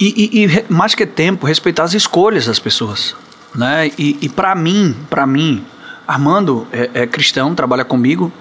[0.00, 0.06] E,
[0.42, 3.14] e- e mais que tempo, respeitar as escolhas das pessoas,
[3.54, 3.90] né?
[3.98, 5.64] E, e para mim, para mim,
[6.08, 8.32] Armando é, é cristão, trabalha comigo.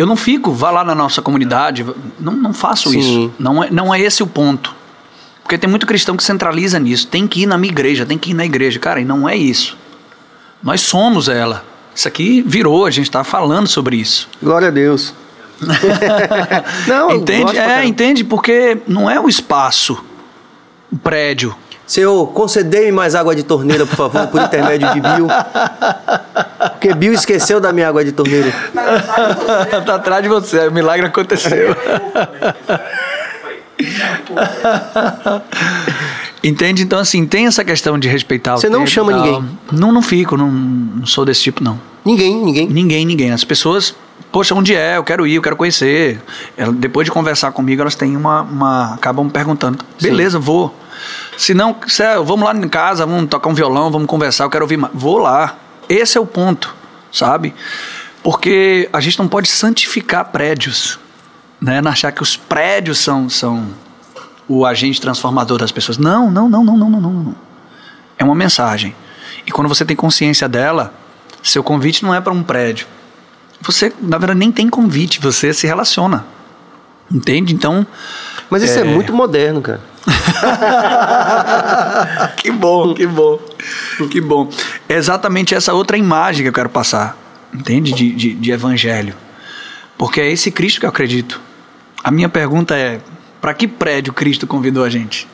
[0.00, 1.84] Eu não fico, vá lá na nossa comunidade,
[2.18, 2.98] não, não faço Sim.
[2.98, 3.34] isso.
[3.38, 4.74] Não é, não é esse o ponto.
[5.42, 7.06] Porque tem muito cristão que centraliza nisso.
[7.06, 8.78] Tem que ir na minha igreja, tem que ir na igreja.
[8.78, 9.76] Cara, e não é isso.
[10.62, 11.66] Nós somos ela.
[11.94, 14.26] Isso aqui virou, a gente está falando sobre isso.
[14.42, 15.12] Glória a Deus.
[16.88, 17.58] Não, entende?
[17.58, 18.24] É, entende?
[18.24, 20.02] Porque não é o espaço,
[20.90, 21.54] o prédio.
[21.90, 25.26] Senhor, concedei mais água de torneira, por favor, por intermédio de Bill.
[26.70, 28.52] Porque Bill esqueceu da minha água de torneira.
[29.84, 31.74] tá atrás de você, o milagre aconteceu.
[36.44, 36.84] Entende?
[36.84, 39.44] Então, assim, tem essa questão de respeitar Você o não tempo e chama ninguém?
[39.72, 41.76] Não, não fico, não, não sou desse tipo, não.
[42.04, 42.68] Ninguém, ninguém.
[42.68, 43.32] Ninguém, ninguém.
[43.32, 43.96] As pessoas,
[44.30, 44.96] poxa, onde é?
[44.96, 46.20] Eu quero ir, eu quero conhecer.
[46.56, 48.42] Ela- depois de conversar comigo, elas têm uma.
[48.42, 49.84] uma acabam perguntando.
[50.00, 50.74] Beleza, vou.
[51.36, 54.64] Se não, é, vamos lá em casa, vamos tocar um violão, vamos conversar, eu quero
[54.64, 54.92] ouvir mais.
[54.94, 55.56] Vou lá.
[55.88, 56.74] Esse é o ponto,
[57.10, 57.54] sabe?
[58.22, 60.98] Porque a gente não pode santificar prédios,
[61.60, 61.80] né?
[61.80, 63.68] Não achar que os prédios são, são
[64.46, 65.96] o agente transformador das pessoas.
[65.96, 67.12] Não, não, não, não, não, não, não.
[67.12, 67.34] não.
[68.18, 68.94] É uma mensagem.
[69.46, 70.92] E quando você tem consciência dela,
[71.42, 72.86] seu convite não é para um prédio.
[73.62, 76.24] Você, na verdade, nem tem convite, você se relaciona.
[77.10, 77.54] Entende?
[77.54, 77.86] Então.
[78.48, 79.80] Mas isso é, muito moderno, cara.
[82.36, 83.38] que bom, que bom.
[84.10, 84.48] Que bom.
[84.88, 87.16] É exatamente essa outra imagem que eu quero passar.
[87.52, 87.92] Entende?
[87.92, 89.14] De, de, de evangelho.
[89.98, 91.40] Porque é esse Cristo que eu acredito.
[92.02, 93.00] A minha pergunta é:
[93.40, 95.28] para que prédio Cristo convidou a gente?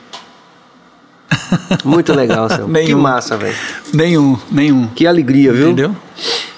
[1.83, 2.65] Muito legal, Céu.
[2.65, 2.99] que Nenhum.
[2.99, 3.55] massa, velho.
[3.93, 4.87] Nenhum, nenhum.
[4.87, 5.67] Que alegria, viu?
[5.71, 5.95] Entendeu?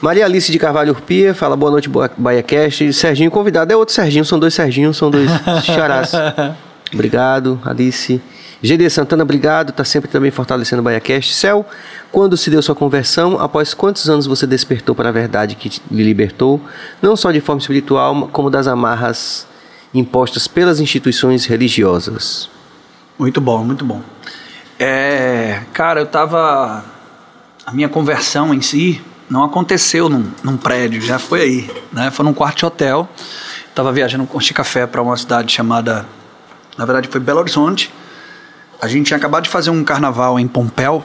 [0.02, 2.94] Maria Alice de Carvalho Urpia fala boa noite, boa BaiaCast.
[2.94, 5.30] Serginho convidado é outro Serginho, são dois Serginhos, são dois
[5.66, 6.12] charás.
[6.94, 8.22] Obrigado, Alice.
[8.62, 11.34] GD Santana, obrigado, tá sempre também fortalecendo o BaiaCast.
[11.34, 11.66] Céu,
[12.12, 16.04] quando se deu sua conversão, após quantos anos você despertou para a verdade que lhe
[16.04, 16.60] libertou,
[17.02, 19.48] não só de forma espiritual, como das amarras
[19.94, 22.50] impostas pelas instituições religiosas?
[23.18, 24.02] Muito bom, muito bom.
[24.82, 26.86] É, cara, eu tava.
[27.66, 32.10] A minha conversão em si não aconteceu num, num prédio, já foi aí, né?
[32.10, 33.08] Foi num quarto de hotel.
[33.76, 36.06] Tava viajando com café para uma cidade chamada.
[36.78, 37.94] Na verdade, foi Belo Horizonte.
[38.82, 41.04] A gente tinha acabado de fazer um carnaval em Pompéu,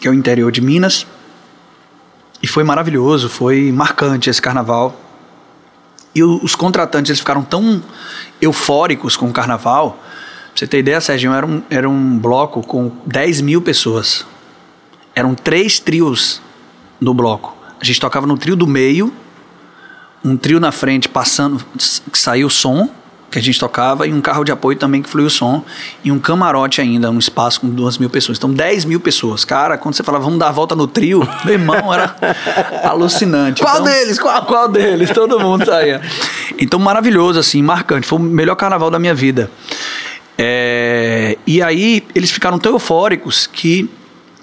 [0.00, 1.06] que é o interior de Minas.
[2.42, 4.98] E foi maravilhoso, foi marcante esse carnaval.
[6.12, 7.80] E os contratantes eles ficaram tão
[8.42, 9.96] eufóricos com o carnaval.
[10.60, 14.26] Você ter ideia, Sérgio, era um, era um bloco com 10 mil pessoas.
[15.14, 16.42] Eram três trios
[17.00, 17.56] no bloco.
[17.80, 19.10] A gente tocava no trio do meio,
[20.22, 21.64] um trio na frente passando,
[22.12, 22.90] que saiu o som,
[23.30, 25.64] que a gente tocava, e um carro de apoio também que fluiu o som,
[26.04, 28.36] e um camarote ainda, um espaço com duas mil pessoas.
[28.36, 29.46] Então, 10 mil pessoas.
[29.46, 32.14] Cara, quando você falava, vamos dar a volta no trio, meu irmão, era
[32.84, 33.62] alucinante.
[33.62, 34.18] Qual Então, deles?
[34.18, 34.44] Qual?
[34.44, 35.08] qual deles?
[35.08, 36.02] Todo mundo saía.
[36.58, 38.06] Então, maravilhoso, assim, marcante.
[38.06, 39.50] Foi o melhor carnaval da minha vida.
[40.36, 43.88] É, e aí, eles ficaram tão eufóricos que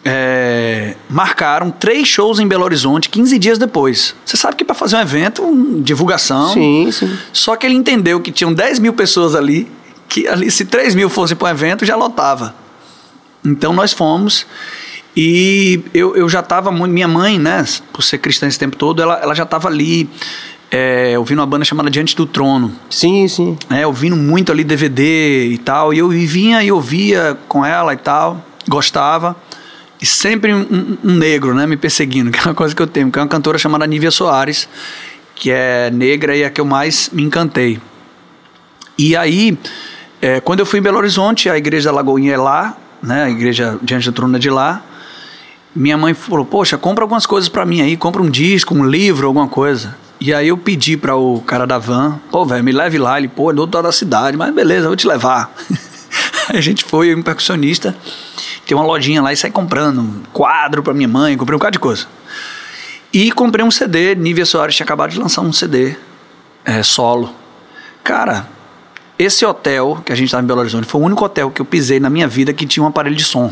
[0.06, 4.16] é, marcaram três shows em Belo Horizonte 15 dias depois.
[4.24, 6.54] Você sabe que para fazer um evento, um, divulgação.
[6.54, 7.18] Sim, sim.
[7.34, 9.70] Só que ele entendeu que tinham 10 mil pessoas ali,
[10.08, 12.56] que ali, se 3 mil fossem para um evento, já lotava.
[13.44, 14.46] Então nós fomos.
[15.16, 16.94] E eu, eu já estava muito.
[16.94, 20.10] Minha mãe, né, por ser cristã esse tempo todo, ela, ela já estava ali
[20.72, 22.74] é, ouvindo uma banda chamada Diante do Trono.
[22.90, 23.58] Sim, sim.
[23.70, 25.94] né, ouvindo muito ali DVD e tal.
[25.94, 29.36] E eu vinha e ouvia com ela e tal, gostava.
[30.02, 33.12] e sempre um, um, negro, né, me perseguindo, que é uma coisa que eu tenho,
[33.12, 34.68] que é uma cantora chamada Nívia Soares,
[35.36, 37.80] que é negra e é a que eu mais me encantei.
[38.98, 39.58] E aí,
[40.22, 43.30] é, quando eu fui em Belo Horizonte, a igreja da Lagoinha é lá, né, a
[43.30, 44.84] igreja diante da trona de lá,
[45.76, 49.28] minha mãe falou, poxa, compra algumas coisas para mim aí, compra um disco, um livro,
[49.28, 49.96] alguma coisa.
[50.20, 53.18] E aí eu pedi para o cara da van, pô, velho, me leve lá.
[53.18, 55.54] Ele, pô, é do outro lado da cidade, mas beleza, vou te levar.
[56.50, 57.96] a gente foi, eu um percussionista,
[58.66, 61.74] tem uma lojinha lá e sai comprando um quadro para minha mãe, comprei um bocado
[61.74, 62.08] de coisa.
[63.14, 65.96] E comprei um CD, Nívia Soares tinha acabado de lançar um CD
[66.66, 67.34] é, solo.
[68.04, 68.48] Cara,
[69.18, 71.66] esse hotel que a gente estava em Belo Horizonte foi o único hotel que eu
[71.66, 73.52] pisei na minha vida que tinha um aparelho de som.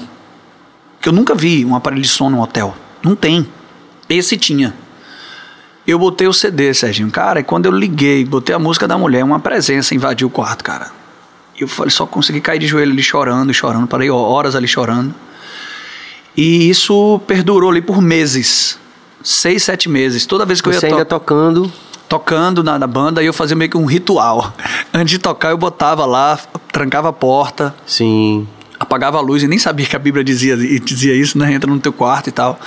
[0.99, 2.75] Que eu nunca vi um aparelho de som num hotel.
[3.01, 3.47] Não tem.
[4.09, 4.73] Esse tinha.
[5.87, 7.11] Eu botei o CD, Serginho.
[7.11, 10.63] Cara, e quando eu liguei, botei a música da mulher, uma presença invadiu o quarto,
[10.63, 10.91] cara.
[11.57, 15.13] Eu falei, só consegui cair de joelho ali chorando, chorando, parei horas ali chorando.
[16.35, 18.77] E isso perdurou ali por meses.
[19.23, 20.25] Seis, sete meses.
[20.25, 21.71] Toda vez que Você eu ia ainda tocando.
[22.09, 24.53] Tocando na, na banda, e eu fazia meio que um ritual.
[24.93, 26.37] Antes de tocar, eu botava lá,
[26.71, 27.73] trancava a porta.
[27.85, 28.47] Sim.
[28.79, 31.53] Apagava a luz e nem sabia que a Bíblia dizia, dizia isso, né?
[31.53, 32.59] Entra no teu quarto e tal.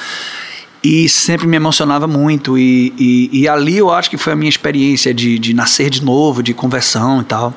[0.82, 2.56] E sempre me emocionava muito.
[2.56, 6.04] E, e, e, ali eu acho que foi a minha experiência de, de nascer de
[6.04, 7.52] novo, de conversão e tal.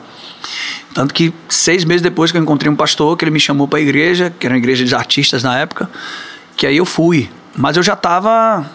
[0.94, 3.80] Tanto que seis meses depois que eu encontrei um pastor, que ele me chamou para
[3.80, 5.90] a igreja, que era uma igreja de artistas na época,
[6.58, 7.30] que aí eu fui.
[7.56, 8.70] Mas eu já estava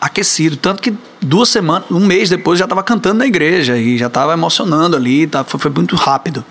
[0.00, 0.56] aquecido.
[0.56, 4.08] Tanto que duas semanas, um mês depois, eu já estava cantando na igreja e já
[4.08, 5.26] estava emocionando ali.
[5.26, 6.44] Tá, foi, foi muito rápido.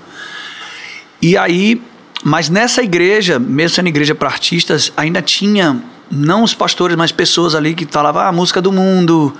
[1.22, 1.82] E aí,
[2.24, 7.56] mas nessa igreja, mesmo sendo igreja para artistas, ainda tinha não os pastores, mas pessoas
[7.56, 9.34] ali que falavam ah, a música do mundo,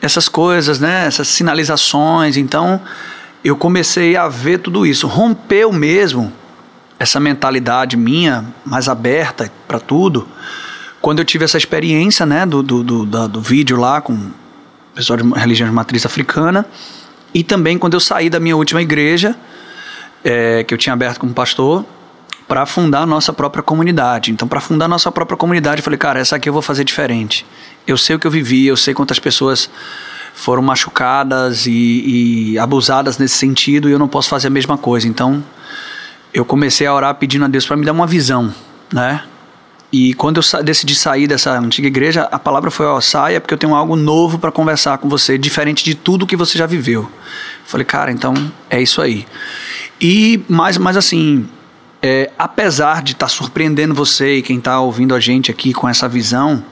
[0.00, 1.06] essas coisas, né?
[1.06, 2.36] Essas sinalizações.
[2.36, 2.80] Então,
[3.44, 5.06] eu comecei a ver tudo isso.
[5.06, 6.32] Rompeu mesmo
[6.98, 10.28] essa mentalidade minha, mais aberta para tudo,
[11.00, 14.32] quando eu tive essa experiência, né, do, do, do, do vídeo lá com o
[14.94, 16.66] pessoal de religião de matriz africana,
[17.32, 19.34] e também quando eu saí da minha última igreja,
[20.22, 21.86] é, que eu tinha aberto como pastor,
[22.50, 24.32] para fundar a nossa própria comunidade.
[24.32, 26.82] Então, para fundar a nossa própria comunidade, eu falei, cara, essa aqui eu vou fazer
[26.82, 27.46] diferente.
[27.86, 29.70] Eu sei o que eu vivi, eu sei quantas pessoas
[30.34, 35.06] foram machucadas e, e abusadas nesse sentido e eu não posso fazer a mesma coisa.
[35.06, 35.44] Então,
[36.34, 38.52] eu comecei a orar pedindo a Deus para me dar uma visão,
[38.92, 39.22] né?
[39.92, 43.54] E quando eu sa decidi sair dessa antiga igreja, a palavra foi: ó, saia porque
[43.54, 47.08] eu tenho algo novo para conversar com você, diferente de tudo que você já viveu.
[47.64, 48.34] Falei, cara, então
[48.68, 49.24] é isso aí.
[50.00, 51.48] E mais, mais assim,
[52.02, 55.88] é, apesar de estar tá surpreendendo você e quem está ouvindo a gente aqui com
[55.88, 56.64] essa visão,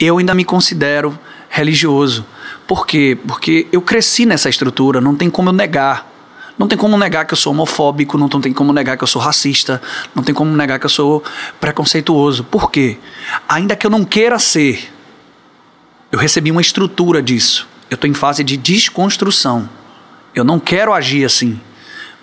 [0.00, 1.18] eu ainda me considero
[1.48, 2.24] religioso.
[2.66, 3.16] Por quê?
[3.26, 6.12] Porque eu cresci nessa estrutura, não tem como eu negar.
[6.56, 9.20] Não tem como negar que eu sou homofóbico, não tem como negar que eu sou
[9.20, 9.82] racista,
[10.14, 11.22] não tem como negar que eu sou
[11.60, 12.44] preconceituoso.
[12.44, 12.96] Por quê?
[13.48, 14.92] Ainda que eu não queira ser,
[16.12, 17.68] eu recebi uma estrutura disso.
[17.90, 19.68] Eu estou em fase de desconstrução.
[20.32, 21.60] Eu não quero agir assim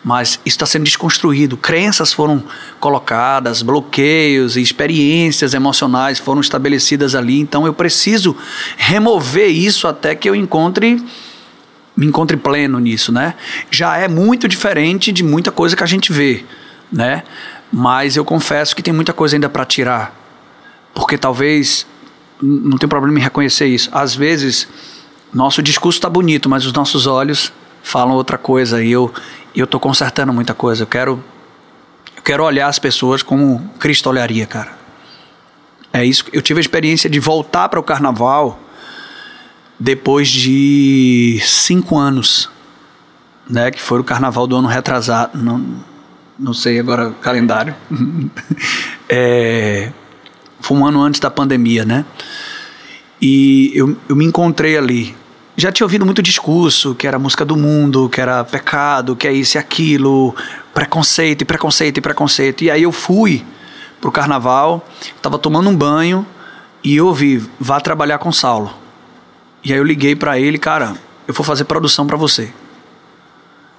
[0.04, 1.56] mas isso está sendo desconstruído.
[1.56, 2.44] Crenças foram
[2.80, 7.40] colocadas, bloqueios e experiências emocionais foram estabelecidas ali.
[7.40, 8.36] Então eu preciso
[8.78, 11.04] remover isso até que eu encontre
[11.96, 13.36] me encontre pleno nisso, né?
[13.70, 16.46] Já é muito diferente de muita coisa que a gente vê,
[16.92, 17.24] né?
[17.72, 20.16] Mas eu confesso que tem muita coisa ainda para tirar,
[20.94, 21.86] porque talvez
[22.42, 23.90] não tem problema em reconhecer isso.
[23.92, 24.68] Às vezes
[25.34, 27.54] nosso discurso está bonito, mas os nossos olhos
[27.84, 29.14] falam outra coisa e eu
[29.54, 30.84] e eu estou consertando muita coisa.
[30.84, 31.24] Eu quero,
[32.16, 34.80] eu quero olhar as pessoas como Cristo olharia, cara.
[35.94, 36.26] É isso.
[36.32, 38.60] Eu tive a experiência de voltar para o carnaval
[39.78, 42.50] depois de cinco anos,
[43.50, 43.72] né?
[43.72, 45.38] Que foi o carnaval do ano retrasado.
[45.38, 45.84] Não,
[46.40, 47.76] não sei agora o calendário.
[49.10, 49.92] é,
[50.62, 52.06] foi um ano antes da pandemia, né?
[53.22, 55.16] E eu, eu me encontrei ali
[55.56, 59.34] já tinha ouvido muito discurso, que era música do mundo, que era pecado, que é
[59.34, 60.36] isso e aquilo,
[60.74, 62.64] preconceito e preconceito e preconceito.
[62.64, 63.46] E aí eu fui
[64.00, 64.88] pro carnaval,
[65.22, 66.26] tava tomando um banho
[66.84, 68.74] e eu ouvi, vá trabalhar com Saulo.
[69.64, 70.96] E aí eu liguei para ele, cara,
[71.28, 72.52] eu vou fazer produção para você.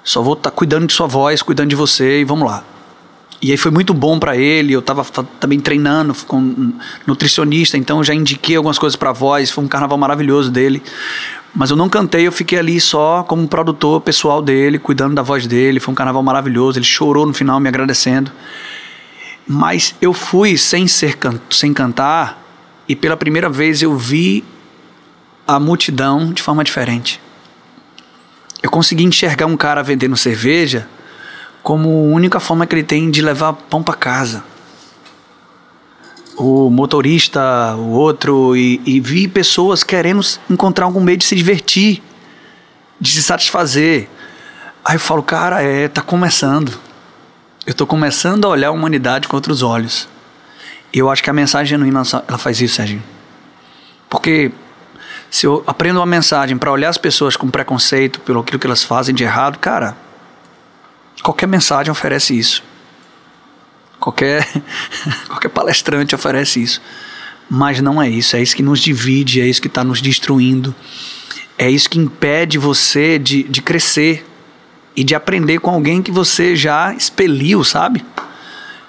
[0.04, 2.64] Só vou estar tá cuidando de sua voz, cuidando de você e vamos lá.
[3.40, 4.72] E aí foi muito bom para ele.
[4.72, 5.04] Eu estava
[5.40, 6.72] também treinando com
[7.04, 9.50] nutricionista, então já indiquei algumas coisas para voz.
[9.50, 10.80] Foi um carnaval maravilhoso dele.
[11.54, 15.46] Mas eu não cantei, eu fiquei ali só como produtor pessoal dele, cuidando da voz
[15.46, 15.80] dele.
[15.80, 16.78] Foi um carnaval maravilhoso.
[16.78, 18.32] Ele chorou no final me agradecendo.
[19.46, 21.18] Mas eu fui sem ser
[21.50, 22.42] sem cantar
[22.88, 24.44] e pela primeira vez eu vi
[25.46, 27.20] a multidão de forma diferente.
[28.62, 30.88] Eu consegui enxergar um cara vendendo cerveja
[31.62, 34.44] como a única forma que ele tem de levar pão para casa.
[36.36, 42.02] O motorista, o outro, e, e vi pessoas querendo encontrar algum meio de se divertir,
[43.00, 44.08] de se satisfazer.
[44.84, 46.72] Aí eu falo, cara, é, tá começando.
[47.66, 50.08] Eu tô começando a olhar a humanidade com outros olhos.
[50.92, 53.02] E eu acho que a mensagem genuína ela faz isso, Serginho.
[54.10, 54.50] Porque
[55.30, 58.82] se eu aprendo uma mensagem para olhar as pessoas com preconceito pelo aquilo que elas
[58.82, 59.96] fazem de errado, cara,
[61.22, 62.62] qualquer mensagem oferece isso.
[64.02, 64.44] Qualquer,
[65.28, 66.82] qualquer palestrante oferece isso.
[67.48, 68.34] Mas não é isso.
[68.34, 70.74] É isso que nos divide, é isso que está nos destruindo.
[71.56, 74.26] É isso que impede você de, de crescer
[74.96, 78.04] e de aprender com alguém que você já expeliu, sabe?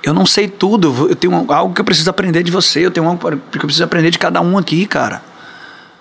[0.01, 3.07] Eu não sei tudo, eu tenho algo que eu preciso aprender de você, eu tenho
[3.07, 3.19] algo
[3.51, 5.23] que eu preciso aprender de cada um aqui, cara.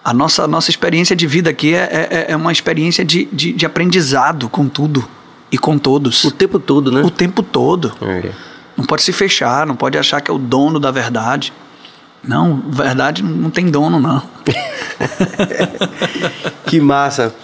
[0.03, 3.67] A nossa, nossa experiência de vida aqui é, é, é uma experiência de, de, de
[3.67, 5.07] aprendizado com tudo
[5.53, 6.25] e com todos.
[6.25, 7.03] O tempo todo, né?
[7.03, 7.93] O tempo todo.
[8.01, 8.33] É.
[8.77, 11.53] Não pode se fechar, não pode achar que é o dono da verdade.
[12.25, 14.23] Não, verdade não tem dono, não.
[16.67, 17.35] Que massa.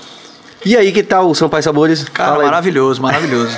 [0.64, 2.04] E aí, que tal o São Pai Sabores?
[2.08, 2.46] Cara, Fala aí.
[2.46, 3.56] maravilhoso, maravilhoso.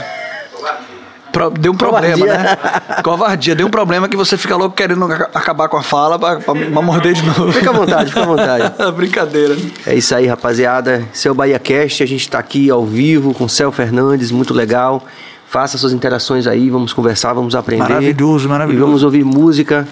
[1.32, 2.38] Pro- deu um problema, Covardia.
[2.42, 2.56] né?
[3.04, 3.54] Covardia.
[3.54, 6.54] Deu um problema que você fica louco querendo aca- acabar com a fala pra, pra,
[6.54, 7.52] pra morder de novo.
[7.52, 8.72] Fica à vontade, fica à vontade.
[8.96, 9.56] Brincadeira.
[9.86, 11.06] É isso aí, rapaziada.
[11.14, 12.02] Esse é o Bahia Cast.
[12.02, 15.04] A gente está aqui ao vivo com o Céu Fernandes, muito legal.
[15.50, 17.82] Faça suas interações aí, vamos conversar, vamos aprender.
[17.82, 18.84] Maravilhoso, maravilhoso.
[18.84, 19.88] E vamos ouvir música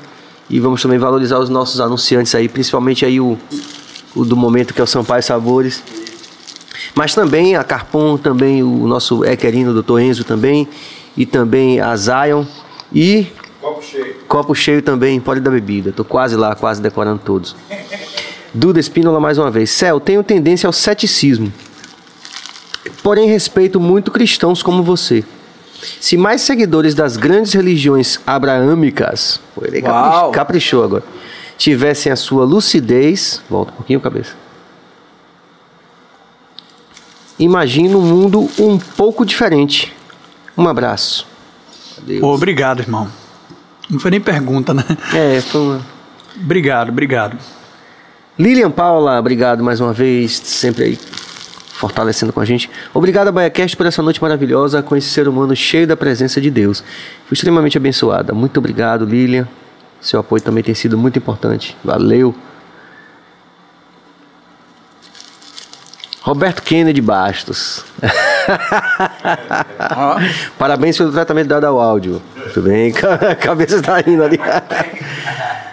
[0.49, 3.37] e vamos também valorizar os nossos anunciantes aí, principalmente aí o,
[4.15, 5.83] o do momento que é o Sampaio Sabores.
[6.95, 9.99] Mas também a Carpon, também o nosso Equerino, o Dr.
[9.99, 10.69] Enzo também,
[11.17, 12.45] e também a Zion
[12.95, 13.27] e
[13.61, 14.15] Copo cheio.
[14.29, 15.91] Copo cheio também, pode da bebida.
[15.91, 17.57] Tô quase lá, quase decorando todos.
[18.55, 19.71] Duda Espínola mais uma vez.
[19.71, 21.53] Céu, tenho tendência ao ceticismo.
[23.03, 25.25] Porém, respeito muito cristãos como você.
[26.01, 30.33] Se mais seguidores das grandes religiões abraâmicas, ele Uau.
[30.33, 31.05] caprichou agora,
[31.57, 34.35] tivessem a sua lucidez, volta um pouquinho, cabeça.
[37.39, 39.95] Imagino um mundo um pouco diferente.
[40.57, 41.27] Um abraço.
[41.97, 42.23] Adeus.
[42.23, 43.09] Obrigado, irmão.
[43.89, 44.85] Não foi nem pergunta, né?
[45.15, 45.87] É, foi uma...
[46.37, 47.39] Obrigado, obrigado.
[48.39, 50.99] Lilian Paula, obrigado mais uma vez, sempre aí
[51.79, 52.69] fortalecendo com a gente.
[52.93, 56.83] Obrigado, BaiaCast, por essa noite maravilhosa com esse ser humano cheio da presença de Deus.
[57.27, 58.35] Fui extremamente abençoada.
[58.35, 59.47] Muito obrigado, Lilian.
[60.01, 61.77] Seu apoio também tem sido muito importante.
[61.85, 62.35] Valeu.
[66.21, 67.85] Roberto Kennedy Bastos.
[70.59, 72.21] Parabéns pelo tratamento dado ao áudio.
[72.37, 72.93] Muito bem,
[73.31, 74.39] a cabeça está indo ali.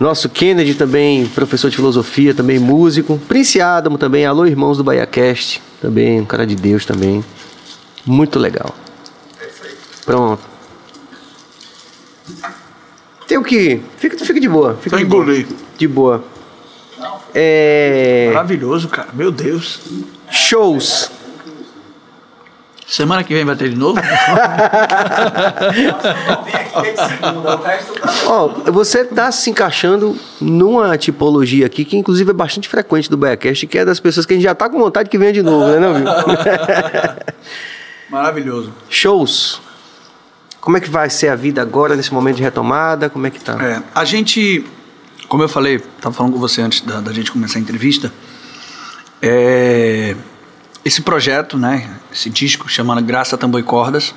[0.00, 3.20] Nosso Kennedy também, professor de filosofia, também músico.
[3.28, 7.22] Prince Adamo também, alô irmãos do BaiaCast, também, um cara de Deus também.
[8.06, 8.74] Muito legal.
[10.06, 10.42] Pronto.
[13.28, 13.82] Tem o que?
[13.98, 14.74] Fica, fica de boa.
[14.80, 15.22] Fica Só de boa.
[15.22, 15.46] engolir.
[15.76, 16.24] De boa.
[17.34, 18.30] É...
[18.32, 19.10] Maravilhoso, cara.
[19.12, 19.80] Meu Deus.
[20.30, 21.10] Shows.
[22.90, 24.00] Semana que vem vai ter de novo?
[26.26, 27.92] Não, vem aqui desde segunda, o resto.
[28.26, 33.68] Ó, você tá se encaixando numa tipologia aqui que inclusive é bastante frequente do BaiaCast,
[33.68, 35.68] que é das pessoas que a gente já tá com vontade que venha de novo,
[35.68, 36.04] né, não, viu?
[38.10, 38.72] Maravilhoso.
[38.88, 39.62] Shows.
[40.60, 43.08] Como é que vai ser a vida agora, nesse momento de retomada?
[43.08, 43.56] Como é que tá?
[43.64, 44.64] É, a gente,
[45.28, 48.12] como eu falei, estava falando com você antes da, da gente começar a entrevista,
[49.22, 50.16] é,
[50.84, 54.14] esse projeto, né, esse disco chamado Graça, Tambor e Cordas,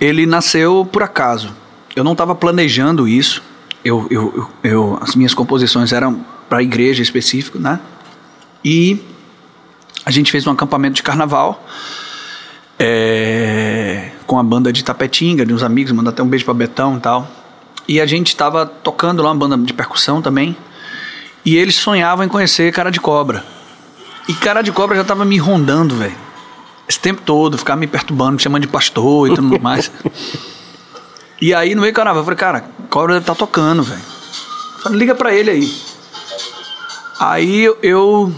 [0.00, 1.54] ele nasceu por acaso.
[1.94, 3.42] Eu não estava planejando isso.
[3.84, 7.78] Eu, eu, eu, as minhas composições eram para a igreja específico, né?
[8.64, 9.00] E
[10.04, 11.64] a gente fez um acampamento de carnaval
[12.78, 16.96] é, com a banda de Tapetinga, de uns amigos, mandar até um beijo pra Betão
[16.96, 17.28] e tal.
[17.86, 20.56] E a gente tava tocando lá, uma banda de percussão também.
[21.44, 23.44] E eles sonhavam em conhecer Cara de Cobra.
[24.28, 26.14] E Cara de Cobra já tava me rondando, velho.
[26.88, 29.90] Esse tempo todo, ficava me perturbando, me chamando de pastor e tudo mais.
[31.40, 34.00] E aí no meio do carnaval, eu falei, cara, Cobra deve tá tocando, velho.
[34.82, 35.74] Falei, liga pra ele aí.
[37.18, 38.32] Aí eu, eu,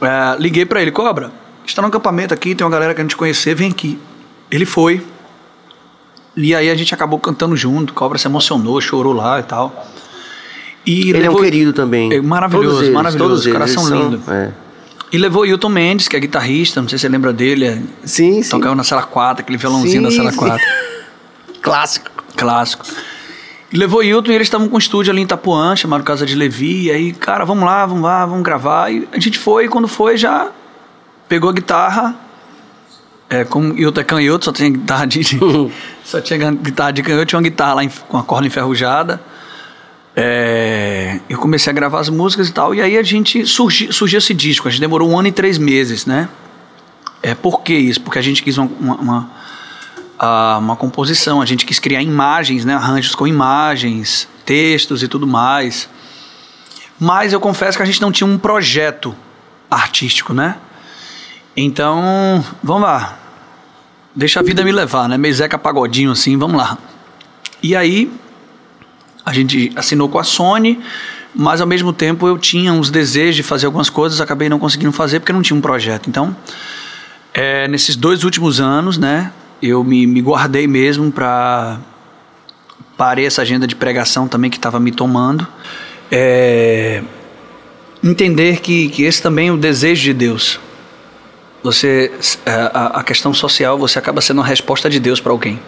[0.00, 1.32] é, liguei pra ele, Cobra,
[1.64, 3.98] está no acampamento aqui, tem uma galera que a gente conhecer, vem aqui.
[4.50, 5.04] Ele foi.
[6.36, 9.86] E aí a gente acabou cantando junto, Cobra se emocionou, chorou lá e tal.
[10.84, 12.12] E Ele é um levou- querido também.
[12.12, 14.28] É maravilhoso, eles, maravilhoso, todos os caras eles, são eles lindos.
[14.28, 14.52] É.
[15.12, 17.82] E levou o Hilton Mendes, que é guitarrista, não sei se você lembra dele, é,
[18.04, 18.50] Sim, sim.
[18.50, 20.36] tocava na Sala 4, aquele violãozinho da Sim, Sala sim.
[20.38, 20.66] 4.
[21.62, 22.10] Clássico.
[22.36, 22.84] Clássico.
[23.72, 26.34] E levou Hilton e eles estavam com um estúdio ali em Itapuã, chamado Casa de
[26.34, 26.84] Levi.
[26.86, 28.92] E aí, cara, vamos lá, vamos lá, vamos gravar.
[28.92, 30.50] E a gente foi, e quando foi, já
[31.28, 32.14] pegou a guitarra.
[33.28, 35.20] É, como Hilton é canhoto, só tinha guitarra de.
[36.04, 39.20] só tinha guitarra de canhoto, tinha uma guitarra lá em- com a corda enferrujada.
[40.18, 44.16] É, eu comecei a gravar as músicas e tal, e aí a gente surgiu, surgiu
[44.16, 44.66] esse disco.
[44.66, 46.26] A gente demorou um ano e três meses, né?
[47.22, 48.00] É, por que isso?
[48.00, 49.30] Porque a gente quis uma, uma,
[50.18, 52.74] uma, uma composição, a gente quis criar imagens, né?
[52.74, 55.86] Arranjos com imagens, textos e tudo mais.
[56.98, 59.14] Mas eu confesso que a gente não tinha um projeto
[59.70, 60.56] artístico, né?
[61.54, 63.18] Então, vamos lá.
[64.14, 65.18] Deixa a vida me levar, né?
[65.18, 66.78] Meio Zeca Pagodinho assim, vamos lá.
[67.62, 68.10] E aí,
[69.26, 70.78] a gente assinou com a Sony,
[71.34, 74.92] mas ao mesmo tempo eu tinha uns desejos de fazer algumas coisas, acabei não conseguindo
[74.92, 76.08] fazer porque não tinha um projeto.
[76.08, 76.34] Então,
[77.34, 81.80] é, nesses dois últimos anos, né, eu me, me guardei mesmo para
[82.96, 85.46] parei essa agenda de pregação também que estava me tomando.
[86.10, 87.02] É,
[88.02, 90.60] entender que, que esse também é o desejo de Deus.
[91.64, 92.12] Você,
[92.46, 95.60] é, a, a questão social, você acaba sendo uma resposta de Deus para alguém.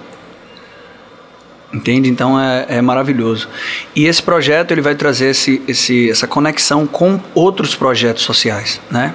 [1.72, 2.08] Entende?
[2.08, 3.48] Então é, é maravilhoso.
[3.94, 9.14] E esse projeto ele vai trazer esse, esse, essa conexão com outros projetos sociais, né?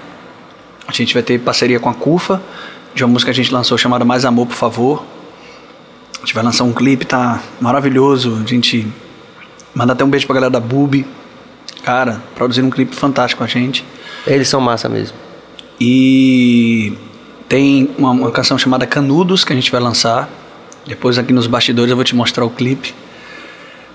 [0.87, 2.41] A gente vai ter parceria com a CUFA,
[2.93, 5.03] de uma música que a gente lançou chamada Mais Amor, por favor.
[6.17, 8.39] A gente vai lançar um clipe, tá maravilhoso.
[8.43, 8.87] A gente
[9.73, 11.05] manda até um beijo pra galera da Boob.
[11.83, 13.83] Cara, produzindo um clipe fantástico com a gente.
[14.25, 15.17] Eles são massa mesmo.
[15.81, 16.93] E
[17.49, 20.29] tem uma, uma canção chamada Canudos que a gente vai lançar.
[20.85, 22.93] Depois aqui nos bastidores eu vou te mostrar o clipe.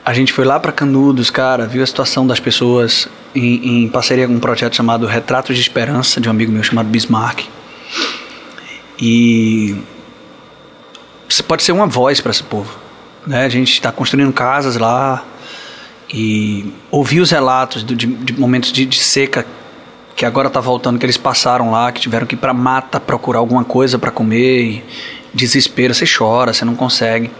[0.05, 4.27] A gente foi lá para Canudos, cara, viu a situação das pessoas em, em parceria
[4.27, 7.45] com um projeto chamado Retratos de Esperança, de um amigo meu chamado Bismarck.
[9.01, 9.77] E
[11.29, 12.75] você pode ser uma voz para esse povo.
[13.27, 13.45] Né?
[13.45, 15.25] A gente está construindo casas lá
[16.13, 19.45] e ouvir os relatos do- de, de momentos de, de seca
[20.17, 23.39] que agora tá voltando, que eles passaram lá, que tiveram que ir pra mata procurar
[23.41, 24.85] alguma coisa para comer, e
[25.39, 27.31] desespero, você chora, você não consegue.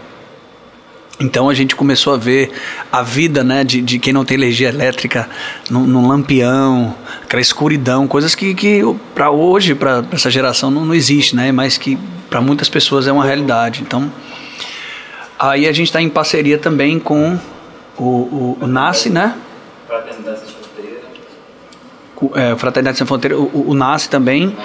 [1.19, 2.49] Então a gente começou a ver
[2.89, 5.29] a vida né, de, de quem não tem energia elétrica
[5.69, 8.81] num, num lampião, aquela escuridão, coisas que, que
[9.13, 11.51] para hoje, para essa geração, não, não existe, né?
[11.51, 11.97] mas que
[12.29, 13.81] para muitas pessoas é uma realidade.
[13.81, 14.09] Então
[15.37, 17.37] aí a gente está em parceria também com
[17.97, 19.35] o, o, o NASCE, né?
[19.87, 21.01] Fraternidade Sem Fronteira.
[22.35, 24.55] É, Fraternidade Sem Fronteira, o, o, o NASCE também,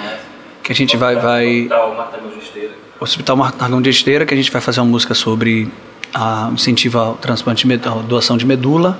[0.63, 2.85] que a gente vai, vai Tal, Marta de Esteira.
[3.05, 5.71] Hospital Martagão de Esteira, que a gente vai fazer uma música sobre
[6.13, 7.77] a incentivo ao transplante de
[8.07, 8.99] doação de medula,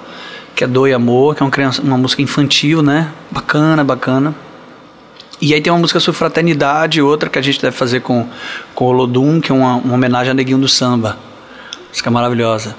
[0.56, 3.12] que é Doe Amor, que é uma, criança, uma música infantil, né?
[3.32, 4.36] Bacana, bacana.
[5.42, 8.28] E aí tem uma música sobre fraternidade, outra que a gente deve fazer com,
[8.74, 11.18] com o Lodum, que é uma, uma homenagem a Neguinho do Samba.
[11.90, 12.76] Música maravilhosa.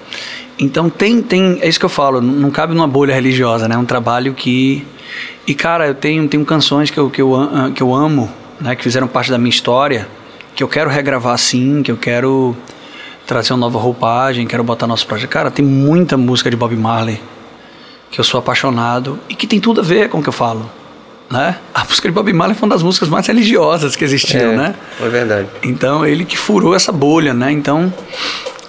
[0.59, 3.75] Então tem, tem, é isso que eu falo, não cabe numa bolha religiosa, né?
[3.75, 4.87] É um trabalho que...
[5.47, 7.35] E cara, eu tenho, tenho canções que eu, que, eu,
[7.75, 8.31] que eu amo,
[8.61, 8.75] né?
[8.75, 10.09] Que fizeram parte da minha história,
[10.57, 12.57] que eu quero regravar sim, que eu quero
[13.27, 15.29] trazer uma nova roupagem, quero botar nosso projeto.
[15.29, 17.21] Cara, tem muita música de Bob Marley
[18.11, 20.71] que eu sou apaixonado e que tem tudo a ver com o que eu falo,
[21.31, 21.59] né?
[21.75, 24.75] A música de Bob Marley foi uma das músicas mais religiosas que existiam, é, né?
[24.99, 25.49] É verdade.
[25.63, 27.53] Então, ele que furou essa bolha, né?
[27.53, 27.93] Então,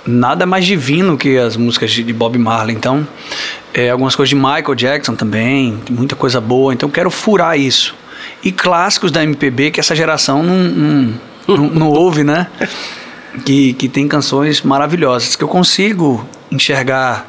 [0.06, 2.76] nada mais divino que as músicas de Bob Marley.
[2.76, 3.08] Então,
[3.74, 6.74] é, algumas coisas de Michael Jackson também, muita coisa boa.
[6.74, 7.96] Então, eu quero furar isso.
[8.44, 11.14] E clássicos da MPB que essa geração não, não,
[11.48, 12.48] não, não ouve, né?
[13.46, 17.28] Que, que tem canções maravilhosas, que eu consigo enxergar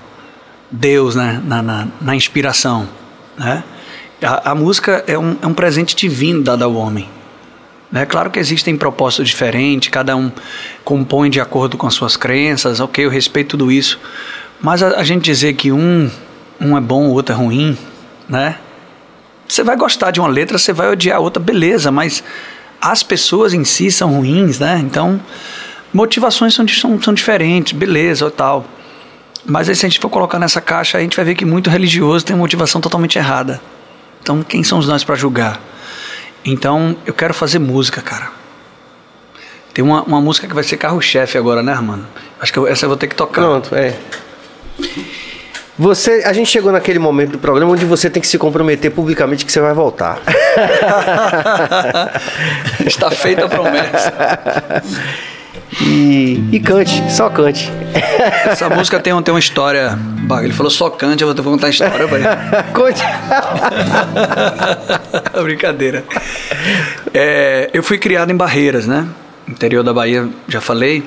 [0.70, 1.40] Deus né?
[1.44, 2.88] na, na, na inspiração,
[3.36, 3.62] né?
[4.22, 7.08] A, a música é um, é um presente divino dado ao homem.
[7.94, 10.30] É claro que existem propósitos diferentes, cada um
[10.84, 13.98] compõe de acordo com as suas crenças, ok, eu respeito tudo isso.
[14.60, 16.10] Mas a, a gente dizer que um,
[16.60, 17.78] um é bom, o outro é ruim,
[18.28, 18.58] né?
[19.46, 22.22] Você vai gostar de uma letra, você vai odiar a outra, beleza, mas
[22.80, 24.78] as pessoas em si são ruins, né?
[24.82, 25.20] Então,
[25.92, 28.64] motivações são, são, são diferentes, beleza ou tal.
[29.44, 31.70] Mas aí, se a gente for colocar nessa caixa, a gente vai ver que muito
[31.70, 33.60] religioso tem motivação totalmente errada.
[34.22, 35.60] Então, quem somos nós para julgar?
[36.44, 38.30] Então, eu quero fazer música, cara.
[39.72, 42.06] Tem uma, uma música que vai ser carro-chefe agora, né, Armando?
[42.40, 43.42] Acho que eu- essa eu vou ter que tocar.
[43.42, 43.96] Pronto, é.
[45.78, 49.46] Você, a gente chegou naquele momento do programa onde você tem que se comprometer publicamente
[49.46, 50.20] que você vai voltar.
[52.84, 54.12] Está feita a promessa.
[55.80, 57.70] E, e cante, só cante.
[58.46, 59.96] Essa música tem, tem uma história.
[60.42, 62.26] Ele falou só cante, eu vou contar a história pra ele.
[62.74, 63.02] Conte.
[65.42, 66.04] Brincadeira.
[67.14, 69.06] É, eu fui criado em Barreiras, né?
[69.46, 71.04] Interior da Bahia, já falei.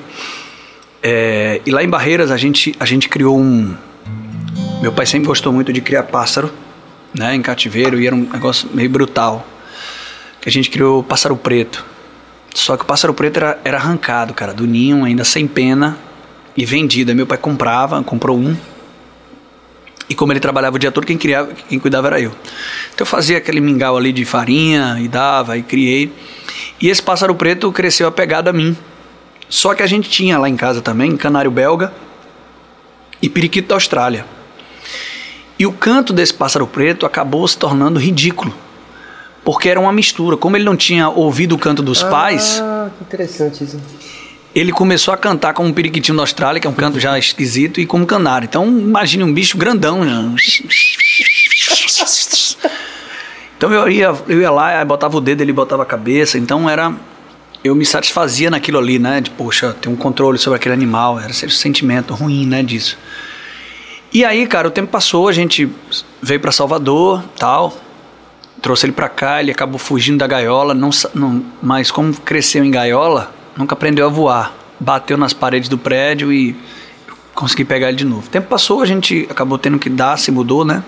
[1.02, 3.74] É, e lá em Barreiras a gente, a gente criou um.
[4.82, 6.52] Meu pai sempre gostou muito de criar pássaro,
[7.14, 7.36] né?
[7.36, 9.46] Em cativeiro, e era um negócio meio brutal.
[10.40, 11.84] Que a gente criou o pássaro preto.
[12.52, 15.96] Só que o pássaro preto era, era arrancado, cara, do ninho, ainda sem pena,
[16.56, 17.12] e vendido.
[17.12, 18.56] Aí meu pai comprava, comprou um.
[20.08, 22.32] E como ele trabalhava o dia todo, quem, criava, quem cuidava era eu.
[22.92, 26.12] Então eu fazia aquele mingau ali de farinha e dava, e criei.
[26.80, 28.76] E esse pássaro preto cresceu apegado a mim.
[29.48, 31.92] Só que a gente tinha lá em casa também canário belga
[33.22, 34.41] e periquito da Austrália.
[35.58, 38.54] E o canto desse pássaro preto acabou se tornando ridículo.
[39.44, 40.36] Porque era uma mistura.
[40.36, 42.60] Como ele não tinha ouvido o canto dos pais.
[42.62, 43.80] Ah, que interessante isso.
[44.54, 47.80] Ele começou a cantar como um periquitinho da Austrália, que é um canto já esquisito,
[47.80, 48.46] e como canário.
[48.46, 50.04] Então, imagine um bicho grandão.
[50.04, 50.34] Né?
[53.56, 56.36] Então eu ia, eu ia lá, botava o dedo, ele botava a cabeça.
[56.36, 56.92] Então era.
[57.64, 59.20] Eu me satisfazia naquilo ali, né?
[59.20, 61.20] De, poxa, ter um controle sobre aquele animal.
[61.20, 62.62] Era esse sentimento ruim, né?
[62.62, 62.98] Disso.
[64.14, 65.70] E aí, cara, o tempo passou, a gente
[66.20, 67.74] veio para Salvador, tal.
[68.60, 72.70] Trouxe ele para cá, ele acabou fugindo da gaiola, não, não, mas como cresceu em
[72.70, 74.54] gaiola, nunca aprendeu a voar.
[74.78, 76.54] Bateu nas paredes do prédio e
[77.34, 78.26] consegui pegar ele de novo.
[78.26, 80.84] O tempo passou, a gente acabou tendo que dar, se mudou, né?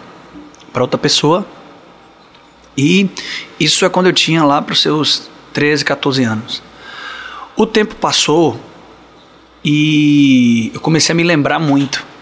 [0.70, 1.46] Para outra pessoa.
[2.76, 3.08] E
[3.58, 6.62] isso é quando eu tinha lá para os seus 13, 14 anos.
[7.56, 8.60] O tempo passou
[9.64, 12.13] e eu comecei a me lembrar muito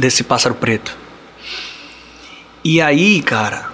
[0.00, 0.96] desse pássaro preto.
[2.64, 3.70] E aí, cara,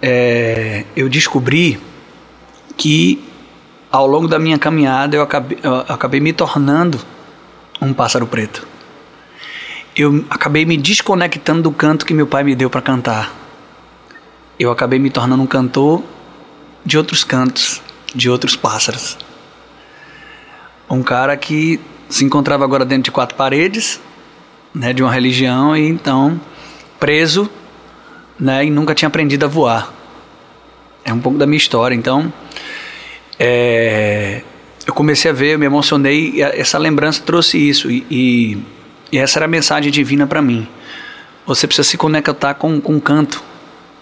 [0.00, 1.80] é, eu descobri
[2.76, 3.22] que
[3.90, 7.00] ao longo da minha caminhada eu acabei, eu acabei me tornando
[7.80, 8.66] um pássaro preto.
[9.96, 13.42] Eu acabei me desconectando do canto que meu pai me deu para cantar
[14.62, 16.04] eu acabei me tornando um cantor
[16.84, 17.82] de outros cantos,
[18.14, 19.18] de outros pássaros.
[20.88, 24.00] Um cara que se encontrava agora dentro de quatro paredes,
[24.74, 26.40] né, de uma religião e então
[26.98, 27.50] preso,
[28.38, 29.92] né, e nunca tinha aprendido a voar.
[31.04, 31.94] É um pouco da minha história.
[31.94, 32.32] Então,
[33.38, 34.42] é,
[34.86, 38.58] eu comecei a ver, eu me emocionei, e essa lembrança trouxe isso e, e,
[39.10, 40.66] e essa era a mensagem divina para mim.
[41.46, 43.42] Você precisa se conectar com, com o canto,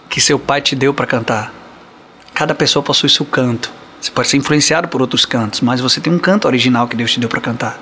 [0.09, 1.53] que seu pai te deu para cantar.
[2.33, 3.71] Cada pessoa possui seu canto.
[3.99, 7.11] Você pode ser influenciado por outros cantos, mas você tem um canto original que Deus
[7.11, 7.79] te deu para cantar.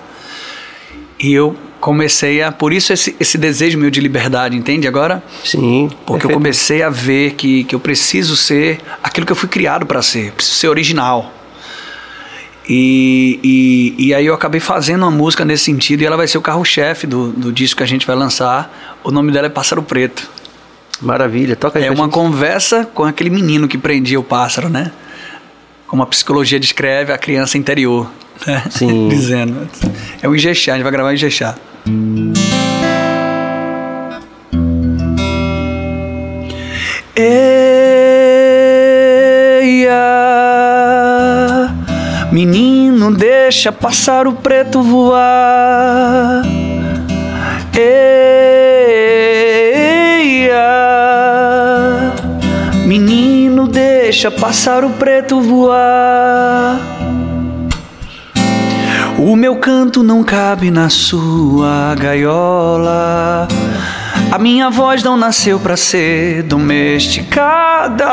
[1.20, 2.52] E eu comecei a.
[2.52, 5.24] Por isso esse, esse desejo meu de liberdade, entende agora?
[5.44, 5.90] Sim.
[6.06, 6.30] Porque perfeito.
[6.30, 10.02] eu comecei a ver que, que eu preciso ser aquilo que eu fui criado para
[10.02, 10.32] ser.
[10.34, 11.34] Preciso ser original.
[12.68, 16.38] E, e, e, aí eu acabei fazendo uma música nesse sentido e ela vai ser
[16.38, 19.00] o carro-chefe do, do disco que a gente vai lançar.
[19.04, 20.30] O nome dela é Pássaro Preto.
[21.02, 21.86] Maravilha, toca aí.
[21.86, 22.14] É uma gente.
[22.14, 24.92] conversa com aquele menino que prendia o pássaro, né?
[25.88, 28.08] Como a psicologia descreve a criança interior,
[28.46, 28.64] né?
[28.72, 29.10] Sim.
[29.10, 29.70] Dizendo.
[30.22, 31.56] É um Ijexá, a gente vai gravar em Ijexá.
[37.16, 37.50] Eia,
[42.32, 46.44] menino, deixa passar o preto voar.
[47.76, 48.20] Eia,
[54.20, 56.99] deixa passar o preto voar.
[59.22, 63.50] O meu canto não cabe na sua gaiola.
[64.32, 68.06] A minha voz não nasceu para ser domesticada.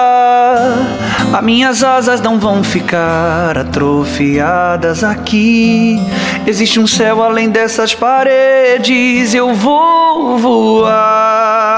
[1.33, 6.01] As minhas asas não vão ficar atrofiadas aqui.
[6.45, 9.33] Existe um céu além dessas paredes.
[9.33, 11.76] Eu vou voar.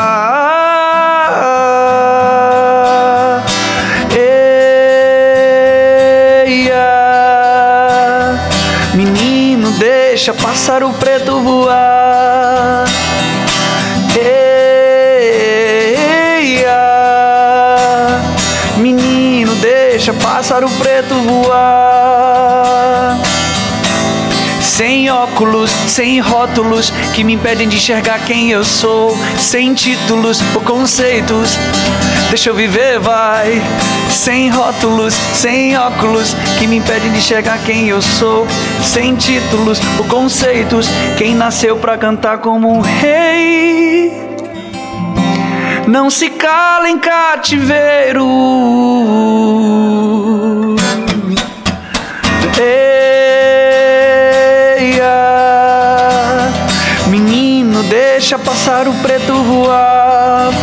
[10.19, 12.85] Deixa pássaro preto voar.
[14.21, 15.47] Eia,
[18.79, 23.17] menino, deixa pássaro preto voar.
[24.61, 29.17] Sem óculos, sem rótulos que me impedem de enxergar quem eu sou.
[29.39, 31.57] Sem títulos ou conceitos,
[32.29, 33.63] deixa eu viver, vai.
[34.11, 38.47] Sem rótulos, sem óculos que me impedem de enxergar quem eu sou.
[38.83, 44.13] Sem títulos ou conceitos, quem nasceu pra cantar como um rei.
[45.87, 48.27] Não se cala em cativeiro.
[52.61, 53.29] Eia,
[57.07, 60.58] menino, deixa passar o preto voar.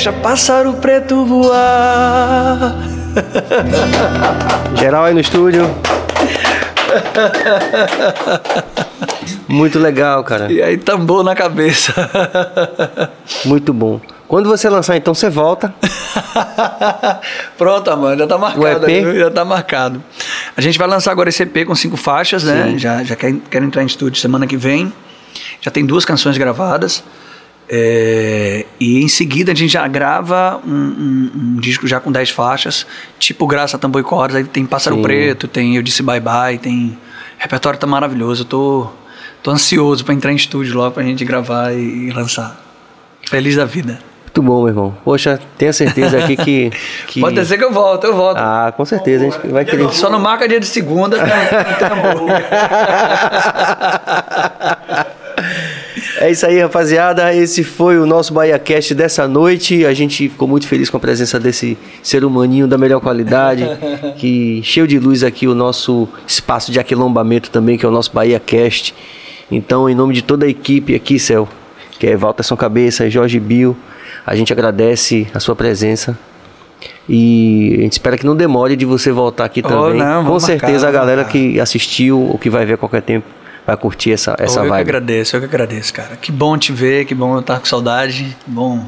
[0.00, 2.74] Deixa pássaro preto voar.
[4.74, 5.70] Geral aí no estúdio.
[9.46, 10.50] Muito legal, cara.
[10.50, 11.92] E aí tambor na cabeça.
[13.44, 14.00] Muito bom.
[14.26, 15.74] Quando você lançar, então você volta.
[17.58, 18.86] Pronto, mano, já tá marcado.
[18.86, 19.18] O EP?
[19.18, 20.02] Já tá marcado.
[20.56, 22.70] A gente vai lançar agora esse EP com cinco faixas, né?
[22.70, 22.78] Sim.
[22.78, 24.90] Já, já quero, quero entrar em estúdio semana que vem.
[25.60, 27.04] Já tem duas canções gravadas.
[27.72, 32.30] É, e em seguida a gente já grava um, um- um disco já com 10
[32.30, 32.84] faixas,
[33.16, 35.02] tipo Graça Tambor e Cordas, aí tem Pássaro Sim.
[35.02, 36.98] Preto, tem Eu Disse Bye Bye, tem.
[37.38, 38.42] O repertório tá maravilhoso.
[38.42, 38.88] Eu tô,
[39.40, 42.60] tô ansioso pra entrar em estúdio logo pra gente gravar e, e lançar.
[43.28, 44.00] Feliz da vida.
[44.24, 44.96] Muito bom, meu irmão.
[45.04, 46.70] Poxa, tenha certeza aqui que.
[47.06, 47.20] que...
[47.20, 48.38] Pode ser que eu volto, eu volto.
[48.38, 49.26] Ah, com certeza.
[49.26, 49.88] A gente vai querer.
[49.92, 51.26] Só não marca dia de segunda, tá?
[56.20, 57.34] É isso aí, rapaziada.
[57.34, 59.86] Esse foi o nosso BahiaCast dessa noite.
[59.86, 63.64] A gente ficou muito feliz com a presença desse ser humaninho da melhor qualidade,
[64.18, 68.12] que cheio de luz aqui o nosso espaço de aquilombamento também, que é o nosso
[68.12, 68.94] BahiaCast.
[69.50, 71.48] Então, em nome de toda a equipe aqui, Céu,
[71.98, 73.74] que é Walterson Cabeça, Jorge Bill,
[74.26, 76.16] a gente agradece a sua presença.
[77.08, 79.98] E a gente espera que não demore de você voltar aqui Oh, também.
[79.98, 83.26] não, Com certeza marcar, a galera que assistiu ou que vai ver a qualquer tempo
[83.70, 84.80] vai curtir essa, essa eu que vibe.
[84.80, 86.16] agradeço, eu que agradeço, cara.
[86.16, 88.84] Que bom te ver, que bom eu estar com saudade, que bom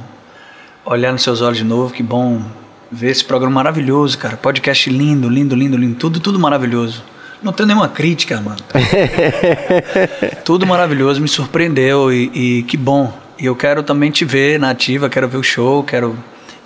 [0.85, 2.43] olhar nos seus olhos de novo, que bom
[2.91, 4.37] ver esse programa maravilhoso, cara.
[4.37, 5.95] Podcast lindo, lindo, lindo, lindo.
[5.95, 7.05] Tudo, tudo maravilhoso.
[7.41, 8.59] Não tenho nenhuma crítica, mano.
[10.45, 13.17] tudo maravilhoso, me surpreendeu e, e que bom.
[13.39, 16.17] E eu quero também te ver na ativa, quero ver o show, quero,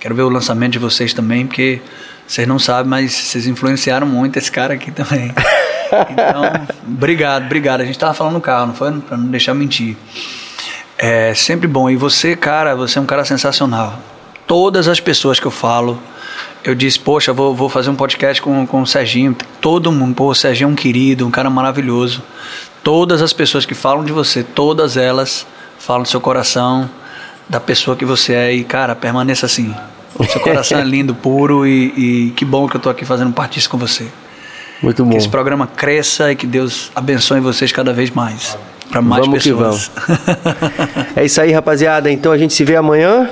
[0.01, 1.81] quero ver o lançamento de vocês também, porque
[2.27, 5.35] vocês não sabem, mas vocês influenciaram muito esse cara aqui também.
[6.11, 7.81] Então, obrigado, obrigado.
[7.81, 8.93] A gente tava falando no carro, não foi?
[8.93, 9.97] Pra não deixar mentir.
[10.99, 11.91] É sempre bom.
[11.91, 13.99] E você, cara, você é um cara sensacional.
[14.47, 16.01] Todas as pessoas que eu falo,
[16.65, 19.37] eu disse, poxa, vou, vou fazer um podcast com, com o Serginho.
[19.61, 22.23] Todo mundo, pô, o Serginho é um querido, um cara maravilhoso.
[22.83, 25.47] Todas as pessoas que falam de você, todas elas
[25.79, 26.89] falam do seu coração,
[27.49, 28.55] da pessoa que você é.
[28.55, 29.75] E, cara, permaneça assim.
[30.31, 33.55] Seu coração é lindo, puro e, e que bom que eu tô aqui fazendo parte
[33.55, 34.07] disso com você.
[34.83, 35.11] Muito bom.
[35.11, 38.57] Que esse programa cresça e que Deus abençoe vocês cada vez mais.
[38.91, 39.91] Para mais Vamos que pessoas.
[41.17, 42.11] É isso aí, rapaziada.
[42.11, 43.31] Então a gente se vê amanhã.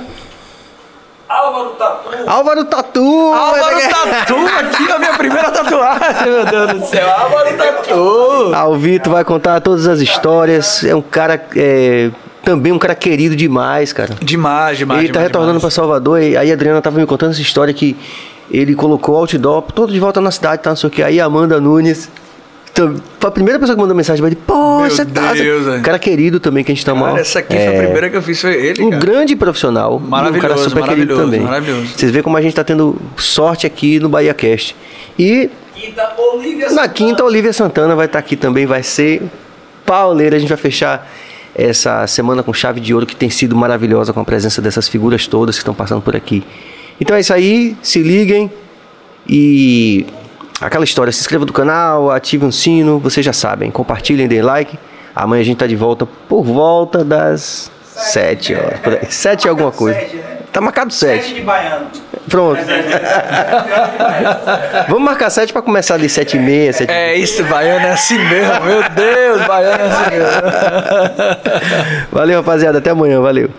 [1.27, 2.29] Álvaro Tatu.
[2.29, 3.33] Álvaro Tatu!
[3.33, 7.09] Álvaro Tatu, aqui a minha primeira tatuagem, meu Deus do céu.
[7.09, 8.71] Álvaro Tatu.
[8.71, 10.83] O Vitor vai contar todas as histórias.
[10.83, 11.43] É um cara.
[11.55, 12.11] é,
[12.43, 14.15] também um cara querido demais, cara.
[14.21, 14.99] Demais, demais.
[14.99, 15.73] ele tá demais, retornando pra demais.
[15.73, 17.97] Salvador e aí a Adriana tava me contando essa história que
[18.51, 20.69] ele colocou outdoor todo de volta na cidade, tá?
[20.71, 21.01] Não sei o que.
[21.03, 22.09] Aí a Amanda Nunes.
[22.73, 24.37] tam- Foi a primeira pessoa que mandou mensagem pra ele.
[24.89, 25.33] Você tá.
[25.33, 25.81] Deus, velho.
[25.81, 27.15] cara querido também que a gente tá mal.
[27.17, 29.01] Essa aqui foi a primeira que eu fiz, foi ele, Um cara.
[29.05, 29.95] grande profissional.
[29.95, 31.39] um cara Maravilhoso, super querido maravilhoso, também.
[31.39, 31.87] maravilhoso.
[31.97, 34.75] Vocês veem como a gente tá tendo sorte aqui no Bahia Cast.
[35.17, 39.21] E Quinta Olivia na quinta, a Olivia Santana vai estar aqui também, vai ser
[39.85, 40.35] pauleira.
[40.35, 41.09] A gente vai fechar
[41.53, 45.27] essa semana com chave de ouro que tem sido maravilhosa com a presença dessas figuras
[45.27, 46.43] todas que estão passando por aqui.
[46.99, 48.51] Então é isso aí, se liguem
[49.27, 50.05] e
[50.61, 54.77] aquela história, se inscreva no canal, ative um sino, vocês já sabem, compartilhem, deem like.
[55.15, 58.79] Amanhã a gente tá de volta por volta das sete horas.
[58.79, 59.05] por aí.
[59.09, 59.99] Sete e alguma coisa.
[59.99, 60.23] Sete, né?
[60.51, 61.35] Tá marcado Sete sete.
[61.35, 61.87] de baiano.
[62.29, 62.59] Pronto.
[64.87, 68.17] Vamos marcar sete para começar ali sete e meia, sete É isso, baiano é assim
[68.17, 68.65] mesmo.
[68.65, 70.41] Meu Deus, baiano é assim mesmo.
[72.11, 72.77] Valeu, rapaziada.
[72.79, 73.21] Até amanhã.
[73.21, 73.49] Valeu.